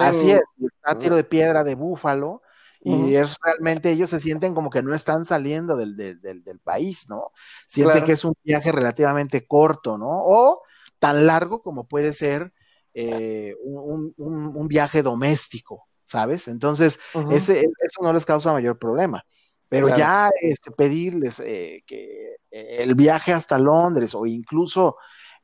Así 0.00 0.30
es, 0.30 0.40
está 0.64 0.96
tiro 0.98 1.14
de 1.14 1.24
piedra 1.24 1.62
de 1.62 1.74
búfalo 1.74 2.40
y 2.84 3.14
es 3.14 3.36
realmente 3.40 3.90
ellos 3.90 4.10
se 4.10 4.18
sienten 4.18 4.54
como 4.54 4.68
que 4.68 4.82
no 4.82 4.94
están 4.94 5.24
saliendo 5.24 5.76
del, 5.76 6.60
país, 6.64 7.06
¿no? 7.08 7.32
Sienten 7.66 8.04
que 8.04 8.12
es 8.12 8.24
un 8.24 8.34
viaje 8.42 8.72
relativamente 8.72 9.46
corto, 9.46 9.98
¿no? 9.98 10.08
O 10.10 10.62
tan 10.98 11.26
largo 11.26 11.62
como 11.62 11.86
puede 11.86 12.12
ser 12.12 12.52
eh, 12.94 13.54
un, 13.62 14.66
viaje 14.68 15.02
doméstico, 15.02 15.86
¿sabes? 16.04 16.48
Entonces, 16.48 16.98
ese, 17.30 17.60
eso 17.60 18.02
no 18.02 18.12
les 18.12 18.26
causa 18.26 18.52
mayor 18.52 18.78
problema. 18.78 19.24
Pero 19.68 19.88
ya 19.96 20.30
este, 20.40 20.70
pedirles 20.70 21.40
eh, 21.40 21.82
que 21.86 22.36
eh, 22.50 22.76
el 22.80 22.94
viaje 22.94 23.32
hasta 23.32 23.58
Londres 23.58 24.14
o 24.14 24.26
incluso 24.26 24.96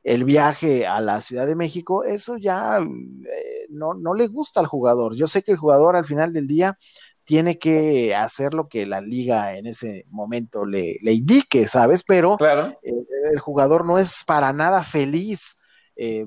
el 0.03 0.23
viaje 0.23 0.85
a 0.85 1.01
la 1.01 1.19
Ciudad 1.21 1.47
de 1.47 1.55
México, 1.55 2.03
eso 2.03 2.37
ya 2.37 2.77
eh, 2.77 3.65
no, 3.69 3.93
no 3.95 4.13
le 4.13 4.27
gusta 4.27 4.59
al 4.59 4.67
jugador. 4.67 5.15
Yo 5.15 5.27
sé 5.27 5.41
que 5.41 5.51
el 5.51 5.57
jugador 5.57 5.95
al 5.95 6.05
final 6.05 6.31
del 6.31 6.47
día 6.47 6.77
tiene 7.29 7.59
que 7.59 8.15
hacer 8.15 8.55
lo 8.55 8.67
que 8.67 8.87
la 8.87 9.01
liga 9.01 9.55
en 9.55 9.67
ese 9.67 10.03
momento 10.09 10.65
le, 10.65 10.95
le 11.03 11.11
indique, 11.11 11.67
¿sabes? 11.67 12.03
Pero 12.03 12.39
el 12.41 13.39
jugador 13.39 13.85
no 13.85 13.99
es 13.99 14.23
para 14.25 14.51
nada 14.51 14.81
feliz 14.81 15.59
eh, 15.95 16.25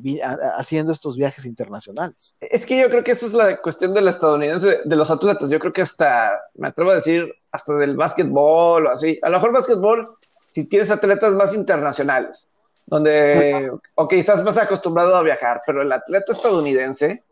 haciendo 0.56 0.92
estos 0.92 1.16
viajes 1.16 1.44
internacionales. 1.44 2.36
Es 2.38 2.64
que 2.64 2.78
yo 2.78 2.88
creo 2.88 3.02
que 3.02 3.10
esa 3.10 3.26
es 3.26 3.32
la 3.32 3.60
cuestión 3.60 3.94
de 3.94 4.00
la 4.00 4.10
estadounidense, 4.10 4.78
de 4.84 4.94
los 4.94 5.10
atletas. 5.10 5.50
Yo 5.50 5.58
creo 5.58 5.72
que 5.72 5.82
hasta, 5.82 6.40
me 6.54 6.68
atrevo 6.68 6.92
a 6.92 6.94
decir, 6.94 7.34
hasta 7.50 7.74
del 7.74 7.96
básquetbol 7.96 8.86
o 8.86 8.90
así. 8.90 9.18
A 9.22 9.28
lo 9.28 9.38
mejor 9.38 9.50
básquetbol, 9.50 10.16
si 10.50 10.68
tienes 10.68 10.92
atletas 10.92 11.32
más 11.32 11.52
internacionales, 11.52 12.48
donde, 12.86 13.72
ok, 13.96 14.12
estás 14.12 14.44
más 14.44 14.56
acostumbrado 14.56 15.16
a 15.16 15.22
viajar, 15.22 15.62
pero 15.66 15.82
el 15.82 15.90
atleta 15.90 16.30
estadounidense 16.30 17.24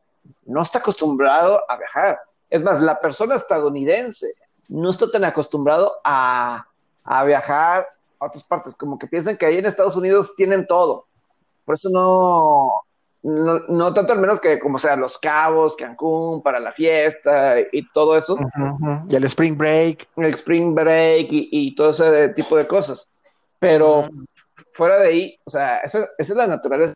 no 0.46 0.60
está 0.60 0.80
acostumbrado 0.80 1.62
a 1.70 1.76
viajar. 1.76 2.18
Es 2.50 2.62
más, 2.62 2.80
la 2.82 3.00
persona 3.00 3.36
estadounidense 3.36 4.34
no 4.68 4.90
está 4.90 5.10
tan 5.10 5.24
acostumbrado 5.24 6.00
a, 6.04 6.66
a 7.04 7.24
viajar 7.24 7.88
a 8.18 8.26
otras 8.26 8.44
partes, 8.44 8.74
como 8.74 8.98
que 8.98 9.06
piensan 9.06 9.36
que 9.36 9.46
ahí 9.46 9.56
en 9.56 9.66
Estados 9.66 9.96
Unidos 9.96 10.34
tienen 10.36 10.66
todo 10.66 11.06
por 11.70 11.74
eso 11.74 11.88
no, 11.88 12.72
no, 13.68 13.94
tanto 13.94 14.12
al 14.12 14.18
menos 14.18 14.40
que 14.40 14.58
como 14.58 14.76
sea 14.76 14.96
Los 14.96 15.18
Cabos, 15.18 15.76
Cancún, 15.76 16.42
para 16.42 16.58
la 16.58 16.72
fiesta 16.72 17.60
y 17.70 17.88
todo 17.92 18.16
eso. 18.16 18.36
Y 19.08 19.14
el 19.14 19.22
Spring 19.22 19.56
Break. 19.56 20.08
El 20.16 20.30
Spring 20.30 20.74
Break 20.74 21.28
y, 21.30 21.72
todo 21.76 21.90
ese 21.90 22.30
tipo 22.30 22.56
de 22.56 22.66
cosas. 22.66 23.08
Pero 23.60 24.08
fuera 24.72 24.98
de 24.98 25.06
ahí, 25.06 25.38
o 25.44 25.50
sea, 25.50 25.76
esa, 25.78 26.08
es 26.18 26.28
la 26.30 26.48
naturaleza. 26.48 26.92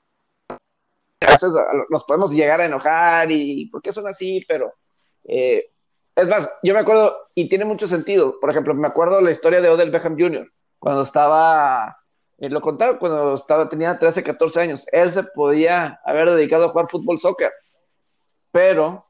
A 0.49 1.31
veces 1.31 1.53
nos 1.89 2.03
podemos 2.03 2.33
llegar 2.33 2.61
a 2.61 2.67
enojar 2.67 3.31
y 3.31 3.67
por 3.67 3.81
qué 3.81 3.93
son 3.93 4.09
así, 4.09 4.45
pero 4.49 4.73
eh, 5.25 5.71
es 6.17 6.29
más, 6.29 6.51
yo 6.63 6.75
me 6.75 6.81
acuerdo, 6.81 7.17
y 7.35 7.49
tiene 7.49 7.65
mucho 7.65 7.89
sentido, 7.89 8.39
por 8.41 8.51
ejemplo, 8.51 8.75
me 8.75 8.87
acuerdo 8.87 9.21
la 9.21 9.31
historia 9.31 9.61
de 9.61 9.69
Odell 9.69 9.91
Beckham 9.91 10.19
Jr., 10.19 10.51
cuando 10.79 11.03
estaba 11.03 11.97
eh, 12.39 12.51
lo 12.51 12.61
contaba 12.61 12.99
cuando 12.99 13.35
estaba, 13.35 13.69
tenía 13.69 13.99
13, 13.99 14.23
14 14.23 14.61
años. 14.61 14.87
Él 14.93 15.13
se 15.13 15.23
podía 15.23 16.01
haber 16.05 16.31
dedicado 16.31 16.67
a 16.67 16.69
jugar 16.71 16.89
fútbol 16.89 17.19
soccer, 17.19 17.51
pero 18.51 19.07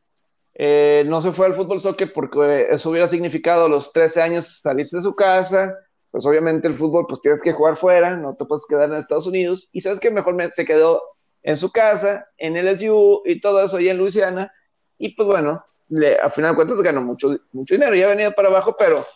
eh, 0.54 1.04
no 1.06 1.20
se 1.20 1.32
fue 1.32 1.46
al 1.46 1.54
fútbol 1.54 1.80
soccer 1.80 2.10
porque 2.14 2.68
eso 2.70 2.90
hubiera 2.90 3.08
significado 3.08 3.64
a 3.64 3.68
los 3.68 3.92
13 3.92 4.22
años 4.22 4.60
salirse 4.60 4.98
de 4.98 5.02
su 5.02 5.14
casa. 5.14 5.74
Pues 6.10 6.24
obviamente 6.26 6.68
el 6.68 6.74
fútbol, 6.74 7.06
pues 7.08 7.20
tienes 7.22 7.42
que 7.42 7.52
jugar 7.52 7.76
fuera, 7.76 8.16
no 8.16 8.36
te 8.36 8.44
puedes 8.44 8.64
quedar 8.68 8.88
en 8.90 8.96
Estados 8.96 9.26
Unidos. 9.26 9.68
Y 9.72 9.80
sabes 9.80 9.98
que 9.98 10.10
mejor 10.10 10.36
se 10.52 10.64
quedó 10.64 11.02
en 11.42 11.56
su 11.56 11.72
casa, 11.72 12.28
en 12.38 12.56
LSU 12.56 13.22
y 13.24 13.40
todo 13.40 13.64
eso, 13.64 13.80
y 13.80 13.88
en 13.88 13.98
Luisiana. 13.98 14.52
Y 14.96 15.16
pues 15.16 15.26
bueno, 15.26 15.64
le, 15.94 16.18
a 16.18 16.28
final 16.28 16.52
de 16.52 16.56
cuentas 16.56 16.80
ganó 16.80 17.00
mucho, 17.00 17.36
mucho 17.52 17.74
dinero, 17.74 17.94
ya 17.94 18.08
venía 18.08 18.32
para 18.32 18.48
abajo, 18.48 18.76
pero 18.76 19.06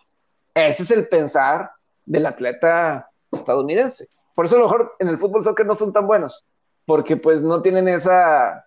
ese 0.54 0.84
es 0.84 0.90
el 0.90 1.08
pensar 1.08 1.70
del 2.06 2.26
atleta 2.26 3.10
estadounidense. 3.32 4.08
Por 4.34 4.44
eso 4.44 4.56
a 4.56 4.58
lo 4.60 4.64
mejor 4.66 4.94
en 5.00 5.08
el 5.08 5.18
fútbol 5.18 5.42
soccer 5.42 5.66
no 5.66 5.74
son 5.74 5.92
tan 5.92 6.06
buenos, 6.06 6.44
porque 6.86 7.16
pues 7.16 7.42
no 7.42 7.60
tienen 7.62 7.88
esa 7.88 8.64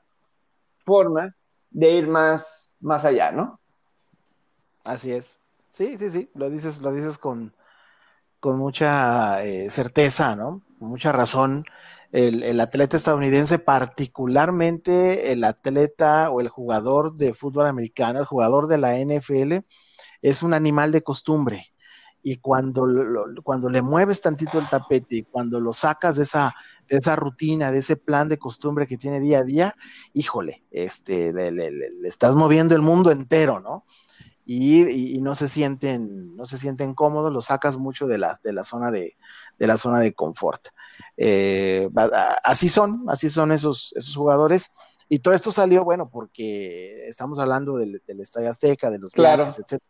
forma 0.86 1.34
de 1.70 1.91
ir 1.91 2.07
más, 2.07 2.76
más 2.82 3.05
allá, 3.05 3.32
¿no? 3.32 3.59
Así 4.84 5.14
es. 5.14 5.39
Sí, 5.70 5.97
sí, 5.97 6.09
sí, 6.09 6.30
lo 6.34 6.49
dices, 6.49 6.82
lo 6.82 6.91
dices 6.91 7.18
con, 7.18 7.53
con 8.41 8.57
mucha 8.57 9.41
eh, 9.45 9.70
certeza, 9.70 10.36
¿no? 10.36 10.62
Con 10.80 10.89
mucha 10.89 11.14
razón. 11.14 11.64
El, 12.12 12.59
atleta 12.59 12.97
estadounidense, 12.97 13.57
particularmente 13.57 15.32
el 15.32 15.45
atleta 15.45 16.30
o 16.30 16.41
el 16.41 16.49
jugador 16.49 17.16
de 17.16 17.34
fútbol 17.34 17.68
americano, 17.68 18.20
el 18.20 18.26
jugador 18.26 18.68
de 18.68 18.78
la 18.78 18.99
NFL, 18.99 19.66
es 20.22 20.43
un 20.43 20.53
animal 20.53 20.91
de 20.91 21.03
costumbre 21.03 21.68
y 22.22 22.38
cuando, 22.38 22.86
cuando 23.43 23.70
le 23.70 23.82
mueves 23.82 24.22
tantito 24.22 24.59
el 24.59 24.70
tapete 24.70 25.16
y 25.18 25.24
cuando 25.24 25.59
lo 25.59 25.74
sacas 25.74 26.18
de 26.18 26.24
esa, 26.24 26.53
de 26.89 26.97
esa 26.97 27.16
rutina, 27.16 27.72
de 27.72 27.80
ese 27.80 27.95
plan 27.95 28.28
de 28.28 28.38
costumbre 28.38 28.88
que 28.88 28.97
tiene 28.97 29.22
día 29.22 29.39
a 29.39 29.43
día, 29.43 29.76
híjole, 30.14 30.66
este, 30.70 31.32
le, 31.34 31.72
estás 32.03 32.36
moviendo 32.36 32.76
el 32.76 32.82
mundo 32.82 33.12
entero, 33.12 33.62
¿no? 33.62 33.86
y, 34.45 35.20
no 35.22 35.36
se 35.36 35.47
sienten, 35.47 36.36
no 36.36 36.45
se 36.45 36.57
sienten 36.57 36.93
cómodos, 36.93 37.32
los 37.32 37.45
sacas 37.45 37.78
mucho 37.78 38.07
de 38.07 38.18
la, 38.18 38.39
de 38.43 38.53
la 38.53 38.64
zona 38.64 38.91
de, 38.91 39.16
de 39.62 39.68
la 39.68 39.78
zona 39.78 39.99
de 39.99 40.12
confort. 40.14 40.70
Eh, 41.18 41.88
así 42.43 42.68
son, 42.68 43.05
así 43.09 43.30
son 43.30 43.51
esos, 43.51 43.93
esos 43.95 44.16
jugadores. 44.16 44.72
Y 45.07 45.20
todo 45.20 45.36
esto 45.36 45.51
salió, 45.51 45.84
bueno, 45.84 46.09
porque 46.09 47.07
estamos 47.07 47.38
hablando 47.38 47.78
del, 47.78 48.01
Estadio 48.07 48.49
Azteca, 48.49 48.89
de 48.89 48.97
los 48.97 49.12
claro. 49.12 49.45
etcétera, 49.45 49.84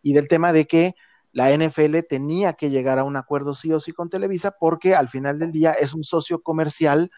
y 0.00 0.14
del 0.14 0.26
tema 0.26 0.54
de 0.54 0.66
que 0.66 0.94
la 1.32 1.54
NFL 1.54 1.98
tenía 2.08 2.54
que 2.54 2.70
llegar 2.70 2.98
a 2.98 3.04
un 3.04 3.16
acuerdo 3.16 3.52
sí 3.52 3.70
o 3.74 3.78
sí 3.78 3.92
con 3.92 4.08
Televisa 4.08 4.52
porque 4.58 4.94
al 4.94 5.10
final 5.10 5.38
del 5.38 5.52
día 5.52 5.72
es 5.72 5.92
un 5.92 6.02
socio 6.02 6.42
comercial 6.42 7.10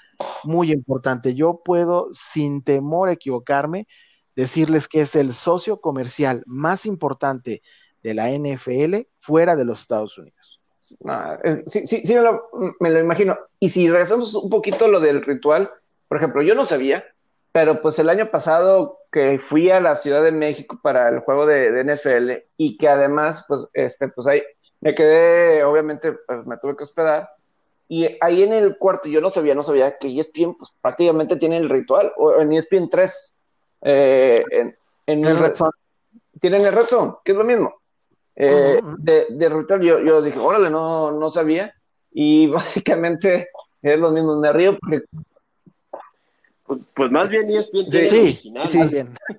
muy 0.43 0.73
importante. 0.73 1.37
Yo 1.37 1.63
puedo, 1.65 2.09
sin 2.11 2.65
temor 2.65 3.11
a 3.11 3.13
equivocarme, 3.13 3.87
decirles 4.35 4.89
que 4.89 5.03
es 5.03 5.15
el 5.15 5.33
socio 5.33 5.81
comercial 5.81 6.43
más 6.47 6.85
importante 6.85 7.63
de 8.03 8.15
la 8.15 8.29
NFL 8.29 9.07
fuera 9.21 9.55
de 9.55 9.65
los 9.65 9.83
Estados 9.83 10.19
Unidos. 10.19 10.42
Sí, 11.67 11.87
sí, 11.87 12.03
sí 12.05 12.15
me 12.81 12.91
lo, 12.91 13.01
imagino. 13.01 13.39
Y 13.59 13.71
si 13.71 13.89
regresamos 13.89 14.35
un 14.35 14.51
poquito 14.51 14.85
a 14.85 14.89
lo 14.89 15.01
del 15.01 15.23
ritual, 15.23 15.71
por 16.09 16.19
ejemplo, 16.19 16.43
yo 16.43 16.55
no 16.55 16.67
sabía, 16.67 17.05
pero 17.53 17.81
pues 17.81 17.99
el 17.99 18.09
año 18.09 18.31
pasado 18.31 18.99
que 19.11 19.39
fui 19.39 19.71
a 19.71 19.81
la 19.81 19.95
Ciudad 19.95 20.23
de 20.23 20.33
México 20.33 20.81
para 20.83 21.09
el 21.09 21.21
juego 21.21 21.47
de, 21.47 21.85
NFL 21.85 22.47
y 22.57 22.77
que 22.77 22.89
además, 22.89 23.45
pues, 23.47 23.63
este, 23.75 24.09
pues 24.09 24.27
ahí 24.27 24.43
me 24.81 24.95
quedé, 24.95 25.65
obviamente, 25.65 26.13
pues, 26.13 26.47
me 26.47 26.57
tuve 26.57 26.77
que 26.77 26.85
hospedar. 26.85 27.29
Y 27.89 28.17
ahí 28.23 28.43
en 28.43 28.55
el 28.55 28.79
cuarto, 28.79 29.09
yo 29.09 29.21
no 29.21 29.29
sabía, 29.29 29.55
no 29.55 29.63
sabía 29.63 29.99
que 29.99 30.19
ESPN, 30.19 30.55
pues 30.55 30.75
prácticamente 30.81 31.37
tiene 31.37 31.59
el 31.59 31.69
ritual, 31.69 32.13
o 32.17 32.41
en 32.41 32.53
ESPN 32.53 32.89
3, 32.89 33.35
eh, 33.83 34.43
en, 35.07 35.25
el 35.25 35.39
Red 35.39 35.55
Zone. 35.55 35.73
Tienen 36.41 36.65
el 36.65 36.73
Red 36.73 36.87
Zone, 36.87 37.15
que 37.23 37.33
es 37.33 37.39
lo 37.39 37.45
mismo. 37.45 37.82
Eh, 38.35 38.81
de, 38.99 39.27
de 39.31 39.49
ritual, 39.49 39.81
yo, 39.81 40.01
yo 40.01 40.23
dije, 40.23 40.39
órale, 40.39 40.71
no, 40.71 41.13
no 41.13 41.31
sabía. 41.31 41.75
Y 42.11 42.47
básicamente 42.49 43.49
es 43.83 43.99
lo 43.99 44.11
mismo. 44.11 44.37
Me 44.37 44.53
río 44.53 44.79
porque 44.79 45.03
pues, 46.65 46.91
pues, 46.95 47.11
más 47.11 47.29
bien 47.29 47.51
ESPN 47.51 47.91
tiene 47.91 48.09
sí, 48.09 48.21
original. 48.21 48.69
Sí, 48.69 48.79
más 48.79 48.91
bien. 48.91 49.15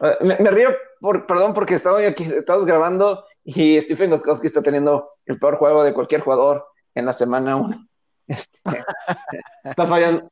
Ah, 0.00 0.16
me, 0.20 0.34
río, 0.50 0.70
por, 1.00 1.24
perdón, 1.24 1.54
porque 1.54 1.74
estaba 1.74 2.00
aquí, 2.00 2.24
estamos 2.24 2.66
grabando 2.66 3.24
y 3.44 3.80
Stephen 3.80 4.10
Goskowski 4.10 4.48
está 4.48 4.60
teniendo 4.60 5.08
el 5.24 5.38
peor 5.38 5.56
juego 5.56 5.84
de 5.84 5.94
cualquier 5.94 6.20
jugador 6.20 6.66
en 6.96 7.06
la 7.06 7.12
semana 7.12 7.54
1. 7.56 7.88
Este, 8.26 8.58
está 9.64 9.86
fallando. 9.86 10.28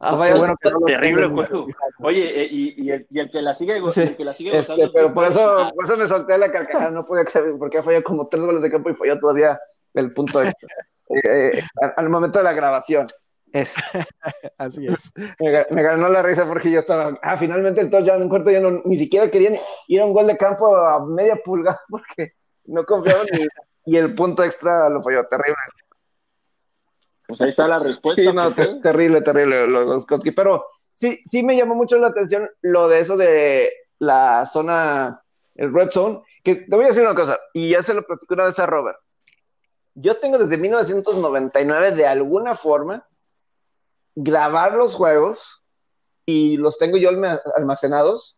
Ah, 0.00 0.10
ah 0.12 0.14
bueno, 0.14 0.54
terrible 0.86 1.26
juego. 1.26 1.66
Oye, 2.00 2.42
eh, 2.42 2.48
y, 2.50 2.84
y, 2.84 2.90
el, 2.92 3.06
y, 3.10 3.18
el, 3.18 3.30
que 3.30 3.42
la 3.42 3.52
sigue, 3.52 3.78
el 3.78 4.16
que 4.16 4.24
la 4.24 4.32
sigue 4.32 4.56
este, 4.56 4.88
pero 4.92 5.12
por 5.12 5.24
eso, 5.24 5.72
por 5.74 5.84
eso 5.84 5.96
me 5.96 6.06
solté 6.06 6.38
la 6.38 6.52
carcajada, 6.52 6.92
no 6.92 7.04
podía 7.04 7.24
creer, 7.24 7.54
porque 7.58 7.82
falló 7.82 8.04
como 8.04 8.28
tres 8.28 8.44
goles 8.44 8.62
de 8.62 8.70
campo 8.70 8.90
y 8.90 8.94
falló 8.94 9.18
todavía 9.18 9.58
el 9.94 10.12
punto 10.12 10.42
extra. 10.42 10.68
Eh, 11.10 11.52
eh, 11.54 11.62
al 11.96 12.10
momento 12.10 12.38
de 12.38 12.44
la 12.44 12.52
grabación. 12.52 13.06
Es. 13.50 13.76
Así 14.58 14.86
es. 14.86 15.10
Me, 15.40 15.82
ganó 15.82 16.10
la 16.10 16.20
risa 16.20 16.46
porque 16.46 16.70
yo 16.70 16.80
estaba. 16.80 17.18
Ah, 17.22 17.38
finalmente 17.38 17.80
el 17.80 17.88
touchdown 17.88 18.20
en 18.20 18.28
cuarto 18.28 18.50
ya 18.50 18.60
no, 18.60 18.82
ni 18.84 18.98
siquiera 18.98 19.30
querían 19.30 19.56
ir 19.86 20.00
a 20.02 20.04
un 20.04 20.12
gol 20.12 20.26
de 20.26 20.36
campo 20.36 20.76
a 20.76 21.06
media 21.06 21.36
pulgada 21.42 21.80
porque 21.88 22.32
no 22.66 22.84
confiaban 22.84 23.26
ni, 23.32 23.46
y 23.86 23.96
el 23.96 24.14
punto 24.14 24.44
extra 24.44 24.90
lo 24.90 25.02
falló. 25.02 25.26
Terrible. 25.28 25.56
Pues 27.28 27.42
ahí 27.42 27.50
está 27.50 27.68
la 27.68 27.78
respuesta. 27.78 28.22
Sí, 28.22 28.32
no, 28.32 28.54
terrible, 28.80 29.20
terrible 29.20 29.66
lo 29.66 29.98
de 29.98 30.32
Pero 30.32 30.64
sí, 30.94 31.20
sí 31.30 31.42
me 31.42 31.56
llamó 31.56 31.74
mucho 31.74 31.98
la 31.98 32.08
atención 32.08 32.48
lo 32.62 32.88
de 32.88 33.00
eso 33.00 33.18
de 33.18 33.70
la 33.98 34.46
zona, 34.46 35.22
el 35.56 35.72
red 35.72 35.90
zone. 35.90 36.22
Que 36.42 36.56
te 36.56 36.74
voy 36.74 36.86
a 36.86 36.88
decir 36.88 37.02
una 37.02 37.14
cosa, 37.14 37.38
y 37.52 37.68
ya 37.68 37.82
se 37.82 37.92
lo 37.92 38.02
platicó 38.02 38.32
una 38.32 38.46
vez 38.46 38.58
a 38.58 38.64
Robert. 38.64 38.98
Yo 39.94 40.16
tengo 40.16 40.38
desde 40.38 40.56
1999 40.56 41.92
de 41.92 42.06
alguna 42.06 42.54
forma 42.54 43.06
grabar 44.14 44.74
los 44.74 44.94
juegos 44.94 45.62
y 46.24 46.56
los 46.56 46.78
tengo 46.78 46.96
yo 46.96 47.10
almacenados 47.56 48.37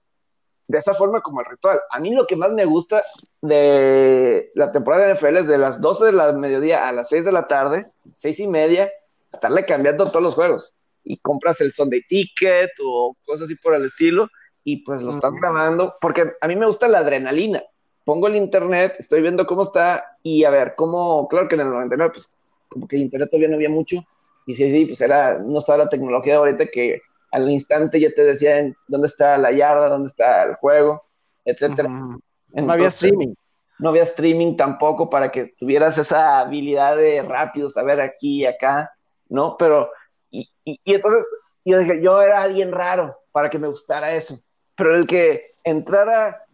de 0.70 0.78
esa 0.78 0.94
forma 0.94 1.20
como 1.20 1.40
el 1.40 1.46
ritual. 1.46 1.80
A 1.90 1.98
mí 1.98 2.14
lo 2.14 2.26
que 2.26 2.36
más 2.36 2.52
me 2.52 2.64
gusta 2.64 3.02
de 3.42 4.52
la 4.54 4.70
temporada 4.70 5.06
de 5.06 5.14
NFL 5.14 5.36
es 5.38 5.48
de 5.48 5.58
las 5.58 5.80
12 5.80 6.06
de 6.06 6.12
la 6.12 6.32
mediodía 6.32 6.88
a 6.88 6.92
las 6.92 7.08
6 7.08 7.24
de 7.24 7.32
la 7.32 7.48
tarde, 7.48 7.90
6 8.12 8.40
y 8.40 8.46
media, 8.46 8.90
estarle 9.32 9.64
cambiando 9.66 10.10
todos 10.10 10.22
los 10.22 10.34
juegos. 10.34 10.76
Y 11.02 11.18
compras 11.18 11.60
el 11.60 11.72
Sunday 11.72 12.02
Ticket 12.06 12.70
o 12.84 13.16
cosas 13.26 13.46
así 13.46 13.56
por 13.56 13.74
el 13.74 13.86
estilo 13.86 14.28
y 14.62 14.84
pues 14.84 15.02
lo 15.02 15.10
estás 15.10 15.32
grabando 15.32 15.96
porque 16.00 16.34
a 16.40 16.46
mí 16.46 16.54
me 16.54 16.66
gusta 16.66 16.86
la 16.86 16.98
adrenalina. 16.98 17.64
Pongo 18.04 18.28
el 18.28 18.36
internet, 18.36 18.94
estoy 18.98 19.22
viendo 19.22 19.46
cómo 19.46 19.62
está 19.62 20.18
y 20.22 20.44
a 20.44 20.50
ver, 20.50 20.74
cómo, 20.76 21.26
claro 21.26 21.48
que 21.48 21.56
en 21.56 21.62
el 21.62 21.70
99 21.70 22.12
pues 22.12 22.32
como 22.68 22.86
que 22.86 22.96
internet 22.96 23.28
todavía 23.28 23.48
no 23.48 23.56
había 23.56 23.68
mucho, 23.68 24.04
y 24.46 24.54
sí, 24.54 24.70
sí, 24.70 24.86
pues 24.86 25.00
era, 25.00 25.38
no 25.38 25.58
estaba 25.58 25.84
la 25.84 25.90
tecnología 25.90 26.34
de 26.34 26.38
ahorita 26.38 26.66
que 26.66 27.02
al 27.30 27.50
instante 27.50 28.00
ya 28.00 28.10
te 28.12 28.24
decían 28.24 28.76
dónde 28.88 29.06
está 29.06 29.38
la 29.38 29.52
yarda, 29.52 29.88
dónde 29.88 30.08
está 30.08 30.44
el 30.44 30.54
juego, 30.56 31.04
etcétera. 31.44 31.88
no 31.88 32.72
había 32.72 32.88
streaming. 32.88 33.34
No 33.78 33.88
había 33.88 34.02
streaming 34.02 34.56
tampoco 34.56 35.08
para 35.08 35.30
que 35.30 35.54
tuvieras 35.58 35.96
esa 35.96 36.40
habilidad 36.40 36.96
de 36.96 37.22
rápido 37.22 37.70
saber 37.70 38.00
aquí 38.00 38.42
y 38.42 38.46
acá, 38.46 38.92
¿no? 39.28 39.56
Pero, 39.56 39.90
y, 40.30 40.50
y, 40.64 40.78
entonces 40.84 41.26
yo 41.64 41.78
dije, 41.78 42.02
yo 42.02 42.20
era 42.20 42.42
alguien 42.42 42.72
raro 42.72 43.16
para 43.32 43.48
que 43.48 43.58
me 43.58 43.68
gustara 43.68 44.12
eso. 44.12 44.38
Pero 44.76 44.94
el 44.94 45.06
que 45.06 45.52
entrara 45.64 46.44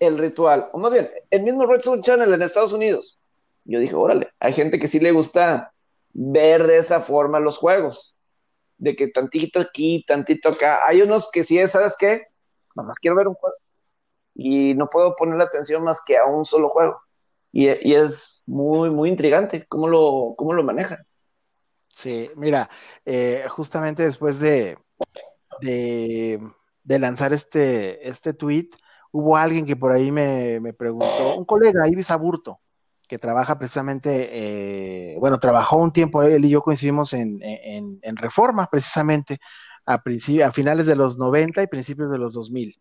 el 0.00 0.18
ritual, 0.18 0.70
o 0.72 0.78
más 0.78 0.90
bien, 0.90 1.08
el 1.30 1.42
mismo 1.42 1.66
Red 1.66 1.82
Channel 2.00 2.32
en 2.32 2.42
Estados 2.42 2.72
Unidos, 2.72 3.20
yo 3.64 3.78
dije, 3.78 3.94
órale, 3.94 4.30
hay 4.40 4.52
gente 4.52 4.80
que 4.80 4.88
sí 4.88 4.98
le 4.98 5.12
gusta 5.12 5.72
ver 6.12 6.66
de 6.66 6.78
esa 6.78 7.00
forma 7.00 7.38
los 7.38 7.58
juegos. 7.58 8.16
De 8.82 8.96
que 8.96 9.06
tantito 9.06 9.60
aquí, 9.60 10.04
tantito 10.04 10.48
acá. 10.48 10.80
Hay 10.84 11.02
unos 11.02 11.30
que 11.30 11.44
sí, 11.44 11.56
¿sabes 11.68 11.94
qué? 11.96 12.22
Nada 12.74 12.88
más 12.88 12.98
quiero 12.98 13.16
ver 13.16 13.28
un 13.28 13.34
juego. 13.34 13.54
Y 14.34 14.74
no 14.74 14.90
puedo 14.90 15.14
poner 15.14 15.36
la 15.36 15.44
atención 15.44 15.84
más 15.84 16.02
que 16.04 16.18
a 16.18 16.24
un 16.24 16.44
solo 16.44 16.68
juego. 16.68 17.00
Y, 17.52 17.68
es 17.68 18.42
muy, 18.44 18.90
muy 18.90 19.08
intrigante 19.08 19.66
cómo 19.68 19.86
lo, 19.86 20.34
cómo 20.36 20.52
lo 20.52 20.64
manejan. 20.64 20.98
Sí, 21.90 22.28
mira, 22.34 22.68
eh, 23.04 23.44
justamente 23.50 24.02
después 24.02 24.40
de, 24.40 24.76
de, 25.60 26.40
lanzar 26.98 27.32
este, 27.32 28.08
este 28.08 28.34
tweet, 28.34 28.70
hubo 29.12 29.36
alguien 29.36 29.64
que 29.64 29.76
por 29.76 29.92
ahí 29.92 30.10
me, 30.10 30.58
me 30.58 30.72
preguntó, 30.72 31.36
un 31.36 31.44
colega, 31.44 31.86
Ibis 31.86 32.10
Aburto, 32.10 32.60
que 33.12 33.18
trabaja 33.18 33.58
precisamente, 33.58 34.30
eh, 34.32 35.18
bueno, 35.18 35.38
trabajó 35.38 35.76
un 35.76 35.92
tiempo, 35.92 36.22
él 36.22 36.46
y 36.46 36.48
yo 36.48 36.62
coincidimos 36.62 37.12
en, 37.12 38.00
Reforma, 38.16 38.66
precisamente, 38.72 39.38
a, 39.84 40.02
a 40.02 40.52
finales 40.52 40.86
de 40.86 40.96
los 40.96 41.18
90 41.18 41.62
y 41.62 41.66
principios 41.66 42.10
de 42.10 42.16
los 42.16 42.32
2000, 42.32 42.74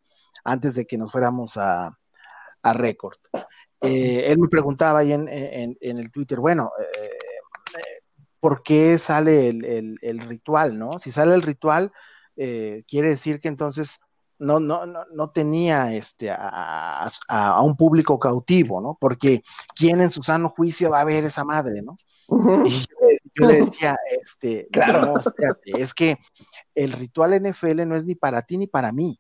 antes 0.45 0.75
de 0.75 0.86
que 0.86 0.97
nos 0.97 1.11
fuéramos 1.11 1.57
a, 1.57 1.99
a 2.61 2.73
Record. 2.73 3.17
Eh, 3.82 4.23
él 4.27 4.39
me 4.39 4.47
preguntaba 4.47 4.99
ahí 4.99 5.11
en, 5.11 5.27
el 5.27 6.11
Twitter, 6.13 6.39
bueno, 6.39 6.71
eh, 6.79 7.09
¿por 8.39 8.63
qué 8.63 8.97
sale 8.99 9.49
el, 9.49 9.97
el, 10.01 10.19
ritual, 10.19 10.79
no? 10.79 10.97
Si 10.97 11.11
sale 11.11 11.36
el 11.36 11.41
ritual, 11.41 11.91
quiere 12.38 13.09
decir 13.09 13.41
que 13.41 13.49
entonces 13.49 13.99
no, 14.41 14.59
no, 14.59 14.87
no, 14.87 15.05
no 15.13 15.29
tenía 15.29 15.93
este, 15.93 16.31
a, 16.31 17.07
un 17.61 17.75
público 17.77 18.17
cautivo, 18.17 18.81
¿no? 18.81 18.97
Porque 18.99 19.43
¿quién 19.75 20.01
en 20.01 20.09
su 20.09 20.23
sano 20.23 20.49
juicio 20.49 20.89
va 20.89 21.01
a 21.01 21.05
ver 21.05 21.23
esa 21.23 21.43
madre, 21.43 21.83
¿no? 21.83 21.95
Y 22.65 22.71
yo, 22.71 23.47
le 23.47 23.61
decía, 23.61 23.97
este, 24.19 24.67
claro, 24.71 25.13
es 25.65 25.93
que 25.93 26.17
el 26.73 26.91
ritual 26.93 27.39
NFL 27.39 27.87
no 27.87 27.95
es 27.95 28.03
ni 28.03 28.15
para 28.15 28.41
ti 28.41 28.57
ni 28.57 28.65
para 28.65 28.91
mí. 28.91 29.19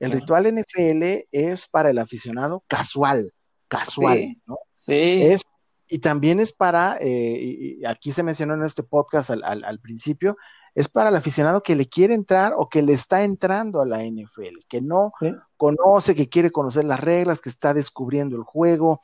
El 0.00 0.10
ritual 0.10 0.52
NFL 0.52 1.28
es 1.30 1.68
para 1.68 1.90
el 1.90 1.98
aficionado 1.98 2.64
casual, 2.66 3.32
casual, 3.68 4.36
¿no? 4.44 4.58
Sí. 4.72 5.22
Es, 5.22 5.42
y 5.86 6.00
también 6.00 6.40
es 6.40 6.52
para, 6.52 6.96
eh, 7.00 7.78
y 7.80 7.84
aquí 7.84 8.10
se 8.10 8.24
mencionó 8.24 8.54
en 8.54 8.64
este 8.64 8.82
podcast 8.82 9.30
al, 9.30 9.44
al 9.44 9.78
principio, 9.78 10.36
es 10.74 10.88
para 10.88 11.10
el 11.10 11.16
aficionado 11.16 11.62
que 11.62 11.76
le 11.76 11.86
quiere 11.86 12.14
entrar 12.14 12.54
o 12.56 12.68
que 12.68 12.82
le 12.82 12.92
está 12.92 13.24
entrando 13.24 13.80
a 13.80 13.86
la 13.86 14.04
NFL, 14.04 14.64
que 14.68 14.80
no 14.80 15.12
conoce, 15.56 16.14
que 16.14 16.28
quiere 16.28 16.50
conocer 16.50 16.84
las 16.84 17.00
reglas, 17.00 17.40
que 17.40 17.50
está 17.50 17.74
descubriendo 17.74 18.36
el 18.36 18.42
juego, 18.42 19.00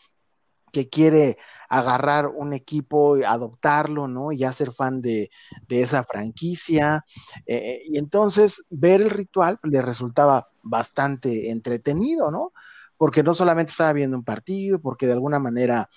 que 0.72 0.88
quiere 0.88 1.38
agarrar 1.68 2.28
un 2.28 2.52
equipo, 2.52 3.16
adoptarlo, 3.26 4.08
¿no? 4.08 4.32
Y 4.32 4.38
ya 4.38 4.52
ser 4.52 4.72
fan 4.72 5.00
de, 5.02 5.30
esa 5.68 6.04
franquicia. 6.04 7.04
Eh, 7.46 7.82
y 7.86 7.98
entonces 7.98 8.64
ver 8.70 9.00
el 9.02 9.10
ritual 9.10 9.58
le 9.62 9.82
resultaba 9.82 10.48
bastante 10.62 11.50
entretenido, 11.50 12.30
¿no? 12.30 12.52
Porque 12.96 13.22
no 13.22 13.34
solamente 13.34 13.70
estaba 13.70 13.92
viendo 13.92 14.16
un 14.16 14.24
partido, 14.24 14.80
porque 14.80 15.06
de 15.06 15.12
alguna 15.12 15.38
manera 15.38 15.88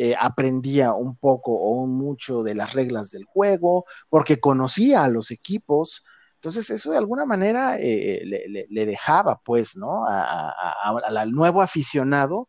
eh, 0.00 0.14
aprendía 0.16 0.92
un 0.92 1.16
poco 1.16 1.50
o 1.54 1.84
mucho 1.88 2.44
de 2.44 2.54
las 2.54 2.72
reglas 2.72 3.10
del 3.10 3.24
juego, 3.24 3.84
porque 4.08 4.38
conocía 4.38 5.02
a 5.02 5.08
los 5.08 5.32
equipos, 5.32 6.04
Entonces, 6.36 6.70
eso 6.70 6.92
de 6.92 6.98
alguna 6.98 7.24
manera 7.24 7.78
eh, 7.80 8.22
le, 8.24 8.86
dejaba, 8.86 9.40
pues, 9.44 9.76
¿no? 9.76 10.04
al 10.06 11.32
nuevo 11.32 11.62
aficionado 11.62 12.48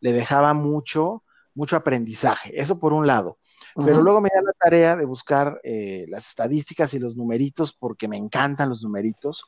le 0.00 0.12
dejaba 0.12 0.52
mucho, 0.52 1.24
mucho 1.54 1.76
aprendizaje. 1.76 2.52
Eso 2.60 2.78
por 2.78 2.92
un 2.92 3.06
lado. 3.06 3.38
Pero 3.74 4.02
luego 4.02 4.20
me 4.20 4.28
da 4.34 4.42
la 4.42 4.52
tarea 4.52 4.94
de 4.94 5.06
buscar 5.06 5.58
eh, 5.64 6.04
las 6.08 6.28
estadísticas 6.28 6.92
y 6.92 6.98
los 6.98 7.16
numeritos, 7.16 7.72
porque 7.72 8.08
me 8.08 8.18
encantan 8.18 8.68
los 8.68 8.82
numeritos. 8.82 9.42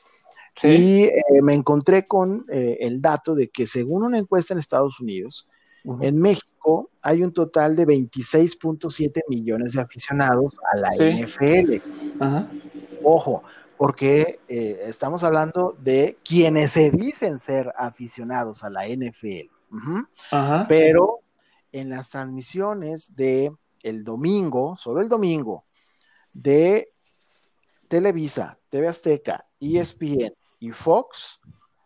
Y 0.63 1.03
eh, 1.03 1.13
me 1.43 1.53
encontré 1.53 2.07
con 2.07 2.47
el 2.49 3.03
dato 3.03 3.35
de 3.35 3.51
que 3.51 3.67
según 3.67 4.05
una 4.05 4.17
encuesta 4.17 4.55
en 4.55 4.59
Estados 4.59 5.01
Unidos, 5.01 5.47
en 5.85 6.21
México 6.21 6.91
hay 7.03 7.23
un 7.23 7.33
total 7.33 7.75
de 7.75 7.87
26.7 7.87 9.23
millones 9.29 9.73
de 9.73 9.81
aficionados 9.81 10.57
a 10.73 10.77
la 10.79 10.89
NFL. 10.91 11.77
Ojo, 13.03 13.43
porque 13.77 14.39
eh, 14.49 14.81
estamos 14.85 15.25
hablando 15.25 15.77
de 15.81 16.19
quienes 16.25 16.73
se 16.73 16.91
dicen 16.91 17.39
ser 17.39 17.73
aficionados 17.77 18.63
a 18.63 18.71
la 18.71 18.87
NFL. 18.87 19.51
Pero 20.69 21.21
en 21.73 21.91
las 21.91 22.11
transmisiones 22.11 23.17
de 23.17 23.53
el 23.83 24.05
domingo, 24.05 24.77
solo 24.77 25.01
el 25.01 25.09
domingo, 25.09 25.65
de 26.33 26.93
Televisa, 27.89 28.59
TV 28.69 28.87
Azteca, 28.87 29.45
ESPN 29.59 30.33
y 30.61 30.71
Fox, 30.71 31.41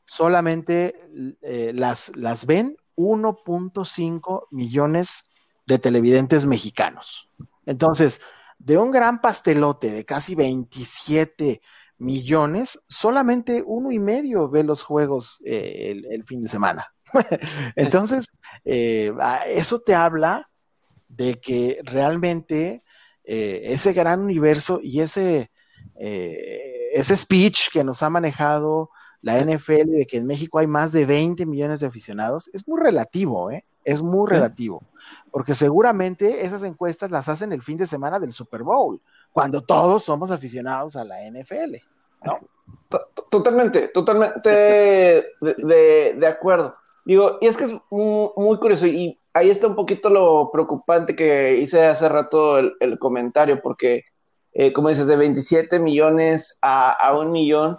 solamente 0.04 0.94
eh, 1.40 1.72
las, 1.74 2.12
las 2.14 2.44
ven 2.44 2.76
1.5 2.96 4.46
millones 4.50 5.30
de 5.66 5.78
televidentes 5.78 6.46
mexicanos. 6.46 7.28
Entonces, 7.66 8.20
de 8.58 8.78
un 8.78 8.90
gran 8.90 9.20
pastelote 9.20 9.90
de 9.90 10.04
casi 10.04 10.34
27 10.34 11.60
millones, 11.98 12.84
solamente 12.88 13.62
uno 13.64 13.90
y 13.90 13.98
medio 13.98 14.48
ve 14.48 14.62
los 14.62 14.82
juegos 14.82 15.40
eh, 15.44 16.02
el, 16.10 16.24
fin 16.24 16.42
de 16.42 16.48
semana. 16.48 16.92
Entonces, 17.76 18.26
eh, 18.64 19.12
eso 19.48 19.80
te 19.80 19.94
habla 19.94 20.48
de 21.08 21.40
que 21.40 21.80
realmente 21.84 22.82
eh, 23.24 23.62
ese 23.64 23.92
gran 23.92 24.20
universo 24.20 24.80
y 24.82 25.00
ese, 25.00 25.50
ese 25.94 27.16
speech 27.16 27.70
que 27.72 27.84
nos 27.84 28.02
ha 28.02 28.10
manejado 28.10 28.90
la 29.26 29.40
NFL 29.40 29.90
de 29.90 30.06
que 30.08 30.18
en 30.18 30.26
México 30.28 30.60
hay 30.60 30.68
más 30.68 30.92
de 30.92 31.04
20 31.04 31.46
millones 31.46 31.80
de 31.80 31.88
aficionados 31.88 32.48
es 32.52 32.68
muy 32.68 32.80
relativo, 32.80 33.50
¿eh? 33.50 33.64
Es 33.84 34.00
muy 34.00 34.30
relativo, 34.30 34.84
porque 35.32 35.52
seguramente 35.52 36.44
esas 36.46 36.62
encuestas 36.62 37.10
las 37.10 37.28
hacen 37.28 37.52
el 37.52 37.60
fin 37.60 37.76
de 37.76 37.88
semana 37.88 38.20
del 38.20 38.30
Super 38.30 38.62
Bowl 38.62 39.00
cuando 39.32 39.62
todos 39.62 40.04
somos 40.04 40.30
aficionados 40.30 40.94
a 40.94 41.04
la 41.04 41.16
NFL, 41.28 41.74
¿no? 42.24 42.38
Totalmente, 43.28 43.88
totalmente 43.88 44.48
de, 45.40 46.26
acuerdo. 46.28 46.76
Digo, 47.04 47.38
y 47.40 47.46
es 47.48 47.56
que 47.56 47.64
es 47.64 47.72
muy, 47.90 48.58
curioso, 48.58 48.86
y 48.86 49.18
ahí 49.32 49.50
está 49.50 49.66
un 49.66 49.74
poquito 49.74 50.08
lo 50.08 50.50
preocupante 50.52 51.16
que 51.16 51.56
hice 51.58 51.84
hace 51.84 52.08
rato 52.08 52.58
el, 52.58 52.98
comentario, 53.00 53.60
porque, 53.60 54.04
eh, 54.52 54.72
como 54.72 54.88
dices, 54.88 55.08
de 55.08 55.16
27 55.16 55.80
millones 55.80 56.60
a, 56.62 57.12
un 57.18 57.32
millón, 57.32 57.76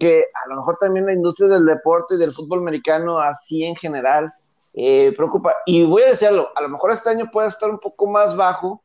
que 0.00 0.24
a 0.44 0.48
lo 0.48 0.56
mejor 0.56 0.78
también 0.78 1.06
la 1.06 1.12
industria 1.12 1.48
del 1.48 1.66
deporte 1.66 2.14
y 2.14 2.18
del 2.18 2.32
fútbol 2.32 2.60
americano, 2.60 3.20
así 3.20 3.62
en 3.62 3.76
general, 3.76 4.32
eh, 4.74 5.12
preocupa. 5.16 5.54
Y 5.66 5.84
voy 5.84 6.02
a 6.02 6.08
decirlo, 6.10 6.48
a 6.56 6.62
lo 6.62 6.70
mejor 6.70 6.90
este 6.90 7.10
año 7.10 7.30
puede 7.30 7.48
estar 7.48 7.70
un 7.70 7.78
poco 7.78 8.06
más 8.06 8.34
bajo, 8.34 8.82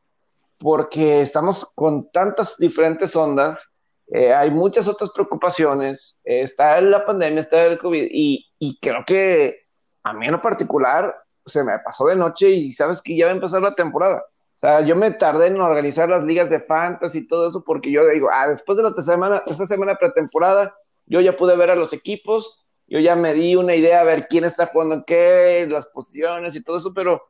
porque 0.58 1.22
estamos 1.22 1.64
con 1.74 2.10
tantas 2.12 2.56
diferentes 2.58 3.16
ondas, 3.16 3.60
eh, 4.08 4.32
hay 4.32 4.50
muchas 4.50 4.86
otras 4.86 5.10
preocupaciones, 5.10 6.20
eh, 6.24 6.42
está 6.42 6.80
la 6.80 7.04
pandemia, 7.04 7.40
está 7.40 7.64
el 7.64 7.78
COVID, 7.78 8.08
y, 8.10 8.46
y, 8.58 8.78
creo 8.78 9.02
que 9.04 9.66
a 10.04 10.12
mí 10.12 10.26
en 10.26 10.32
lo 10.32 10.40
particular 10.40 11.16
se 11.44 11.64
me 11.64 11.78
pasó 11.80 12.06
de 12.06 12.14
noche 12.14 12.50
y 12.50 12.72
sabes 12.72 13.02
que 13.02 13.16
ya 13.16 13.26
va 13.26 13.32
a 13.32 13.34
empezar 13.34 13.62
la 13.62 13.74
temporada. 13.74 14.24
O 14.56 14.58
sea, 14.58 14.80
yo 14.80 14.96
me 14.96 15.10
tardé 15.10 15.48
en 15.48 15.60
organizar 15.60 16.08
las 16.08 16.24
ligas 16.24 16.48
de 16.50 16.60
fantasy 16.60 17.18
y 17.18 17.26
todo 17.26 17.48
eso 17.48 17.62
porque 17.64 17.90
yo 17.90 18.06
digo, 18.08 18.28
ah, 18.32 18.48
después 18.48 18.78
de 18.78 18.84
la 18.84 18.90
semana, 19.02 19.42
esta 19.46 19.66
semana 19.66 19.96
pretemporada, 19.96 20.74
yo 21.06 21.20
ya 21.20 21.36
pude 21.36 21.56
ver 21.56 21.70
a 21.70 21.76
los 21.76 21.92
equipos, 21.92 22.64
yo 22.86 23.00
ya 23.00 23.16
me 23.16 23.34
di 23.34 23.56
una 23.56 23.74
idea 23.74 24.00
a 24.00 24.04
ver 24.04 24.28
quién 24.28 24.44
está 24.44 24.66
jugando 24.66 24.96
en 24.96 25.04
qué, 25.04 25.66
las 25.70 25.86
posiciones 25.86 26.54
y 26.54 26.62
todo 26.62 26.78
eso, 26.78 26.92
pero 26.94 27.22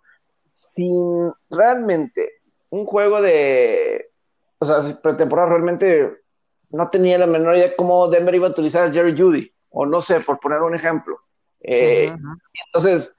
sin 0.52 1.32
realmente 1.50 2.30
un 2.70 2.84
juego 2.86 3.22
de, 3.22 4.10
o 4.58 4.64
sea, 4.64 4.78
pretemporada 5.00 5.50
realmente 5.50 6.18
no 6.70 6.90
tenía 6.90 7.18
la 7.18 7.26
menor 7.26 7.56
idea 7.56 7.76
cómo 7.76 8.08
Denver 8.08 8.34
iba 8.34 8.48
a 8.48 8.50
utilizar 8.50 8.88
a 8.88 8.92
Jerry 8.92 9.18
Judy, 9.18 9.52
o 9.70 9.86
no 9.86 10.00
sé, 10.00 10.20
por 10.20 10.40
poner 10.40 10.60
un 10.60 10.74
ejemplo. 10.74 11.20
Eh, 11.60 12.14
entonces, 12.66 13.16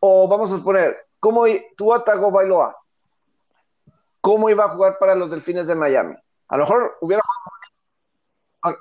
o 0.00 0.28
vamos 0.28 0.52
a 0.52 0.62
poner, 0.62 0.96
¿cómo 1.20 1.44
tú 1.76 1.92
Atago 1.92 2.30
Bailoa? 2.30 2.76
¿Cómo 4.20 4.48
iba 4.48 4.64
a 4.64 4.68
jugar 4.70 4.98
para 4.98 5.14
los 5.14 5.30
Delfines 5.30 5.66
de 5.66 5.74
Miami? 5.74 6.14
A 6.48 6.56
lo 6.56 6.64
mejor 6.64 6.96
hubiera 7.00 7.22
jugado, 7.22 7.63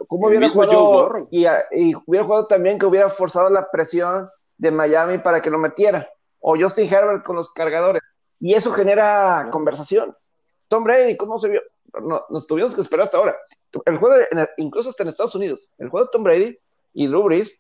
¿cómo 0.08 0.28
hubiera 0.28 0.50
jugado? 0.50 1.28
Y, 1.32 1.46
y, 1.72 1.94
hubiera 2.06 2.26
jugado 2.26 2.48
también 2.48 2.78
que 2.78 2.86
hubiera 2.86 3.10
forzado 3.10 3.50
la 3.50 3.70
presión 3.70 4.30
de 4.58 4.72
Miami 4.72 5.18
para 5.18 5.42
que 5.42 5.50
lo 5.50 5.58
metiera. 5.58 6.10
O 6.40 6.58
Justin 6.58 6.92
Herbert 6.92 7.24
con 7.24 7.36
los 7.36 7.52
cargadores. 7.52 8.02
Y 8.40 8.54
eso 8.54 8.72
genera 8.72 9.50
conversación. 9.52 10.16
Tom 10.68 10.84
Brady, 10.84 11.16
¿cómo 11.18 11.38
se 11.38 11.50
vio? 11.50 11.62
No, 12.02 12.26
nos 12.30 12.48
tuvimos 12.48 12.74
que 12.74 12.82
esperar 12.82 13.06
hasta 13.06 13.18
ahora. 13.18 13.38
El 13.86 13.98
juego, 13.98 14.16
incluso 14.58 14.90
hasta 14.90 15.04
en 15.04 15.10
Estados 15.10 15.36
Unidos, 15.36 15.70
el 15.78 15.90
juego 15.90 16.06
de 16.06 16.12
Tom 16.12 16.24
Brady 16.24 16.58
y 16.94 17.08
Drew 17.08 17.24
Brees 17.24 17.60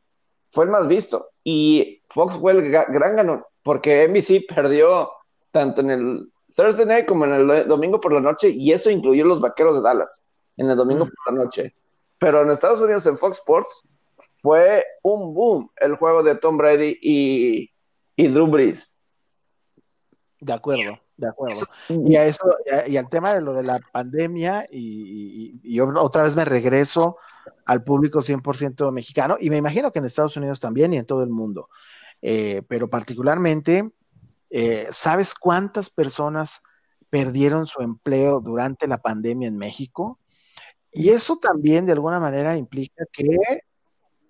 fue 0.50 0.66
el 0.66 0.72
más 0.72 0.88
visto. 0.88 1.30
Y 1.44 2.02
Fox 2.10 2.36
fue 2.36 2.54
el 2.54 2.72
gran 2.72 3.16
ganón, 3.16 3.44
porque 3.64 4.08
NBC 4.08 4.48
perdió 4.54 5.10
tanto 5.52 5.82
en 5.82 5.90
el 5.92 6.32
Thursday 6.56 6.86
night 6.86 7.06
como 7.06 7.26
en 7.26 7.34
el 7.34 7.68
domingo 7.68 8.00
por 8.00 8.14
la 8.14 8.20
noche, 8.20 8.50
y 8.50 8.72
eso 8.72 8.90
incluyó 8.90 9.26
los 9.26 9.42
vaqueros 9.42 9.76
de 9.76 9.82
Dallas 9.82 10.24
en 10.58 10.70
el 10.70 10.78
domingo 10.78 11.06
por 11.06 11.34
la 11.34 11.44
noche. 11.44 11.76
Pero 12.20 12.42
en 12.42 12.52
Estados 12.52 12.82
Unidos, 12.82 13.06
en 13.08 13.18
Fox 13.18 13.38
Sports, 13.38 13.84
fue 14.42 14.86
un 15.04 15.34
boom 15.34 15.70
el 15.78 15.96
juego 15.96 16.24
de 16.24 16.36
Tom 16.36 16.58
Brady 16.58 16.98
y, 17.02 17.72
y 18.16 18.28
Drew 18.28 18.48
Brees. 18.48 18.98
De 20.40 20.52
acuerdo, 20.52 21.00
de 21.16 21.30
acuerdo. 21.30 21.66
Y 21.88 22.16
a 22.18 22.26
eso, 22.26 22.44
y 22.88 22.98
al 22.98 23.10
tema 23.10 23.34
de 23.34 23.42
lo 23.42 23.54
de 23.54 23.64
la 23.64 23.80
pandemia, 23.92 24.66
y, 24.70 25.80
otra 25.80 26.24
vez 26.24 26.36
me 26.36 26.44
regreso 26.44 27.18
al 27.66 27.84
público 27.84 28.22
100% 28.22 28.92
mexicano, 28.92 29.38
y 29.40 29.50
me 29.50 29.58
imagino 29.58 29.92
que 29.92 30.00
en 30.00 30.06
Estados 30.06 30.36
Unidos 30.36 30.60
también 30.60 30.94
y 30.94 30.98
en 30.98 31.06
todo 31.06 31.24
el 31.24 31.30
mundo, 31.30 31.70
eh, 32.22 32.62
pero 32.68 32.90
particularmente, 32.90 33.90
eh, 34.50 34.88
¿sabes 34.90 35.34
cuántas 35.34 35.90
personas 35.90 36.62
perdieron 37.10 37.68
su 37.68 37.82
empleo 37.82 38.42
durante 38.42 38.88
la 38.88 38.98
pandemia 38.98 39.48
en 39.48 39.58
México? 39.58 40.20
Y 40.94 41.10
eso 41.10 41.38
también 41.38 41.86
de 41.86 41.94
alguna 41.94 42.20
manera 42.20 42.56
implica 42.56 43.04
que 43.12 43.38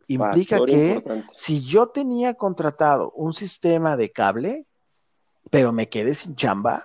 implica 0.08 0.60
que 0.66 1.04
si 1.34 1.64
yo 1.64 1.88
tenía 1.88 2.34
contratado 2.34 3.12
un 3.12 3.34
sistema 3.34 3.98
de 3.98 4.12
cable, 4.12 4.68
pero 5.50 5.72
me 5.72 5.90
quedé 5.90 6.16
sin 6.16 6.36
chamba, 6.36 6.82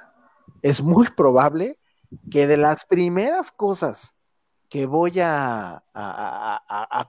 es 0.63 0.83
muy 0.83 1.09
probable 1.09 1.79
que 2.31 2.47
de 2.47 2.57
las 2.57 2.85
primeras 2.85 3.51
cosas 3.53 4.19
que 4.69 4.87
voy 4.87 5.21
a, 5.21 5.83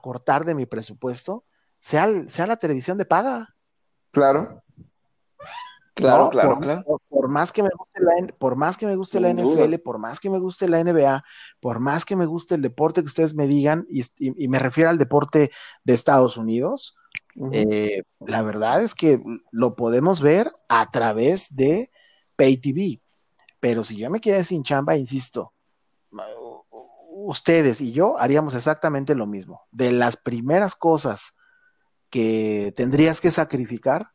cortar 0.02 0.44
de 0.44 0.54
mi 0.54 0.66
presupuesto 0.66 1.44
sea, 1.78 2.08
sea 2.28 2.46
la 2.46 2.56
televisión 2.56 2.98
de 2.98 3.04
paga. 3.04 3.48
Claro. 4.10 4.62
Claro, 5.94 6.30
claro, 6.30 6.54
por, 6.54 6.62
claro. 6.62 7.00
Por, 7.08 7.28
más 7.28 7.52
que 7.52 7.62
me 7.62 7.68
guste 7.76 8.02
la, 8.02 8.32
por 8.38 8.56
más 8.56 8.78
que 8.78 8.86
me 8.86 8.96
guste 8.96 9.20
la 9.20 9.30
NFL, 9.30 9.74
por 9.78 9.98
más 9.98 10.20
que 10.20 10.30
me 10.30 10.38
guste 10.38 10.68
la 10.68 10.82
NBA, 10.82 11.24
por 11.60 11.80
más 11.80 12.04
que 12.04 12.16
me 12.16 12.26
guste 12.26 12.54
el 12.54 12.62
deporte 12.62 13.02
que 13.02 13.06
ustedes 13.06 13.34
me 13.34 13.46
digan, 13.46 13.86
y 13.90 14.48
me 14.48 14.58
refiero 14.58 14.88
al 14.88 14.98
deporte 14.98 15.50
de 15.84 15.92
Estados 15.92 16.36
Unidos, 16.36 16.94
eh, 17.52 18.02
la 18.20 18.42
verdad 18.42 18.82
es 18.82 18.94
que 18.94 19.22
lo 19.50 19.74
podemos 19.74 20.20
ver 20.20 20.50
a 20.68 20.90
través 20.90 21.54
de 21.54 21.90
Pay 22.36 22.56
TV. 22.58 23.00
Pero 23.60 23.84
si 23.84 23.96
yo 23.96 24.10
me 24.10 24.20
quedé 24.20 24.42
sin 24.44 24.62
chamba, 24.62 24.96
insisto, 24.96 25.52
ustedes 27.10 27.80
y 27.80 27.92
yo 27.92 28.18
haríamos 28.18 28.54
exactamente 28.54 29.14
lo 29.14 29.26
mismo. 29.26 29.62
De 29.70 29.92
las 29.92 30.16
primeras 30.16 30.74
cosas 30.74 31.34
que 32.08 32.72
tendrías 32.76 33.20
que 33.20 33.30
sacrificar, 33.30 34.10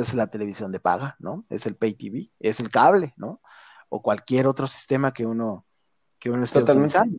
es 0.00 0.14
la 0.14 0.28
televisión 0.28 0.72
de 0.72 0.80
paga, 0.80 1.16
¿no? 1.18 1.44
Es 1.48 1.66
el 1.66 1.76
Pay 1.76 1.94
TV, 1.94 2.30
es 2.38 2.60
el 2.60 2.70
cable, 2.70 3.14
¿no? 3.16 3.40
O 3.88 4.02
cualquier 4.02 4.46
otro 4.46 4.66
sistema 4.66 5.12
que 5.12 5.26
uno, 5.26 5.66
que 6.18 6.30
uno 6.30 6.44
esté 6.44 6.60
utilizando. 6.60 7.18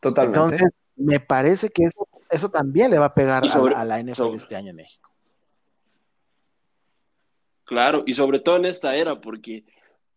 Totalmente. 0.00 0.38
Entonces, 0.38 0.72
me 0.96 1.20
parece 1.20 1.70
que 1.70 1.84
eso 1.84 2.06
eso 2.28 2.50
también 2.50 2.90
le 2.90 2.98
va 2.98 3.06
a 3.06 3.14
pegar 3.14 3.44
a, 3.44 3.84
la 3.84 4.02
NFL 4.02 4.34
este 4.34 4.56
año 4.56 4.70
en 4.70 4.76
México. 4.76 5.10
Claro, 7.64 8.02
y 8.06 8.14
sobre 8.14 8.40
todo 8.40 8.56
en 8.56 8.64
esta 8.64 8.96
era, 8.96 9.20
porque 9.20 9.64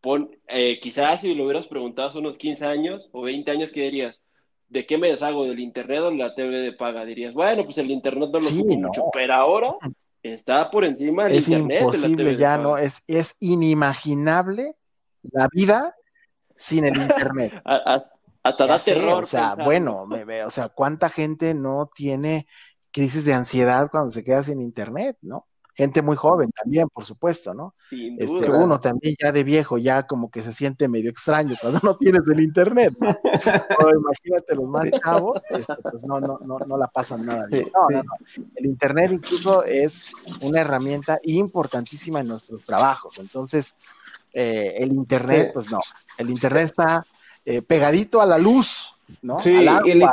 pon, 0.02 0.36
eh, 0.48 0.80
quizás 0.80 1.22
si 1.22 1.36
lo 1.36 1.44
hubieras 1.46 1.68
preguntado 1.68 2.10
hace 2.10 2.18
unos 2.18 2.38
15 2.38 2.66
años 2.66 3.10
o 3.12 3.22
20 3.22 3.52
años, 3.52 3.72
¿qué 3.72 3.82
dirías? 3.82 4.24
¿de 4.70 4.86
qué 4.86 4.98
me 4.98 5.10
deshago? 5.10 5.46
¿Del 5.46 5.60
internet 5.60 6.00
o 6.00 6.12
la 6.12 6.34
TV 6.34 6.62
de 6.62 6.74
paga? 6.74 7.04
Dirías, 7.06 7.34
bueno, 7.34 7.66
pues 7.66 7.78
el 7.80 7.92
internet 7.92 8.30
no 8.32 8.40
lo 8.40 8.46
sí, 8.46 8.64
mucho, 8.64 9.06
pero 9.12 9.34
ahora 9.34 9.74
está 10.24 10.70
por 10.72 10.86
encima 10.86 11.26
del 11.26 11.38
es 11.38 11.48
internet. 11.48 11.82
Imposible 11.82 12.36
ya, 12.38 12.58
¿no? 12.58 12.78
Es, 12.78 13.04
es 13.08 13.36
inimaginable 13.40 14.76
la 15.24 15.48
vida 15.52 15.96
sin 16.56 16.86
el 16.86 16.98
internet. 16.98 17.54
hasta 17.66 18.68
da 18.68 18.80
terror. 18.80 19.24
O 19.24 19.26
sea, 19.26 19.56
bueno, 19.56 20.06
me, 20.06 20.44
o 20.44 20.50
sea, 20.50 20.70
¿cuánta 20.70 21.10
gente 21.10 21.54
no 21.54 21.90
tiene 21.94 22.48
crisis 22.92 23.26
de 23.26 23.34
ansiedad 23.34 23.90
cuando 23.92 24.10
se 24.10 24.24
queda 24.24 24.44
sin 24.44 24.62
internet, 24.62 25.18
no? 25.22 25.48
Gente 25.80 26.02
muy 26.02 26.18
joven 26.18 26.52
también, 26.52 26.90
por 26.90 27.06
supuesto, 27.06 27.54
¿no? 27.54 27.74
Este, 27.90 28.52
uno 28.52 28.82
también 28.82 29.16
ya 29.18 29.32
de 29.32 29.46
viejo, 29.46 29.78
ya 29.78 30.06
como 30.06 30.30
que 30.30 30.42
se 30.42 30.52
siente 30.52 30.90
medio 30.90 31.10
extraño 31.10 31.56
cuando 31.62 31.80
no 31.82 31.96
tienes 31.96 32.20
el 32.28 32.42
internet, 32.42 32.94
¿no? 33.00 33.18
imagínate 33.98 34.56
los 34.56 34.66
más 34.66 34.88
chavos, 35.02 35.42
este, 35.50 35.76
pues 35.82 36.04
no, 36.04 36.20
no, 36.20 36.38
no, 36.44 36.60
no 36.68 36.78
la 36.78 36.88
pasan 36.88 37.26
nada 37.26 37.46
bien. 37.50 37.72
No, 37.74 37.96
no, 37.96 38.04
no. 38.04 38.12
El 38.56 38.66
internet 38.66 39.12
incluso 39.14 39.64
es 39.64 40.12
una 40.42 40.60
herramienta 40.60 41.18
importantísima 41.24 42.20
en 42.20 42.28
nuestros 42.28 42.62
trabajos. 42.66 43.18
Entonces, 43.18 43.74
eh, 44.34 44.74
el 44.80 44.92
internet, 44.92 45.52
pues 45.54 45.72
no. 45.72 45.80
El 46.18 46.30
internet 46.30 46.66
está 46.66 47.06
eh, 47.46 47.62
pegadito 47.62 48.20
a 48.20 48.26
la 48.26 48.38
luz, 48.38 48.98
¿no? 49.22 49.40
Sí, 49.40 49.66
agua, 49.66 49.90
el, 49.90 50.04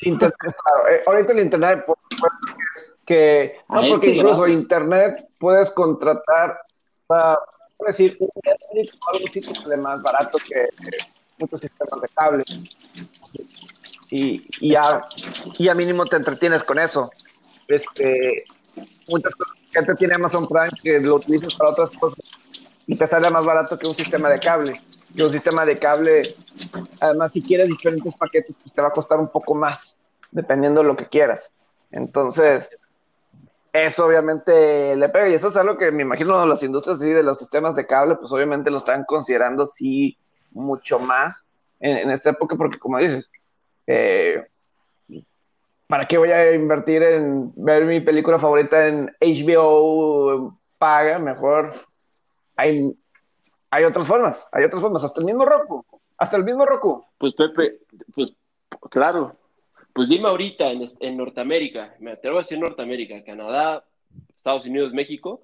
internet, 0.00 0.34
claro. 0.40 0.88
Eh, 0.88 1.02
ahorita 1.06 1.32
el 1.34 1.40
internet, 1.40 1.84
por 1.84 1.98
supuesto, 2.10 2.58
es 2.74 2.93
que 3.04 3.58
no 3.68 3.82
porque 3.88 4.14
incluso 4.14 4.46
internet 4.48 5.28
puedes 5.38 5.70
contratar 5.70 6.60
para 7.06 7.38
decir 7.86 8.16
un 8.20 8.28
Netflix 8.44 8.98
o 9.00 9.14
algo 9.14 9.26
así 9.28 9.40
que 9.40 9.54
sale 9.54 9.76
más 9.76 10.02
barato 10.02 10.38
que, 10.38 10.68
muchos 11.38 11.60
sistemas 11.60 12.00
de 12.00 12.08
cable. 12.14 12.44
Y, 14.10 14.46
y 14.60 14.70
ya 14.70 15.04
y 15.58 15.68
a 15.68 15.74
mínimo 15.74 16.04
te 16.06 16.16
entretienes 16.16 16.62
con 16.62 16.78
eso. 16.78 17.10
Este 17.68 18.44
muchas 19.08 19.32
gente 19.72 19.94
tiene 19.94 20.14
Amazon 20.14 20.46
Prime 20.46 20.70
que 20.82 21.00
lo 21.00 21.16
utilizas 21.16 21.54
para 21.56 21.70
otras 21.70 21.90
cosas 21.90 22.18
y 22.86 22.96
te 22.96 23.06
sale 23.06 23.30
más 23.30 23.44
barato 23.44 23.78
que 23.78 23.86
un 23.86 23.94
sistema 23.94 24.28
de 24.28 24.38
cable. 24.38 24.80
Y 25.16 25.22
un 25.22 25.32
sistema 25.32 25.64
de 25.64 25.78
cable 25.78 26.22
además 27.00 27.32
si 27.32 27.42
quieres 27.42 27.68
diferentes 27.68 28.14
paquetes 28.14 28.58
pues 28.58 28.72
te 28.72 28.82
va 28.82 28.88
a 28.88 28.92
costar 28.92 29.18
un 29.18 29.28
poco 29.28 29.54
más 29.54 29.98
dependiendo 30.30 30.82
de 30.82 30.86
lo 30.86 30.96
que 30.96 31.08
quieras. 31.08 31.50
Entonces 31.90 32.70
eso 33.74 34.06
obviamente 34.06 34.94
le 34.94 35.08
pega 35.08 35.28
y 35.28 35.34
eso 35.34 35.48
es 35.48 35.56
algo 35.56 35.76
que 35.76 35.90
me 35.90 36.02
imagino 36.02 36.46
las 36.46 36.62
industrias 36.62 37.00
sí, 37.00 37.10
de 37.10 37.24
los 37.24 37.40
sistemas 37.40 37.74
de 37.74 37.86
cable, 37.88 38.14
pues 38.14 38.30
obviamente 38.32 38.70
lo 38.70 38.76
están 38.76 39.04
considerando 39.04 39.64
sí 39.64 40.16
mucho 40.52 41.00
más 41.00 41.48
en, 41.80 42.08
esta 42.10 42.30
época 42.30 42.54
porque 42.54 42.78
como 42.78 42.98
dices, 42.98 43.32
eh, 43.88 44.46
¿para 45.88 46.06
qué 46.06 46.18
voy 46.18 46.30
a 46.30 46.54
invertir 46.54 47.02
en 47.02 47.52
ver 47.56 47.84
mi 47.84 48.00
película 48.00 48.38
favorita 48.38 48.86
en 48.86 49.12
HBO 49.20 50.56
paga? 50.78 51.18
Mejor 51.18 51.72
hay, 52.54 52.96
hay 53.70 53.84
otras 53.84 54.06
formas, 54.06 54.48
hay 54.52 54.62
otras 54.62 54.82
formas, 54.82 55.02
hasta 55.02 55.18
el 55.18 55.26
mismo 55.26 55.44
Roku, 55.44 55.84
hasta 56.16 56.36
el 56.36 56.44
mismo 56.44 56.64
Roku. 56.64 57.04
Pues 57.18 57.34
Pepe, 57.34 57.80
pues 58.14 58.32
claro, 58.88 59.36
pues 59.94 60.08
dime 60.08 60.28
ahorita 60.28 60.72
en, 60.72 61.16
Norteamérica, 61.16 61.94
me 62.00 62.12
atrevo 62.12 62.38
a 62.38 62.40
decir 62.42 62.58
Norteamérica, 62.58 63.22
Canadá, 63.24 63.86
Estados 64.36 64.66
Unidos, 64.66 64.92
México, 64.92 65.42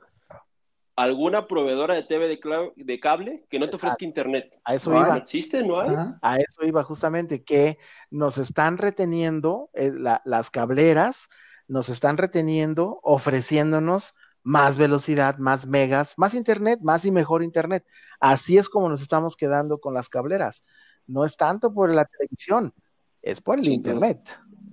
alguna 0.96 1.46
proveedora 1.46 1.94
de 1.94 2.02
TV 2.02 2.28
de, 2.28 3.00
cable 3.00 3.46
que 3.48 3.60
no 3.60 3.68
te 3.68 3.76
ofrezca 3.76 4.04
internet. 4.04 4.52
A 4.64 4.74
eso 4.74 4.90
iba. 4.90 5.06
¿No 5.06 5.14
existe? 5.14 5.62
¿No 5.62 5.80
hay? 5.80 5.94
A 6.20 6.36
eso 6.36 6.64
iba 6.66 6.82
justamente, 6.82 7.44
que 7.44 7.78
nos 8.10 8.38
están 8.38 8.76
reteniendo, 8.76 9.70
eh, 9.72 9.92
las 10.24 10.50
cableras 10.50 11.28
nos 11.68 11.88
están 11.88 12.16
reteniendo, 12.16 12.98
ofreciéndonos 13.04 14.16
más 14.42 14.78
velocidad, 14.78 15.38
más 15.38 15.68
megas, 15.68 16.18
más 16.18 16.34
internet, 16.34 16.80
más 16.82 17.04
y 17.04 17.12
mejor 17.12 17.44
internet. 17.44 17.86
Así 18.18 18.58
es 18.58 18.68
como 18.68 18.88
nos 18.88 19.00
estamos 19.00 19.36
quedando 19.36 19.78
con 19.78 19.94
las 19.94 20.08
cableras. 20.08 20.66
No 21.06 21.24
es 21.24 21.36
tanto 21.36 21.72
por 21.72 21.94
la 21.94 22.04
televisión, 22.04 22.74
es 23.22 23.40
por 23.40 23.58
el 23.58 23.68
internet. 23.68 24.18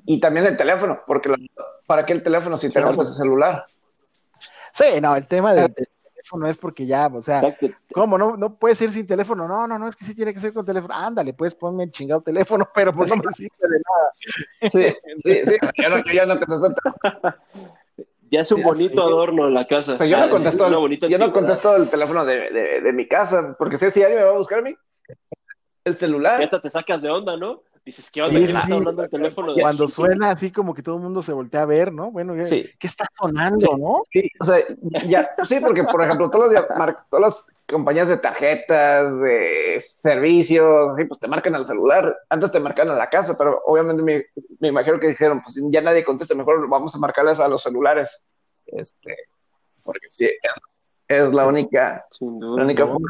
Y 0.05 0.19
también 0.19 0.45
el 0.45 0.55
teléfono, 0.55 1.01
porque 1.05 1.33
¿para 1.85 2.05
qué 2.05 2.13
el 2.13 2.23
teléfono 2.23 2.55
si 2.57 2.71
tenemos 2.71 2.97
ese 2.97 3.13
celular? 3.13 3.65
Sí, 4.71 5.01
no, 5.01 5.15
el 5.15 5.27
tema 5.27 5.53
del, 5.53 5.73
teléfono 5.73 6.47
es 6.47 6.57
porque 6.57 6.85
ya, 6.85 7.07
o 7.07 7.21
sea, 7.21 7.41
¿cómo? 7.93 8.17
No, 8.17 8.37
no 8.37 8.55
puedes 8.55 8.81
ir 8.81 8.89
sin 8.89 9.07
teléfono. 9.07 9.47
No, 9.47 9.67
no, 9.67 9.79
no, 9.79 9.87
es 9.87 9.95
que 9.95 10.05
sí 10.05 10.13
tiene 10.13 10.33
que 10.33 10.39
ser 10.39 10.53
con 10.53 10.65
teléfono. 10.65 10.93
Ándale, 10.93 11.33
pues 11.33 11.55
ponme 11.55 11.83
el 11.83 11.91
chingado 11.91 12.21
teléfono, 12.21 12.67
pero 12.75 12.93
pues 12.93 13.09
no 13.09 13.17
me 13.17 13.31
sirve 13.33 13.49
de 13.61 13.79
nada. 13.79 14.11
Sí, 14.13 14.69
sí, 15.23 15.41
sí, 15.45 15.57
yo, 15.77 15.89
no, 15.89 15.97
yo 16.03 16.13
ya 16.13 16.25
no 16.25 16.39
contesto. 16.39 16.75
Ya 18.29 18.41
es 18.41 18.51
un 18.51 18.61
bonito 18.61 19.01
adorno 19.01 19.47
en 19.47 19.53
la 19.53 19.67
casa. 19.67 19.93
O 19.93 19.97
sea, 19.97 20.05
yo 20.05 20.19
no 20.19 20.29
contesto, 20.29 20.67
el, 20.67 20.99
yo 20.99 21.17
no 21.17 21.31
contesto 21.31 21.75
el 21.77 21.89
teléfono 21.89 22.25
de, 22.25 22.49
de, 22.51 22.81
de, 22.81 22.93
mi 22.93 23.07
casa, 23.07 23.55
porque 23.57 23.77
sé 23.77 23.89
si 23.89 24.03
alguien 24.03 24.19
me 24.19 24.25
va 24.25 24.33
a 24.33 24.37
buscar 24.37 24.59
a 24.59 24.63
mí. 24.63 24.75
El 25.85 25.97
celular. 25.97 26.41
Y 26.41 26.43
hasta 26.43 26.61
te 26.61 26.69
sacas 26.69 27.01
de 27.01 27.09
onda, 27.09 27.37
¿no? 27.37 27.63
Dices, 27.87 28.11
¿qué 28.11 28.21
onda? 28.21 28.37
está 28.37 28.75
hablando 28.75 29.01
el 29.01 29.09
teléfono? 29.09 29.53
Cuando 29.57 29.87
suena 29.87 30.31
así 30.31 30.51
como 30.51 30.73
que 30.73 30.83
todo 30.83 30.97
el 30.97 31.03
mundo 31.03 31.21
se 31.21 31.31
voltea 31.31 31.61
a 31.61 31.65
ver, 31.65 31.93
¿no? 31.93 32.11
Bueno, 32.11 32.33
¿qué 32.33 32.75
está 32.81 33.05
sonando, 33.17 33.77
no? 33.77 34.01
Sí, 34.11 34.29
o 34.41 34.43
sea, 34.43 34.57
ya, 35.05 35.29
sí, 35.47 35.61
porque 35.61 35.85
por 35.85 36.03
ejemplo, 36.03 36.29
todas 36.29 36.51
las, 36.51 36.67
todas 37.09 37.21
las 37.21 37.47
compañías 37.65 38.09
de 38.09 38.17
tarjetas, 38.17 39.21
de 39.21 39.81
servicios, 39.87 40.89
así, 40.91 41.05
pues 41.05 41.17
te 41.17 41.29
marcan 41.29 41.55
al 41.55 41.65
celular. 41.65 42.13
Antes 42.27 42.51
te 42.51 42.59
marcan 42.59 42.89
a 42.89 42.95
la 42.95 43.09
casa, 43.09 43.37
pero 43.37 43.61
obviamente 43.65 44.03
me, 44.03 44.25
me 44.59 44.67
imagino 44.67 44.99
que 44.99 45.07
dijeron, 45.07 45.41
pues 45.41 45.57
ya 45.71 45.79
nadie 45.79 46.03
contesta, 46.03 46.35
mejor 46.35 46.67
vamos 46.67 46.93
a 46.93 46.99
marcarles 46.99 47.39
a 47.39 47.47
los 47.47 47.63
celulares. 47.63 48.21
Este, 48.65 49.15
porque 49.81 50.07
sí, 50.09 50.29
es 51.07 51.33
la 51.33 51.47
única, 51.47 52.05
única 52.19 52.85
forma. 52.85 53.07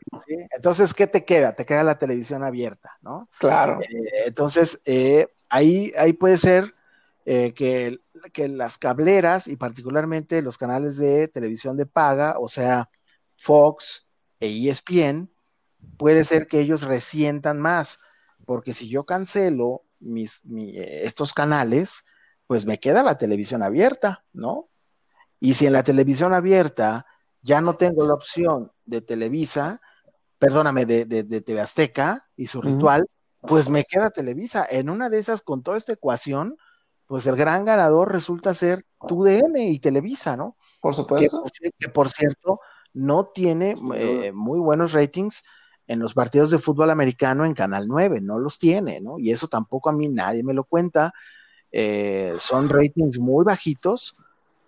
Entonces, 0.52 0.94
¿qué 0.94 1.08
te 1.08 1.26
queda? 1.26 1.54
Te 1.54 1.66
queda 1.66 1.84
la 1.84 1.98
televisión 1.98 2.44
abierta, 2.44 2.98
¿no? 3.02 3.28
Claro. 3.40 3.82
Eh, 3.82 4.24
entonces, 4.26 4.80
eh, 4.86 5.28
ahí, 5.50 5.92
ahí 5.98 6.14
puede 6.14 6.38
ser 6.38 6.76
eh, 7.26 7.54
que, 7.54 8.00
que, 8.34 8.48
las 8.48 8.78
cableras 8.78 9.48
y 9.48 9.56
particularmente 9.56 10.42
los 10.42 10.58
canales 10.58 10.98
de 10.98 11.28
televisión 11.28 11.76
de 11.76 11.88
paga, 11.88 12.36
o 12.40 12.48
sea, 12.48 12.90
Fox 13.36 14.06
e 14.40 14.70
ESPN, 14.70 15.32
puede 15.98 16.24
ser 16.24 16.48
que 16.48 16.60
ellos 16.60 16.84
resientan 16.84 17.60
más, 17.60 18.00
porque 18.46 18.74
si 18.74 18.88
yo 18.90 19.06
cancelo 19.06 19.84
mis, 20.00 20.44
estos 20.46 21.34
canales, 21.34 22.06
pues 22.46 22.68
me 22.68 22.80
queda 22.80 23.02
la 23.02 23.18
televisión 23.18 23.64
abierta, 23.64 24.24
¿no? 24.34 24.70
Y 25.40 25.56
si 25.56 25.66
en 25.66 25.74
la 25.74 25.84
televisión 25.84 26.34
abierta 26.34 27.06
ya 27.42 27.62
no 27.62 27.76
tengo 27.76 28.06
la 28.06 28.14
opción 28.14 28.72
de 28.86 29.02
Televisa, 29.02 29.82
perdóname, 30.40 30.86
de, 30.86 31.06
de, 31.06 31.42
TV 31.42 31.62
Azteca 31.62 32.28
y 32.36 32.48
su 32.48 32.62
ritual, 32.62 33.08
pues 33.42 33.70
me 33.70 33.84
queda 33.84 34.10
Televisa. 34.10 34.66
En 34.70 34.90
una 34.90 35.10
de 35.10 35.20
esas, 35.20 35.42
con 35.42 35.64
toda 35.64 35.78
esta 35.78 35.94
ecuación, 35.94 36.58
pues 37.06 37.26
el 37.26 37.36
gran 37.36 37.66
ganador 37.66 38.12
resulta 38.12 38.54
ser 38.54 38.84
TUDN 39.08 39.58
y 39.58 39.80
Televisa, 39.80 40.36
¿no? 40.36 40.58
Por 40.82 40.94
supuesto. 40.94 41.44
Que, 41.80 41.90
por 41.90 42.10
cierto, 42.10 42.60
no 42.94 43.28
tiene 43.28 43.76
eh, 43.96 44.32
muy 44.34 44.60
buenos 44.60 44.94
ratings 44.94 45.44
en 45.88 46.00
los 46.00 46.14
partidos 46.14 46.52
de 46.52 46.60
fútbol 46.60 46.90
americano 46.90 47.46
en 47.46 47.54
Canal 47.54 47.88
9, 47.88 48.20
no 48.22 48.40
los 48.40 48.60
tiene, 48.60 49.00
¿no? 49.00 49.20
Y 49.20 49.32
eso 49.32 49.48
tampoco 49.48 49.90
a 49.90 49.94
mí 49.94 50.10
nadie 50.10 50.44
me 50.44 50.54
lo 50.54 50.66
cuenta. 50.66 51.14
Eh, 51.72 52.36
son 52.40 52.70
ratings 52.70 53.20
muy 53.20 53.46
bajitos 53.46 54.14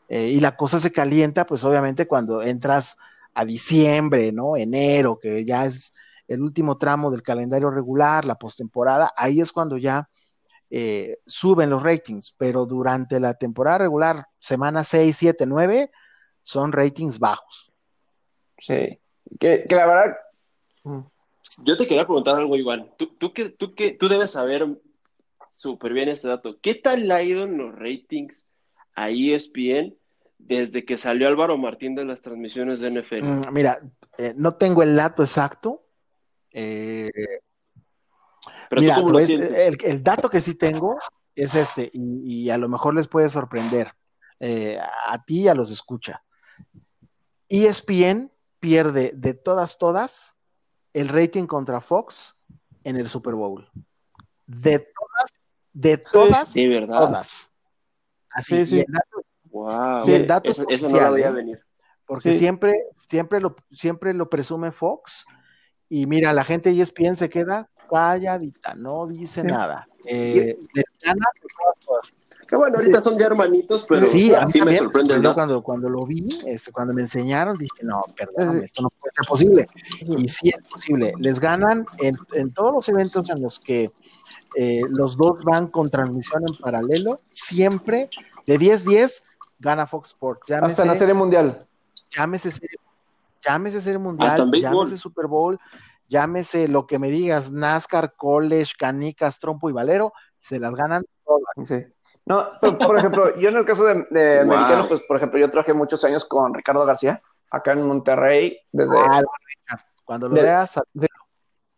eh, 0.10 0.28
y 0.30 0.40
la 0.40 0.56
cosa 0.56 0.80
se 0.80 0.92
calienta, 0.92 1.46
pues 1.46 1.64
obviamente 1.64 2.08
cuando 2.08 2.42
entras 2.42 2.98
a 3.36 3.46
diciembre, 3.46 4.32
¿no? 4.32 4.58
Enero, 4.58 5.20
que 5.20 5.46
ya 5.46 5.66
es 5.66 5.94
el 6.28 6.42
último 6.42 6.80
tramo 6.80 7.12
del 7.12 7.22
calendario 7.22 7.70
regular, 7.70 8.26
la 8.26 8.36
postemporada, 8.36 9.14
ahí 9.16 9.40
es 9.40 9.52
cuando 9.52 9.78
ya 9.78 10.10
eh, 10.72 11.20
suben 11.28 11.70
los 11.70 11.84
ratings, 11.84 12.36
pero 12.38 12.66
durante 12.66 13.20
la 13.20 13.36
temporada 13.36 13.80
regular, 13.80 14.26
semana 14.40 14.84
6, 14.84 15.16
7, 15.16 15.46
9, 15.46 15.92
son 16.42 16.72
ratings 16.72 17.20
bajos. 17.20 17.72
Sí, 18.58 19.00
que, 19.40 19.66
la 19.70 19.86
verdad... 19.86 20.18
Mm. 20.84 21.02
Yo 21.64 21.78
te 21.78 21.88
quería 21.88 22.06
preguntar 22.06 22.36
algo, 22.36 22.56
Iván. 22.56 22.92
Tú, 22.98 23.16
tú, 23.18 23.34
que, 23.34 23.50
tú, 23.50 23.76
que, 23.76 23.92
tú 23.92 24.08
debes 24.08 24.32
saber 24.32 24.68
súper 25.52 25.94
bien 25.94 26.10
este 26.10 26.28
dato. 26.28 26.58
¿Qué 26.62 26.76
tal 26.76 27.10
ha 27.12 27.22
ido 27.22 27.44
en 27.44 27.58
los 27.58 27.76
ratings 27.76 28.46
a 28.96 29.10
ESPN 29.10 29.96
desde 30.38 30.86
que 30.86 30.98
salió 30.98 31.28
Álvaro 31.28 31.58
Martín 31.58 31.96
de 31.96 32.06
las 32.06 32.22
transmisiones 32.22 32.80
de 32.80 32.92
NFL? 32.92 33.24
Mm, 33.24 33.54
mira, 33.54 33.80
eh, 34.18 34.34
no 34.36 34.56
tengo 34.56 34.84
el 34.84 34.96
dato 34.96 35.22
exacto. 35.22 35.86
Eh, 36.52 37.10
Pero 38.70 38.82
mira, 38.82 38.98
el, 39.84 40.04
dato 40.04 40.30
que 40.30 40.42
sí 40.42 40.56
tengo 40.56 40.98
es 41.36 41.56
este, 41.56 41.92
y, 41.94 42.50
a 42.50 42.58
lo 42.58 42.68
mejor 42.70 42.96
les 42.96 43.08
puede 43.08 43.30
sorprender 43.30 43.94
eh, 44.40 44.80
a 45.08 45.24
ti 45.24 45.42
y 45.42 45.48
a 45.48 45.56
los 45.56 45.72
escucha. 45.72 46.24
ESPN 47.50 48.32
pierde 48.60 49.12
de 49.16 49.34
todas, 49.34 49.78
todas 49.78 50.38
el 50.94 51.08
rating 51.08 51.46
contra 51.46 51.82
Fox 51.82 52.36
en 52.84 52.98
el 52.98 53.08
Super 53.08 53.36
Bowl. 53.36 53.70
De 54.46 54.80
todas, 54.80 55.32
De 55.74 55.98
todas, 55.98 56.52
sí, 56.52 56.68
¿verdad? 56.68 57.00
todas. 57.00 57.52
Así, 58.32 58.66
sí, 58.66 58.80
sí. 58.80 58.86
wow. 59.52 60.08
y 60.08 60.14
el 60.14 60.28
dato 60.28 60.52
eso, 60.52 60.66
eso 60.70 60.90
no 60.90 61.00
lo 61.00 61.10
voy 61.12 61.24
a 61.24 61.30
¿eh? 61.30 61.32
venir. 61.32 61.60
Porque 62.06 62.38
siempre, 62.38 62.86
siempre 63.08 63.40
lo, 63.40 63.56
siempre 63.72 64.14
lo 64.14 64.30
presume 64.30 64.72
Fox. 64.72 65.26
Y 65.90 66.06
mira, 66.06 66.34
la 66.34 66.44
gente 66.44 66.72
de 66.72 66.82
ESPN 66.82 67.16
se 67.16 67.30
queda 67.30 67.70
calladita, 67.90 68.76
no 68.76 69.08
dice 69.08 69.44
nada. 69.44 69.86
Eh, 70.06 70.58
les 70.74 70.86
gana 71.04 71.26
todas, 71.42 71.80
todas. 71.86 72.14
Que 72.48 72.56
bueno, 72.56 72.78
ahorita 72.78 73.02
son 73.02 73.18
ya 73.20 73.28
hermanitos, 73.28 73.86
pero 73.88 74.06
sí, 74.06 74.34
a 74.34 74.46
mí 74.46 74.52
sí 74.52 74.62
me 74.62 74.76
sorprende. 74.76 75.16
Yo 75.16 75.22
¿no? 75.22 75.34
cuando, 75.34 75.62
cuando 75.62 75.90
lo 75.90 76.06
vi, 76.06 76.40
este, 76.46 76.72
cuando 76.72 76.94
me 76.94 77.02
enseñaron, 77.02 77.58
dije, 77.58 77.84
no, 77.84 78.00
perdón, 78.16 78.64
esto 78.64 78.82
no 78.82 78.90
puede 78.90 79.12
ser 79.14 79.28
posible. 79.28 79.68
Y 80.02 80.28
sí 80.30 80.50
es 80.50 80.68
posible. 80.68 81.14
Les 81.20 81.40
ganan 81.40 81.86
en, 82.00 82.16
en 82.34 82.54
todos 82.54 82.74
los 82.74 82.90
eventos 82.90 83.30
en 83.30 83.42
los 83.42 83.60
que 83.60 83.92
eh, 84.56 84.82
los 84.90 85.16
dos 85.18 85.44
van 85.44 85.68
con 85.68 85.90
transmisión 85.90 86.44
en 86.48 86.56
paralelo, 86.56 87.22
siempre 87.32 88.10
de 88.46 88.58
10-10 88.60 89.24
gana 89.60 89.86
Fox 89.88 90.10
Sports. 90.10 90.48
Llámese, 90.48 90.72
Hasta 90.74 90.82
en 90.84 90.88
la 90.90 90.96
Serie 90.96 91.14
Mundial. 91.14 91.68
Llámese 92.10 92.50
Serie, 92.52 92.78
llámese 93.46 93.82
serie 93.82 94.00
Mundial, 94.00 94.50
llámese 94.60 94.98
Super 94.98 95.28
Bowl, 95.28 95.60
llámese 96.08 96.68
lo 96.68 96.88
que 96.88 96.98
me 96.98 97.10
digas, 97.10 97.52
NASCAR, 97.52 98.16
College, 98.16 98.74
Canicas, 98.78 99.40
Trompo 99.40 99.70
y 99.70 99.74
Valero, 99.74 100.12
se 100.38 100.60
las 100.60 100.74
ganan 100.74 101.04
todas. 101.24 101.68
Sí. 101.68 101.86
No, 102.26 102.48
pero, 102.62 102.78
por 102.78 102.98
ejemplo, 102.98 103.36
yo 103.40 103.50
en 103.50 103.58
el 103.58 103.66
caso 103.66 103.84
de, 103.86 104.08
de 104.10 104.44
Wow. 104.44 104.54
americanos, 104.54 104.88
pues 104.88 105.02
por 105.08 105.18
ejemplo, 105.18 105.40
yo 105.40 105.50
trabajé 105.50 105.74
muchos 105.74 106.04
años 106.04 106.26
con 106.26 106.54
Ricardo 106.54 106.86
García, 106.86 107.22
acá 107.52 107.74
en 107.74 107.84
Monterrey, 107.84 108.58
desde... 108.72 108.98
Ah, 109.00 109.22
cuando 110.06 110.28
lo 110.28 110.36
de- 110.36 110.42
veas, 110.44 110.80
Sí. 110.96 111.08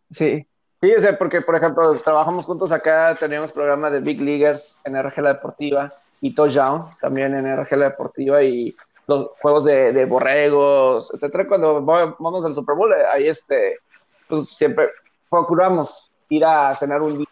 Sí, 0.10 0.48
sea, 0.82 1.18
porque 1.18 1.42
por 1.42 1.56
ejemplo, 1.56 1.96
trabajamos 1.98 2.46
juntos 2.46 2.72
acá, 2.72 3.16
teníamos 3.20 3.52
programa 3.52 3.90
de 3.90 4.00
Big 4.00 4.20
Leaguers 4.22 4.78
en 4.84 4.96
RG 4.96 5.22
La 5.22 5.34
Deportiva 5.34 5.94
y 6.22 6.34
Touchdown 6.34 6.86
también 7.00 7.36
en 7.36 7.46
RG 7.46 7.78
La 7.78 7.90
Deportiva 7.90 8.42
y 8.44 8.76
los 9.08 9.30
juegos 9.42 9.66
de, 9.66 9.94
de 9.94 10.06
borregos, 10.06 11.12
etcétera. 11.14 11.48
Cuando 11.48 11.86
va- 11.86 12.16
vamos 12.18 12.46
al 12.46 12.56
Super 12.56 12.76
Bowl, 12.76 12.92
ahí 13.14 13.28
este, 13.28 13.78
pues 14.28 14.50
siempre 14.50 14.90
procuramos 15.30 16.12
ir 16.30 16.46
a 16.46 16.74
cenar 16.76 17.02
un 17.02 17.18
día. 17.20 17.28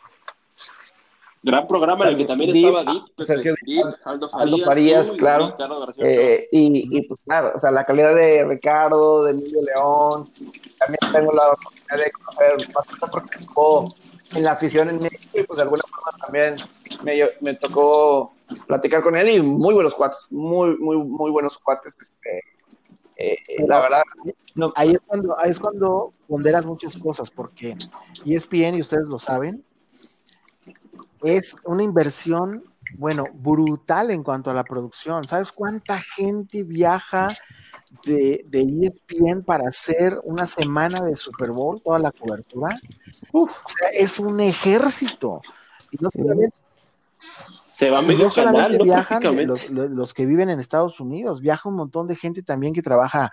Gran 1.41 1.67
programa 1.67 2.03
en 2.05 2.11
el 2.11 2.17
que 2.17 2.25
también 2.25 2.51
Deep, 2.51 2.65
estaba 2.75 2.91
Deep, 2.93 3.25
Sergio 3.25 3.55
Deep, 3.65 3.85
Aldo 4.03 4.27
Farías, 4.29 4.33
Aldo 4.53 4.57
Farías, 4.65 5.07
tú 5.07 5.13
y 5.13 5.17
claro. 5.17 5.55
García 5.57 6.05
Eh, 6.05 6.49
y, 6.51 6.97
y, 6.97 7.01
pues 7.07 7.21
claro, 7.23 7.53
o 7.55 7.59
sea, 7.59 7.71
la 7.71 7.85
calidad 7.85 8.13
de 8.13 8.43
Ricardo, 8.45 9.23
de 9.23 9.31
Emilio 9.31 9.61
León, 9.73 10.27
también 10.79 10.99
tengo 11.13 11.31
la 11.31 11.43
de 11.97 12.11
conocer 12.11 12.73
bastante 12.73 13.37
en 14.35 14.43
la 14.43 14.51
afición 14.51 14.89
en 14.89 14.97
México 14.97 15.39
y 15.39 15.43
pues 15.43 15.57
de 15.57 15.63
alguna 15.63 15.83
forma 15.83 16.25
también 16.25 16.55
me, 17.03 17.25
me 17.41 17.55
tocó 17.55 18.33
platicar 18.67 19.01
con 19.01 19.15
él 19.15 19.29
y 19.29 19.41
muy 19.41 19.73
buenos 19.73 19.95
cuates, 19.95 20.27
muy, 20.29 20.77
muy, 20.77 20.97
muy 20.97 21.31
buenos 21.31 21.57
cuates. 21.57 21.95
Este, 21.99 22.39
eh, 23.17 23.37
eh, 23.47 23.67
la 23.67 23.81
verdad, 23.81 24.03
no, 24.55 24.71
ahí 24.75 24.91
es 24.91 24.99
cuando, 25.05 25.37
ahí 25.39 25.51
es 25.51 25.59
cuando 25.59 26.13
ponderas 26.27 26.65
muchas 26.65 26.95
cosas, 26.97 27.29
porque 27.29 27.75
ESPN, 28.25 28.75
y 28.75 28.81
ustedes 28.81 29.07
lo 29.09 29.17
saben, 29.17 29.63
es 31.23 31.55
una 31.65 31.83
inversión, 31.83 32.63
bueno, 32.97 33.25
brutal 33.33 34.11
en 34.11 34.23
cuanto 34.23 34.49
a 34.49 34.53
la 34.53 34.63
producción. 34.63 35.27
¿Sabes 35.27 35.51
cuánta 35.51 35.99
gente 35.99 36.63
viaja 36.63 37.27
de, 38.03 38.43
de 38.47 38.61
ESPN 38.61 39.43
para 39.43 39.69
hacer 39.69 40.19
una 40.23 40.45
semana 40.47 41.01
de 41.01 41.15
Super 41.15 41.51
Bowl, 41.51 41.81
toda 41.81 41.99
la 41.99 42.11
cobertura? 42.11 42.75
Uf. 43.31 43.49
O 43.51 43.69
sea, 43.69 43.89
es 43.89 44.19
un 44.19 44.39
ejército. 44.39 45.41
Y 45.91 45.97
no 46.03 46.09
solamente, 46.11 46.55
Se 47.61 47.89
va 47.89 48.01
medio 48.01 48.25
no 48.25 48.29
solamente 48.31 48.77
viajan 48.83 49.23
los, 49.47 49.69
los- 49.69 49.89
los 49.89 50.13
que 50.13 50.25
viven 50.25 50.49
en 50.49 50.59
Estados 50.59 50.99
Unidos, 50.99 51.41
viaja 51.41 51.69
un 51.69 51.75
montón 51.75 52.07
de 52.07 52.15
gente 52.15 52.43
también 52.43 52.73
que 52.73 52.81
trabaja 52.81 53.31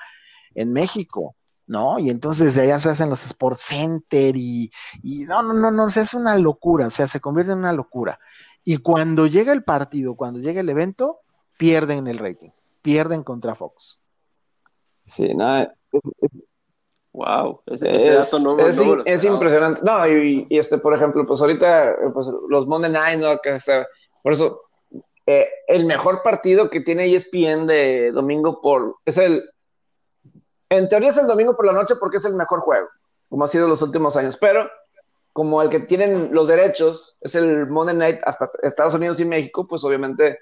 en 0.55 0.73
México, 0.73 1.35
¿no? 1.67 1.99
Y 1.99 2.11
entonces 2.11 2.47
desde 2.47 2.63
allá 2.63 2.81
se 2.81 2.91
hacen 2.91 3.11
los 3.11 3.25
Sports 3.27 3.63
Center 3.63 4.37
y, 4.37 4.71
y 5.03 5.25
no, 5.25 5.43
no, 5.43 5.53
no, 5.55 5.71
no, 5.71 5.91
se 5.91 6.01
hace 6.01 6.17
una 6.17 6.37
locura, 6.39 6.87
o 6.87 6.91
sea, 6.91 7.07
se 7.07 7.21
convierte 7.21 7.53
en 7.53 7.59
una 7.59 7.73
locura. 7.73 8.19
Y 8.69 8.79
cuando 8.79 9.29
llega 9.29 9.53
el 9.53 9.62
partido, 9.62 10.17
cuando 10.17 10.41
llega 10.41 10.61
el 10.61 10.69
evento, 10.69 11.21
pierden 11.57 12.09
el 12.09 12.19
rating, 12.19 12.51
pierden 12.83 13.23
contra 13.23 13.55
Fox. 13.55 13.99
sí, 15.05 15.33
nada, 15.35 15.73
Wow, 17.12 17.62
ese, 17.67 17.91
es, 17.93 18.05
ese 18.05 18.12
dato 18.12 18.39
no, 18.41 18.59
es, 18.59 18.77
no 18.77 19.03
es 19.05 19.25
impresionante. 19.25 19.81
No, 19.83 20.07
y, 20.07 20.47
y, 20.51 20.59
este, 20.59 20.79
por 20.79 20.93
ejemplo, 20.93 21.25
pues 21.25 21.41
ahorita, 21.41 21.95
pues 22.12 22.27
los 22.49 22.67
Monday 22.67 22.91
Night, 22.91 23.21
¿no? 23.21 23.39
Que 23.39 23.55
está, 23.55 23.87
por 24.23 24.33
eso, 24.33 24.61
eh, 25.27 25.49
el 25.69 25.87
mejor 25.87 26.23
partido 26.23 26.69
que 26.69 26.81
tiene 26.81 27.14
ESPN 27.14 27.69
de 27.69 28.11
domingo 28.11 28.61
por, 28.61 28.97
es 29.05 29.17
el, 29.17 29.49
en 30.69 30.89
teoría 30.89 31.11
es 31.11 31.19
el 31.19 31.29
domingo 31.29 31.57
por 31.57 31.67
la 31.67 31.73
noche 31.73 31.95
porque 32.01 32.17
es 32.17 32.25
el 32.25 32.35
mejor 32.35 32.61
juego, 32.61 32.89
como 33.29 33.45
ha 33.45 33.49
sido 33.49 33.69
los 33.69 33.81
últimos 33.81 34.17
años, 34.17 34.37
pero 34.37 34.69
como 35.37 35.61
el 35.61 35.68
que 35.68 35.80
tienen 35.80 36.30
los 36.32 36.49
derechos 36.49 37.18
es 37.20 37.34
el 37.34 37.66
Monday 37.66 37.95
Night 37.95 38.20
hasta 38.24 38.49
Estados 38.62 38.95
Unidos 38.95 39.20
y 39.20 39.26
México, 39.26 39.66
pues 39.68 39.84
obviamente 39.84 40.39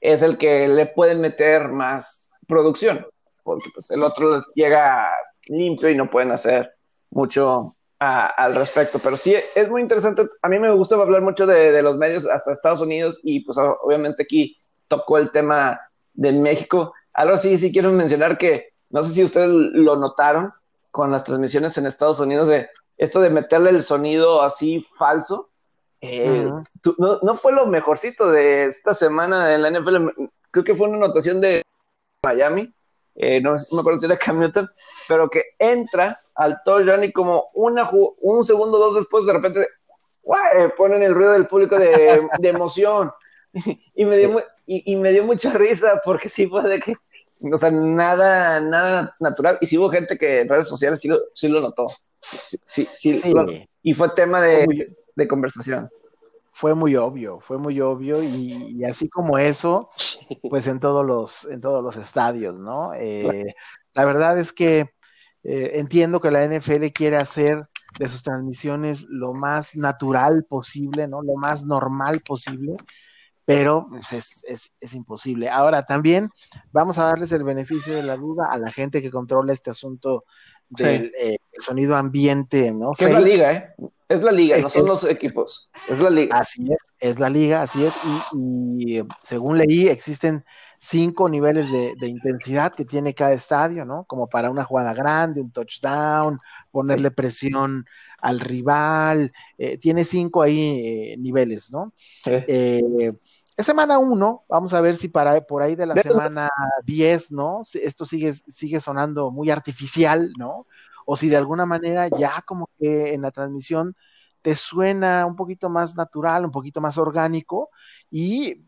es 0.00 0.20
el 0.20 0.36
que 0.36 0.66
le 0.66 0.86
pueden 0.86 1.20
meter 1.20 1.68
más 1.68 2.28
producción, 2.48 3.06
porque 3.44 3.70
pues 3.72 3.92
el 3.92 4.02
otro 4.02 4.34
les 4.34 4.44
llega 4.56 5.08
limpio 5.46 5.90
y 5.90 5.94
no 5.94 6.10
pueden 6.10 6.32
hacer 6.32 6.74
mucho 7.10 7.76
al 8.00 8.56
respecto. 8.56 8.98
Pero 8.98 9.16
sí, 9.16 9.36
es 9.54 9.70
muy 9.70 9.80
interesante. 9.80 10.24
A 10.42 10.48
mí 10.48 10.58
me 10.58 10.72
gusta 10.72 10.96
hablar 10.96 11.22
mucho 11.22 11.46
de, 11.46 11.70
de, 11.70 11.80
los 11.80 11.96
medios 11.96 12.26
hasta 12.26 12.52
Estados 12.52 12.80
Unidos 12.80 13.20
y 13.22 13.44
pues 13.44 13.56
obviamente 13.56 14.24
aquí 14.24 14.56
tocó 14.88 15.18
el 15.18 15.30
tema 15.30 15.80
de 16.14 16.32
México. 16.32 16.92
Algo 17.12 17.36
sí, 17.36 17.56
sí 17.58 17.70
quiero 17.70 17.92
mencionar 17.92 18.38
que 18.38 18.70
no 18.90 19.04
sé 19.04 19.12
si 19.12 19.22
ustedes 19.22 19.50
lo 19.50 19.94
notaron 19.94 20.52
con 20.90 21.12
las 21.12 21.22
transmisiones 21.22 21.78
en 21.78 21.86
Estados 21.86 22.18
Unidos 22.18 22.48
de 22.48 22.68
esto 22.96 23.20
de 23.20 23.30
meterle 23.30 23.70
el 23.70 23.82
sonido 23.82 24.42
así 24.42 24.86
falso. 24.98 25.50
Eh, 26.00 26.46
uh 26.46 26.56
-huh. 26.56 26.64
tú, 26.82 26.94
no, 26.98 27.18
no, 27.22 27.36
fue 27.36 27.52
lo 27.52 27.66
mejorcito 27.66 28.30
de 28.30 28.64
esta 28.64 28.94
semana 28.94 29.54
en 29.54 29.62
la 29.62 29.70
NFL. 29.70 30.08
Creo 30.50 30.64
que 30.64 30.74
fue 30.74 30.88
una 30.88 30.98
anotación 30.98 31.40
de 31.40 31.62
Miami. 32.24 32.72
Eh, 33.14 33.40
no, 33.40 33.52
no, 33.52 33.58
me 33.72 33.80
acuerdo 33.80 34.00
si 34.00 34.06
era 34.06 34.16
Cam 34.16 34.38
Newton, 34.38 34.70
pero 35.06 35.28
que 35.28 35.42
entra 35.58 36.16
al 36.34 36.62
touchdown 36.64 37.04
y 37.04 37.12
como 37.12 37.50
una, 37.52 37.88
un 38.20 38.44
segundo 38.44 38.78
o 38.78 38.80
dos 38.80 38.94
después 38.94 39.26
de 39.26 39.34
repente 39.34 39.68
¡guay! 40.22 40.70
ponen 40.76 41.02
el 41.02 41.14
ruido 41.14 41.32
del 41.32 41.46
público 41.46 41.78
de, 41.78 42.26
de 42.38 42.48
emoción 42.48 43.12
y 43.94 44.04
me, 44.04 44.12
sí. 44.12 44.20
dio, 44.20 44.42
y, 44.66 44.92
y, 44.92 44.96
me 44.96 45.12
dio 45.12 45.24
mucha 45.24 45.52
risa 45.52 46.00
porque 46.04 46.30
sí 46.30 46.46
fue 46.46 46.62
de 46.62 46.80
que 46.80 46.96
o 47.52 47.56
sea, 47.56 47.70
nada, 47.70 48.60
nada 48.60 49.16
natural 49.20 49.58
y 49.60 49.66
sí 49.66 49.76
hubo 49.76 49.90
gente 49.90 50.16
que 50.16 50.40
en 50.40 50.48
redes 50.48 50.68
sociales 50.68 51.00
sí 51.00 51.08
lo, 51.08 51.18
sí 51.34 51.48
lo 51.48 51.60
notó 51.60 51.88
sí, 52.22 52.88
sí, 52.94 53.18
sí. 53.18 53.32
Lo, 53.32 53.46
y 53.82 53.94
fue 53.94 54.10
tema 54.14 54.40
de, 54.40 54.64
muy, 54.64 54.96
de 55.16 55.28
conversación 55.28 55.90
fue 56.52 56.74
muy 56.74 56.96
obvio, 56.96 57.40
fue 57.40 57.58
muy 57.58 57.80
obvio 57.80 58.22
y, 58.22 58.76
y, 58.76 58.84
así 58.84 59.08
como 59.08 59.38
eso, 59.38 59.88
pues 60.50 60.66
en 60.66 60.80
todos 60.80 61.04
los, 61.04 61.46
en 61.46 61.60
todos 61.60 61.82
los 61.82 61.96
estadios, 61.96 62.60
¿no? 62.60 62.92
Eh, 62.94 63.54
la 63.94 64.04
verdad 64.04 64.38
es 64.38 64.52
que 64.52 64.90
eh, 65.44 65.72
entiendo 65.74 66.20
que 66.20 66.30
la 66.30 66.44
NFL 66.44 66.86
quiere 66.94 67.16
hacer 67.16 67.66
de 67.98 68.08
sus 68.08 68.22
transmisiones 68.22 69.06
lo 69.08 69.32
más 69.34 69.74
natural 69.76 70.44
posible, 70.48 71.08
¿no? 71.08 71.22
Lo 71.22 71.34
más 71.36 71.64
normal 71.64 72.20
posible, 72.20 72.76
pero 73.44 73.86
pues, 73.88 74.12
es, 74.12 74.44
es, 74.46 74.74
es, 74.78 74.94
imposible. 74.94 75.48
Ahora 75.48 75.84
también 75.84 76.30
vamos 76.70 76.98
a 76.98 77.04
darles 77.04 77.32
el 77.32 77.44
beneficio 77.44 77.94
de 77.94 78.02
la 78.02 78.16
duda 78.16 78.46
a 78.50 78.58
la 78.58 78.70
gente 78.70 79.02
que 79.02 79.10
controla 79.10 79.52
este 79.52 79.70
asunto 79.70 80.24
del 80.76 81.02
sí. 81.02 81.12
eh, 81.20 81.36
sonido 81.58 81.96
ambiente, 81.96 82.72
¿no? 82.72 82.92
Que 82.92 83.06
es 83.06 83.12
la 83.12 83.20
liga, 83.20 83.52
¿eh? 83.52 83.74
Es 84.08 84.22
la 84.22 84.32
liga, 84.32 84.58
no 84.58 84.68
son 84.68 84.86
los 84.86 85.04
equipos, 85.04 85.70
es 85.88 85.98
la 86.00 86.10
liga. 86.10 86.36
Así 86.36 86.66
es, 86.70 86.78
es 87.00 87.18
la 87.18 87.30
liga, 87.30 87.62
así 87.62 87.82
es, 87.82 87.94
y, 88.04 88.98
y 88.98 89.02
según 89.22 89.56
leí, 89.56 89.88
existen 89.88 90.44
cinco 90.76 91.28
niveles 91.28 91.72
de, 91.72 91.94
de, 91.98 92.08
intensidad 92.08 92.74
que 92.74 92.84
tiene 92.84 93.14
cada 93.14 93.32
estadio, 93.32 93.84
¿no? 93.84 94.04
Como 94.04 94.28
para 94.28 94.50
una 94.50 94.64
jugada 94.64 94.92
grande, 94.92 95.40
un 95.40 95.50
touchdown, 95.50 96.40
ponerle 96.72 97.08
sí. 97.08 97.14
presión 97.14 97.86
al 98.18 98.40
rival, 98.40 99.32
eh, 99.58 99.78
tiene 99.78 100.04
cinco 100.04 100.42
ahí 100.42 101.12
eh, 101.12 101.16
niveles, 101.18 101.70
¿no? 101.70 101.94
Sí. 102.24 102.32
Eh, 103.62 103.64
es 103.64 103.66
semana 103.66 103.98
uno, 103.98 104.44
vamos 104.48 104.74
a 104.74 104.80
ver 104.80 104.96
si 104.96 105.08
para 105.08 105.40
por 105.40 105.62
ahí 105.62 105.74
de 105.74 105.86
la 105.86 105.94
semana 105.94 106.50
10, 106.84 107.32
¿no? 107.32 107.62
Esto 107.72 108.04
sigue, 108.04 108.32
sigue 108.32 108.80
sonando 108.80 109.30
muy 109.30 109.50
artificial, 109.50 110.32
¿no? 110.38 110.66
o 111.04 111.16
si 111.16 111.28
de 111.28 111.36
alguna 111.36 111.66
manera 111.66 112.08
ya 112.08 112.42
como 112.42 112.68
que 112.78 113.14
en 113.14 113.22
la 113.22 113.30
transmisión 113.30 113.96
te 114.40 114.54
suena 114.54 115.24
un 115.26 115.36
poquito 115.36 115.68
más 115.68 115.96
natural, 115.96 116.44
un 116.44 116.50
poquito 116.50 116.80
más 116.80 116.98
orgánico 116.98 117.70
y 118.10 118.64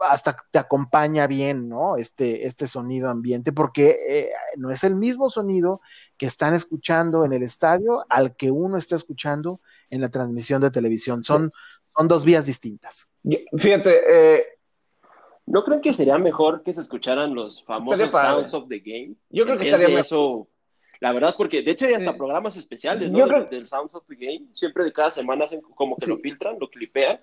hasta 0.00 0.36
te 0.50 0.58
acompaña 0.58 1.26
bien, 1.26 1.68
¿no? 1.68 1.96
Este, 1.96 2.46
este 2.46 2.66
sonido 2.66 3.08
ambiente, 3.08 3.52
porque 3.52 3.96
eh, 4.08 4.30
no 4.58 4.70
es 4.70 4.84
el 4.84 4.96
mismo 4.96 5.30
sonido 5.30 5.80
que 6.18 6.26
están 6.26 6.52
escuchando 6.52 7.24
en 7.24 7.32
el 7.32 7.42
estadio 7.42 8.04
al 8.10 8.36
que 8.36 8.50
uno 8.50 8.76
está 8.76 8.96
escuchando 8.96 9.60
en 9.88 10.02
la 10.02 10.10
transmisión 10.10 10.60
de 10.60 10.70
televisión. 10.70 11.24
Son, 11.24 11.52
son 11.96 12.08
dos 12.08 12.24
vías 12.24 12.46
distintas. 12.46 13.10
Fíjate, 13.56 14.00
eh, 14.08 14.44
¿no 15.46 15.64
creen 15.64 15.80
que 15.80 15.94
sería 15.94 16.18
mejor 16.18 16.62
que 16.62 16.72
se 16.72 16.80
escucharan 16.80 17.34
los 17.34 17.62
famosos 17.62 18.10
Sounds 18.10 18.54
of 18.54 18.68
the 18.68 18.80
Game? 18.80 19.14
Yo 19.30 19.44
creo 19.44 19.58
que 19.58 19.64
estaría 19.64 19.88
mejor. 19.88 20.00
Eso, 20.00 20.48
la 21.00 21.12
verdad, 21.12 21.34
porque 21.36 21.62
de 21.62 21.72
hecho 21.72 21.86
hay 21.86 21.94
hasta 21.94 22.16
programas 22.16 22.56
especiales, 22.56 23.10
¿no? 23.10 23.26
Del, 23.26 23.66
Sounds 23.66 23.94
of 23.94 24.04
the 24.06 24.16
Game. 24.16 24.46
Siempre 24.52 24.84
de 24.84 24.92
cada 24.92 25.10
semana 25.10 25.44
hacen 25.44 25.60
como 25.60 25.96
que 25.96 26.06
lo 26.06 26.16
filtran, 26.18 26.56
lo 26.58 26.68
clipean. 26.68 27.20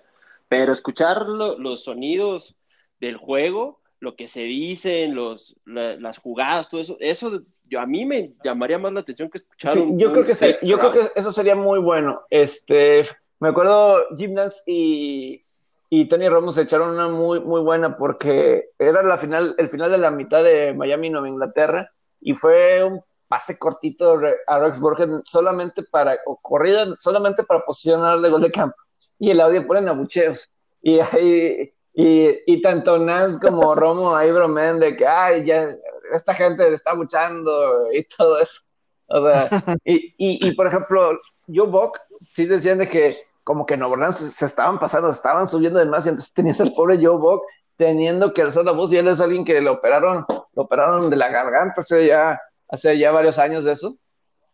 Pero 0.48 0.72
escuchar 0.72 1.26
los 1.26 1.84
sonidos 1.84 2.54
del 3.00 3.16
juego, 3.16 3.80
lo 4.00 4.16
que 4.16 4.28
se 4.28 4.42
dicen, 4.42 5.14
los, 5.14 5.56
las 5.64 6.18
jugadas, 6.18 6.68
todo 6.68 6.80
eso, 6.80 6.96
eso 7.00 7.42
yo, 7.64 7.80
a 7.80 7.86
mí 7.86 8.04
me 8.04 8.34
llamaría 8.44 8.78
más 8.78 8.92
la 8.92 9.00
atención 9.00 9.30
que 9.30 9.38
escuchar 9.38 9.78
yo 9.96 10.12
creo 10.12 10.26
que 10.26 10.58
yo 10.62 10.78
creo 10.78 10.92
que 10.92 11.10
eso 11.14 11.32
sería 11.32 11.54
muy 11.54 11.78
bueno. 11.78 12.20
Este, 12.28 13.08
me 13.42 13.48
acuerdo 13.48 14.06
Jim 14.16 14.36
y, 14.68 15.44
y 15.90 16.04
Tony 16.04 16.28
Ramos 16.28 16.56
echaron 16.58 16.90
una 16.90 17.08
muy 17.08 17.40
muy 17.40 17.60
buena 17.60 17.96
porque 17.96 18.70
era 18.78 19.02
la 19.02 19.18
final 19.18 19.56
el 19.58 19.68
final 19.68 19.90
de 19.90 19.98
la 19.98 20.12
mitad 20.12 20.44
de 20.44 20.72
Miami 20.74 21.10
Nueva 21.10 21.28
Inglaterra 21.28 21.90
y 22.20 22.34
fue 22.34 22.84
un 22.84 23.02
pase 23.26 23.58
cortito 23.58 24.20
a 24.46 24.58
Rex 24.60 24.78
Borges 24.78 25.08
solamente 25.24 25.82
para 25.82 26.18
o 26.26 26.36
corrida 26.40 26.94
solamente 26.98 27.42
para 27.42 27.64
posicionar 27.64 28.20
de 28.20 28.28
gol 28.28 28.42
de 28.42 28.52
campo 28.52 28.76
y 29.18 29.30
el 29.30 29.40
audio 29.40 29.66
ponen 29.66 29.88
abucheos 29.88 30.48
y 30.80 31.00
ahí 31.00 31.72
y, 31.94 32.38
y 32.46 32.62
tanto 32.62 32.96
Nance 33.00 33.40
como 33.40 33.74
Romo 33.74 34.14
ahí 34.14 34.30
bromean 34.30 34.78
de 34.78 34.94
que 34.94 35.04
ay 35.04 35.44
ya 35.44 35.68
esta 36.14 36.32
gente 36.32 36.72
está 36.72 36.94
luchando 36.94 37.92
y 37.92 38.04
todo 38.04 38.38
eso. 38.38 38.60
O 39.06 39.26
sea, 39.26 39.48
y, 39.84 40.14
y, 40.16 40.54
por 40.54 40.66
ejemplo, 40.66 41.18
Joe 41.52 41.66
Buck 41.66 41.98
sí 42.20 42.46
decían 42.46 42.78
de 42.78 42.88
que 42.88 43.12
como 43.44 43.66
que 43.66 43.76
no, 43.76 44.12
se, 44.12 44.28
se 44.28 44.46
estaban 44.46 44.78
pasando, 44.78 45.10
estaban 45.10 45.48
subiendo 45.48 45.78
de 45.78 45.86
más 45.86 46.06
y 46.06 46.10
entonces 46.10 46.32
tenías 46.32 46.60
el 46.60 46.74
pobre 46.74 46.98
Joe 47.04 47.18
Buck 47.18 47.42
teniendo 47.76 48.32
que 48.32 48.42
alzar 48.42 48.64
la 48.64 48.72
voz 48.72 48.92
y 48.92 48.98
él 48.98 49.08
es 49.08 49.20
alguien 49.20 49.44
que 49.44 49.60
le 49.60 49.70
operaron, 49.70 50.24
lo 50.28 50.62
operaron 50.62 51.10
de 51.10 51.16
la 51.16 51.28
garganta 51.28 51.80
hace 51.80 52.06
ya, 52.06 52.40
hace 52.68 52.96
ya 52.98 53.10
varios 53.10 53.38
años 53.38 53.64
de 53.64 53.72
eso, 53.72 53.96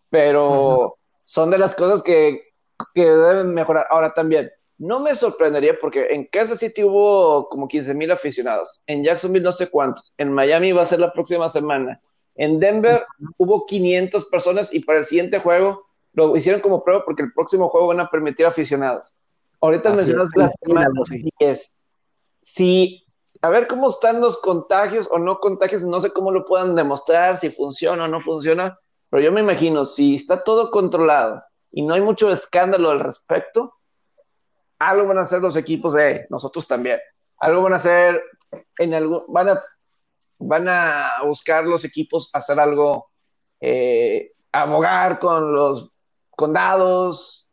pero 0.09 0.97
son 1.25 1.51
de 1.51 1.59
las 1.59 1.75
cosas 1.75 2.03
que, 2.03 2.41
que 2.95 3.05
deben 3.05 3.53
mejorar. 3.53 3.87
Ahora 3.91 4.15
también, 4.15 4.51
no 4.79 5.01
me 5.01 5.15
sorprendería 5.15 5.77
porque 5.79 6.07
en 6.11 6.25
Kansas 6.27 6.61
City 6.61 6.85
hubo 6.85 7.49
como 7.49 7.69
15 7.69 7.95
mil 7.95 8.11
aficionados, 8.11 8.83
en 8.87 9.05
Jacksonville 9.05 9.45
no 9.45 9.53
sé 9.53 9.69
cuántos, 9.69 10.15
en 10.17 10.33
Miami 10.33 10.73
va 10.73 10.83
a 10.83 10.87
ser 10.87 11.01
la 11.01 11.13
próxima 11.13 11.49
semana, 11.49 12.01
en 12.37 12.61
Denver 12.61 13.05
hubo 13.37 13.67
500 13.67 14.27
personas 14.27 14.73
y 14.73 14.81
para 14.81 15.01
el 15.01 15.05
siguiente 15.05 15.41
juego 15.41 15.88
lo 16.19 16.37
hicieron 16.37 16.61
como 16.61 16.83
prueba 16.83 17.05
porque 17.05 17.23
el 17.23 17.33
próximo 17.33 17.69
juego 17.69 17.89
van 17.89 18.01
a 18.01 18.11
permitir 18.11 18.45
aficionados. 18.45 19.17
Ahorita 19.61 19.91
mencionas 19.91 20.31
las 20.35 20.53
semanas 20.61 20.93
10. 21.39 21.81
Si, 22.43 23.07
a 23.41 23.49
ver 23.49 23.67
cómo 23.67 23.89
están 23.89 24.21
los 24.21 24.39
contagios 24.41 25.09
o 25.11 25.19
no 25.19 25.39
contagios, 25.39 25.85
no 25.85 26.01
sé 26.01 26.11
cómo 26.11 26.31
lo 26.31 26.45
puedan 26.45 26.75
demostrar, 26.75 27.39
si 27.39 27.51
funciona 27.51 28.05
o 28.05 28.09
no 28.09 28.21
funciona, 28.21 28.79
pero 29.11 29.23
yo 29.23 29.33
me 29.33 29.41
imagino, 29.41 29.85
si 29.85 30.17
está 30.17 30.43
todo 30.43 30.71
controlado 30.71 31.43
y 31.71 31.83
no 31.83 31.95
hay 31.95 32.01
mucho 32.01 32.31
escándalo 32.33 32.91
al 32.91 33.01
respecto, 33.01 33.75
algo 34.79 35.09
van 35.09 35.19
a 35.19 35.23
hacer 35.23 35.41
los 35.41 35.57
equipos 35.57 35.95
de 35.95 36.27
nosotros 36.31 36.67
también. 36.67 36.99
Algo 37.39 37.63
van 37.63 37.75
a 37.75 37.77
hacer 37.77 38.21
en 38.79 38.95
algo, 38.95 39.25
van 39.29 39.51
a, 39.51 39.63
van 40.39 40.69
a 40.69 41.23
buscar 41.25 41.65
los 41.65 41.85
equipos 41.85 42.31
hacer 42.33 42.59
algo, 42.59 43.11
eh, 43.61 44.33
abogar 44.53 45.19
con 45.19 45.53
los 45.53 45.93
condados, 46.39 47.49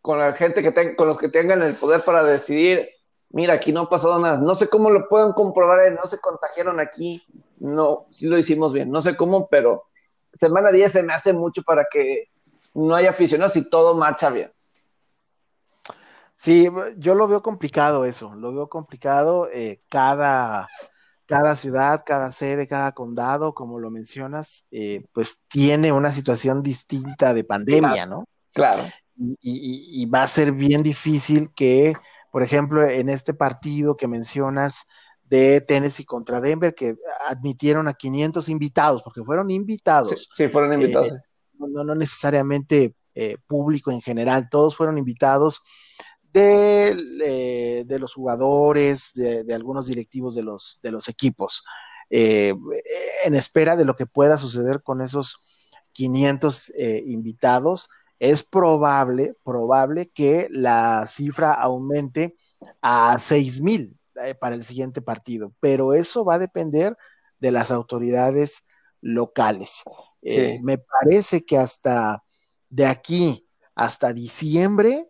con 0.00 0.20
la 0.20 0.32
gente 0.32 0.62
que 0.62 0.70
tenga, 0.70 0.94
con 0.94 1.08
los 1.08 1.18
que 1.18 1.28
tengan 1.28 1.60
el 1.60 1.74
poder 1.74 2.02
para 2.02 2.22
decidir, 2.22 2.88
mira, 3.30 3.54
aquí 3.54 3.72
no 3.72 3.80
ha 3.82 3.90
pasado 3.90 4.16
nada. 4.20 4.38
No 4.38 4.54
sé 4.54 4.68
cómo 4.68 4.90
lo 4.90 5.08
pueden 5.08 5.32
comprobar, 5.32 5.80
eh, 5.80 5.90
no 5.90 6.06
se 6.06 6.20
contagiaron 6.20 6.78
aquí, 6.78 7.20
no, 7.58 8.06
sí 8.10 8.28
lo 8.28 8.38
hicimos 8.38 8.72
bien, 8.72 8.92
no 8.92 9.02
sé 9.02 9.16
cómo, 9.16 9.48
pero 9.48 9.86
semana 10.34 10.70
10 10.70 10.92
se 10.92 11.02
me 11.02 11.12
hace 11.12 11.32
mucho 11.32 11.64
para 11.64 11.86
que 11.90 12.30
no 12.74 12.94
haya 12.94 13.10
aficionados 13.10 13.56
y 13.56 13.68
todo 13.68 13.94
marcha 13.94 14.30
bien. 14.30 14.52
Sí, 16.36 16.68
yo 16.96 17.16
lo 17.16 17.26
veo 17.26 17.42
complicado 17.42 18.04
eso, 18.04 18.32
lo 18.36 18.54
veo 18.54 18.68
complicado. 18.68 19.48
Eh, 19.52 19.82
cada, 19.88 20.68
cada 21.28 21.56
ciudad, 21.56 22.04
cada 22.06 22.32
sede, 22.32 22.66
cada 22.66 22.92
condado, 22.92 23.52
como 23.52 23.78
lo 23.78 23.90
mencionas, 23.90 24.66
eh, 24.70 25.04
pues 25.12 25.44
tiene 25.46 25.92
una 25.92 26.10
situación 26.10 26.62
distinta 26.62 27.34
de 27.34 27.44
pandemia, 27.44 28.06
¿no? 28.06 28.24
Claro. 28.54 28.82
Y, 29.42 30.06
va 30.06 30.22
a 30.22 30.28
ser 30.28 30.52
bien 30.52 30.82
difícil 30.82 31.50
que, 31.54 31.92
por 32.32 32.42
ejemplo, 32.42 32.82
en 32.82 33.10
este 33.10 33.34
partido 33.34 33.94
que 33.94 34.08
mencionas 34.08 34.86
de 35.24 35.60
Tennessee 35.60 36.06
contra 36.06 36.40
Denver, 36.40 36.74
que 36.74 36.96
admitieron 37.28 37.88
a 37.88 37.92
500 37.92 38.48
invitados, 38.48 39.02
porque 39.02 39.22
fueron 39.22 39.50
invitados. 39.50 40.30
Sí, 40.32 40.48
fueron 40.48 40.72
invitados. 40.72 41.12
Eh, 41.12 41.20
no, 41.58 41.84
no, 41.84 41.94
necesariamente 41.94 42.94
público 43.48 43.90
en 43.90 44.00
general, 44.00 44.48
todos 44.48 44.76
fueron 44.76 44.96
invitados 44.96 45.60
de, 46.32 47.84
de 47.86 47.98
los 47.98 48.14
jugadores, 48.14 49.12
de, 49.14 49.54
algunos 49.54 49.86
directivos 49.86 50.34
de 50.34 50.42
los, 50.42 50.78
de 50.82 50.90
los 50.90 51.08
equipos, 51.08 51.64
eh, 52.10 52.54
en 53.24 53.34
espera 53.34 53.76
de 53.76 53.84
lo 53.84 53.96
que 53.96 54.06
pueda 54.06 54.38
suceder 54.38 54.82
con 54.82 55.00
esos 55.00 55.38
500 55.92 56.72
eh, 56.76 57.02
invitados. 57.06 57.88
Es 58.18 58.42
probable, 58.42 59.34
probable 59.44 60.10
que 60.10 60.48
la 60.50 61.06
cifra 61.06 61.52
aumente 61.52 62.36
a 62.82 63.16
6 63.18 63.60
mil 63.60 63.98
eh, 64.22 64.34
para 64.34 64.54
el 64.54 64.64
siguiente 64.64 65.02
partido, 65.02 65.52
pero 65.60 65.94
eso 65.94 66.24
va 66.24 66.34
a 66.34 66.38
depender 66.38 66.96
de 67.38 67.52
las 67.52 67.70
autoridades 67.70 68.66
locales. 69.00 69.84
me 70.20 70.78
parece 70.78 71.44
que 71.44 71.56
hasta 71.56 72.24
de 72.68 72.86
aquí 72.86 73.46
hasta 73.76 74.12
diciembre 74.12 75.06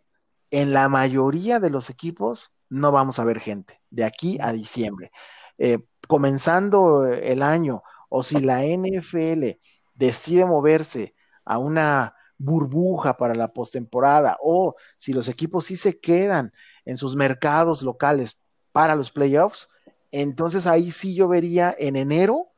en 0.50 0.72
la 0.72 0.88
mayoría 0.88 1.60
de 1.60 1.70
los 1.70 1.90
equipos 1.90 2.52
no 2.68 2.92
vamos 2.92 3.18
a 3.18 3.24
ver 3.24 3.40
gente 3.40 3.80
de 3.90 4.04
aquí 4.04 4.38
a 4.40 4.52
diciembre. 4.52 5.10
Eh, 5.58 5.78
comenzando 6.06 7.06
el 7.06 7.42
año, 7.42 7.82
o 8.08 8.22
si 8.22 8.38
la 8.38 8.64
NFL 8.64 9.58
decide 9.94 10.44
moverse 10.44 11.14
a 11.44 11.58
una 11.58 12.14
burbuja 12.38 13.16
para 13.16 13.34
la 13.34 13.52
postemporada, 13.52 14.38
o 14.40 14.76
si 14.96 15.12
los 15.12 15.28
equipos 15.28 15.66
sí 15.66 15.76
se 15.76 15.98
quedan 15.98 16.52
en 16.84 16.96
sus 16.96 17.16
mercados 17.16 17.82
locales 17.82 18.40
para 18.72 18.94
los 18.94 19.10
playoffs, 19.10 19.68
entonces 20.12 20.66
ahí 20.66 20.90
sí 20.90 21.14
yo 21.14 21.28
vería 21.28 21.74
en 21.78 21.96
enero, 21.96 22.52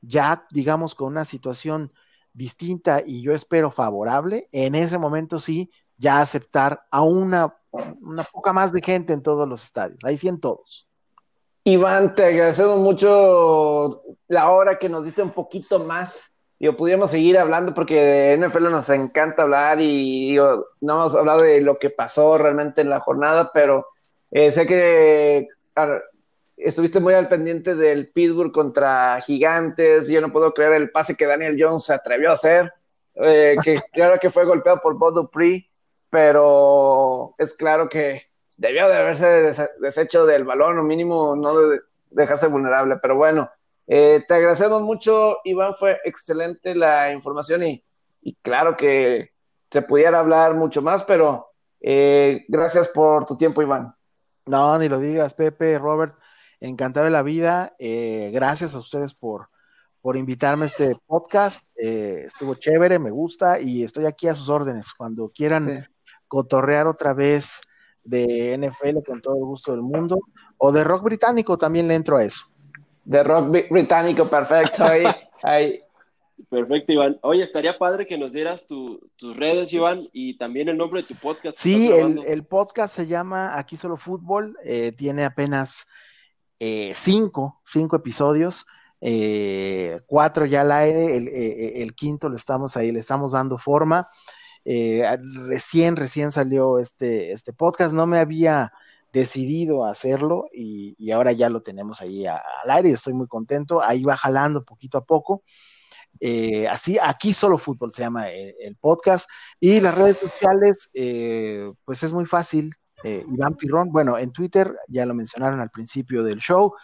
ya 0.00 0.46
digamos 0.50 0.94
con 0.94 1.08
una 1.08 1.24
situación 1.24 1.92
distinta 2.32 3.02
y 3.04 3.22
yo 3.22 3.34
espero 3.34 3.70
favorable, 3.70 4.48
en 4.52 4.74
ese 4.74 4.98
momento 4.98 5.38
sí 5.38 5.70
ya 6.00 6.20
aceptar 6.20 6.82
a 6.90 7.02
una, 7.02 7.54
una 8.00 8.24
poca 8.24 8.52
más 8.52 8.72
de 8.72 8.80
gente 8.80 9.12
en 9.12 9.22
todos 9.22 9.46
los 9.46 9.62
estadios, 9.62 10.00
ahí 10.02 10.16
sí 10.16 10.28
en 10.28 10.40
todos. 10.40 10.88
Iván, 11.62 12.14
te 12.14 12.24
agradecemos 12.24 12.78
mucho 12.78 14.02
la 14.28 14.50
hora 14.50 14.78
que 14.78 14.88
nos 14.88 15.04
diste 15.04 15.22
un 15.22 15.30
poquito 15.30 15.78
más. 15.78 16.32
Digo, 16.58 16.76
pudiéramos 16.76 17.10
seguir 17.10 17.38
hablando 17.38 17.74
porque 17.74 18.00
de 18.02 18.38
NFL 18.38 18.70
nos 18.70 18.88
encanta 18.88 19.42
hablar 19.42 19.80
y 19.80 20.30
digo, 20.30 20.66
no 20.80 20.94
hemos 20.94 21.14
hablado 21.14 21.44
de 21.44 21.60
lo 21.60 21.78
que 21.78 21.90
pasó 21.90 22.38
realmente 22.38 22.80
en 22.80 22.88
la 22.88 23.00
jornada, 23.00 23.50
pero 23.52 23.86
eh, 24.30 24.52
sé 24.52 24.66
que 24.66 25.48
estuviste 26.56 26.98
muy 26.98 27.12
al 27.12 27.28
pendiente 27.28 27.74
del 27.74 28.08
Pittsburgh 28.08 28.52
contra 28.52 29.20
Gigantes. 29.20 30.08
Yo 30.08 30.22
no 30.22 30.32
puedo 30.32 30.54
creer 30.54 30.72
el 30.72 30.90
pase 30.90 31.14
que 31.14 31.26
Daniel 31.26 31.56
Jones 31.58 31.84
se 31.84 31.92
atrevió 31.92 32.30
a 32.30 32.34
hacer, 32.34 32.72
eh, 33.16 33.56
que 33.62 33.74
claro 33.92 34.18
que 34.18 34.30
fue 34.30 34.46
golpeado 34.46 34.80
por 34.80 34.94
Bob 34.94 35.14
Dupree 35.14 35.69
pero 36.10 37.34
es 37.38 37.54
claro 37.54 37.88
que 37.88 38.30
debió 38.60 38.88
de 38.88 38.96
haberse 38.96 39.52
deshecho 39.80 40.26
del 40.26 40.44
balón 40.44 40.78
o 40.78 40.82
mínimo 40.82 41.34
no 41.34 41.56
de 41.56 41.80
dejarse 42.10 42.46
vulnerable. 42.46 42.96
Pero 43.00 43.16
bueno, 43.16 43.50
eh, 43.86 44.24
te 44.28 44.34
agradecemos 44.34 44.82
mucho, 44.82 45.38
Iván, 45.44 45.74
fue 45.76 45.98
excelente 46.04 46.74
la 46.74 47.12
información 47.12 47.62
y, 47.62 47.82
claro 48.42 48.76
que 48.76 49.30
se 49.70 49.82
pudiera 49.82 50.18
hablar 50.18 50.54
mucho 50.54 50.82
más, 50.82 51.02
pero 51.04 51.52
eh, 51.80 52.44
gracias 52.48 52.88
por 52.88 53.24
tu 53.24 53.36
tiempo, 53.36 53.62
Iván. 53.62 53.94
No, 54.46 54.78
ni 54.78 54.88
lo 54.88 54.98
digas, 54.98 55.34
Pepe, 55.34 55.78
Robert, 55.78 56.16
encantado 56.60 57.06
de 57.06 57.12
la 57.12 57.22
vida. 57.22 57.74
Eh, 57.78 58.30
gracias 58.32 58.74
a 58.74 58.78
ustedes 58.78 59.14
por, 59.14 59.48
por 60.02 60.16
invitarme 60.16 60.64
a 60.64 60.66
este 60.66 60.96
podcast. 61.06 61.62
estuvo 61.74 62.54
chévere, 62.54 62.98
me 62.98 63.10
gusta 63.10 63.60
y 63.60 63.82
estoy 63.82 64.06
aquí 64.06 64.28
a 64.28 64.34
sus 64.34 64.48
órdenes. 64.48 64.92
Cuando 64.92 65.30
quieran 65.30 65.89
cotorrear 66.30 66.86
otra 66.86 67.12
vez 67.12 67.62
de 68.04 68.56
NFL 68.56 69.02
con 69.04 69.20
todo 69.20 69.34
el 69.34 69.44
gusto 69.44 69.72
del 69.72 69.82
mundo, 69.82 70.20
o 70.56 70.70
de 70.70 70.84
rock 70.84 71.02
británico 71.02 71.58
también 71.58 71.88
le 71.88 71.96
entro 71.96 72.16
a 72.16 72.24
eso. 72.24 72.44
De 73.04 73.22
rock 73.24 73.50
británico, 73.68 74.28
perfecto. 74.28 74.84
Ahí, 74.84 75.02
ahí. 75.42 75.82
Perfecto, 76.48 76.92
Iván. 76.92 77.18
Oye, 77.22 77.42
estaría 77.42 77.76
padre 77.76 78.06
que 78.06 78.16
nos 78.16 78.32
dieras 78.32 78.66
tus 78.66 79.36
redes, 79.36 79.72
Iván, 79.72 80.08
y 80.12 80.38
también 80.38 80.68
el 80.68 80.78
nombre 80.78 81.02
de 81.02 81.08
tu 81.08 81.14
podcast. 81.16 81.58
Sí, 81.58 81.90
el, 81.90 82.44
podcast 82.44 82.94
se 82.94 83.06
llama 83.06 83.58
Aquí 83.58 83.76
Solo 83.76 83.96
Fútbol, 83.96 84.56
eh, 84.64 84.92
tiene 84.92 85.24
apenas 85.24 85.88
eh, 86.60 86.92
cinco, 86.94 87.60
cinco 87.64 87.96
episodios, 87.96 88.66
eh, 89.00 90.00
cuatro 90.06 90.46
ya 90.46 90.62
al 90.62 90.72
aire, 90.72 91.16
el, 91.16 91.28
el, 91.28 91.94
quinto 91.94 92.28
lo 92.28 92.36
estamos 92.36 92.76
ahí, 92.76 92.92
le 92.92 93.00
estamos 93.00 93.32
dando 93.32 93.58
forma. 93.58 94.08
Recién, 94.64 95.96
recién 95.96 96.30
salió 96.30 96.78
este, 96.78 97.32
este 97.32 97.52
podcast, 97.52 97.92
no 97.92 98.06
me 98.06 98.18
había 98.18 98.72
decidido 99.12 99.84
hacerlo 99.84 100.46
y, 100.52 101.10
ahora 101.10 101.32
ya 101.32 101.48
lo 101.48 101.62
tenemos 101.62 102.00
ahí 102.00 102.26
al 102.26 102.40
aire 102.66 102.90
estoy 102.90 103.14
muy 103.14 103.26
contento, 103.26 103.82
ahí 103.82 104.04
va 104.04 104.16
jalando 104.16 104.64
poquito 104.64 104.98
a 104.98 105.04
poco. 105.04 105.42
Eh, 106.18 106.68
así, 106.68 106.98
aquí 107.00 107.32
solo 107.32 107.56
fútbol 107.56 107.92
se 107.92 108.02
llama 108.02 108.28
el, 108.28 108.76
podcast. 108.76 109.28
Y 109.58 109.80
las 109.80 109.96
redes 109.96 110.18
sociales, 110.18 110.90
eh, 110.94 111.72
pues 111.84 112.02
es 112.02 112.12
muy 112.12 112.26
fácil. 112.26 112.72
Eh, 113.04 113.24
Iván 113.32 113.56
Pirrón, 113.56 113.90
bueno, 113.90 114.18
en 114.18 114.30
Twitter, 114.32 114.76
ya 114.88 115.06
lo 115.06 115.14
mencionaron 115.14 115.60
al 115.60 115.70
principio 115.70 116.22
del 116.22 116.38
show, 116.38 116.74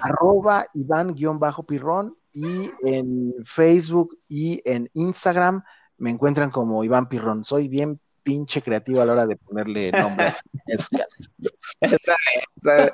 arroba 0.00 0.66
Iván-Pirrón 0.74 2.16
y 2.32 2.70
en 2.84 3.32
Facebook 3.44 4.18
y 4.28 4.60
en 4.64 4.90
Instagram 4.94 5.62
me 5.98 6.10
encuentran 6.10 6.50
como 6.50 6.84
Iván 6.84 7.08
Pirrón. 7.08 7.44
Soy 7.44 7.68
bien 7.68 8.00
pinche 8.24 8.62
creativo 8.62 9.00
a 9.00 9.04
la 9.04 9.12
hora 9.12 9.26
de 9.26 9.36
ponerle 9.36 9.92
nombre 9.92 10.28
a 10.28 10.36
redes 12.62 12.92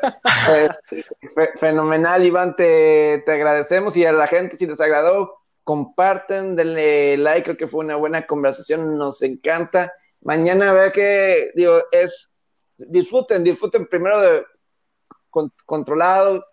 Fenomenal, 1.56 2.24
Iván, 2.24 2.56
te, 2.56 3.22
agradecemos 3.26 3.96
y 3.96 4.04
a 4.04 4.12
la 4.12 4.26
gente 4.26 4.56
si 4.56 4.66
les 4.66 4.80
agradó, 4.80 5.38
comparten, 5.62 6.56
denle 6.56 7.16
like, 7.16 7.44
creo 7.44 7.56
que 7.56 7.68
fue 7.68 7.84
una 7.84 7.96
buena 7.96 8.26
conversación, 8.26 8.98
nos 8.98 9.22
encanta. 9.22 9.92
Mañana 10.22 10.70
a 10.70 10.74
ver 10.74 10.92
qué, 10.92 11.52
digo, 11.54 11.80
es, 11.92 12.34
disfruten, 12.76 13.44
disfruten 13.44 13.86
primero 13.86 14.20
de 14.20 14.44
controlado 15.64 16.44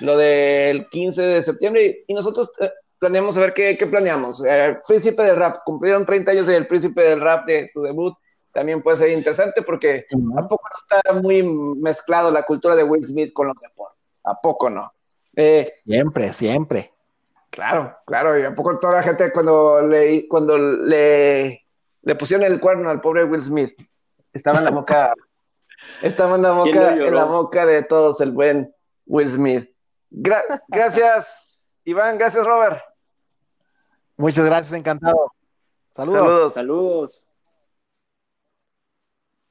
lo 0.00 0.16
del 0.16 0.88
15 0.88 1.22
de 1.22 1.42
septiembre 1.42 2.04
y, 2.06 2.12
nosotros 2.12 2.50
eh, 2.60 2.70
planeamos 2.98 3.36
a 3.36 3.40
ver 3.40 3.54
qué, 3.54 3.76
planeamos. 3.90 4.44
El 4.44 4.78
Príncipe 4.86 5.22
del 5.22 5.36
Rap, 5.36 5.58
cumplieron 5.64 6.06
30 6.06 6.32
años 6.32 6.46
del 6.46 6.66
Príncipe 6.66 7.02
del 7.02 7.20
Rap 7.20 7.46
de 7.46 7.68
su 7.68 7.82
debut 7.82 8.16
también 8.56 8.82
puede 8.82 8.96
ser 8.96 9.10
interesante 9.10 9.60
porque 9.60 10.06
¿a 10.34 10.48
poco 10.48 10.66
no 10.70 10.98
está 10.98 11.12
muy 11.12 11.42
mezclado 11.42 12.30
la 12.30 12.42
cultura 12.42 12.74
de 12.74 12.84
Will 12.84 13.04
Smith 13.04 13.34
con 13.34 13.48
los 13.48 13.56
deportes? 13.60 14.00
¿A 14.24 14.40
poco 14.40 14.70
no? 14.70 14.90
Eh, 15.36 15.66
siempre, 15.84 16.32
siempre. 16.32 16.90
Claro, 17.50 17.94
claro, 18.06 18.38
y 18.38 18.44
a 18.44 18.54
poco 18.54 18.78
toda 18.78 18.94
la 18.94 19.02
gente 19.02 19.30
cuando 19.30 19.82
le, 19.82 20.26
cuando 20.26 20.56
le, 20.56 21.66
le 22.00 22.14
pusieron 22.14 22.50
el 22.50 22.58
cuerno 22.58 22.88
al 22.88 23.02
pobre 23.02 23.24
Will 23.24 23.42
Smith, 23.42 23.74
estaba 24.32 24.60
en 24.60 24.64
la 24.64 24.70
boca, 24.70 25.12
estaba 26.02 26.36
en 26.36 26.42
la 26.42 26.52
boca, 26.52 26.94
en 26.94 27.14
la 27.14 27.24
boca 27.24 27.66
de 27.66 27.82
todos 27.82 28.22
el 28.22 28.30
buen 28.30 28.74
Will 29.04 29.30
Smith. 29.30 29.70
gracias, 30.10 31.45
Iván, 31.86 32.18
gracias, 32.18 32.44
Robert. 32.44 32.82
Muchas 34.16 34.44
gracias, 34.44 34.72
encantado. 34.72 35.32
Saludos. 35.92 36.20
Saludos. 36.20 36.52
Saludos. 36.52 37.22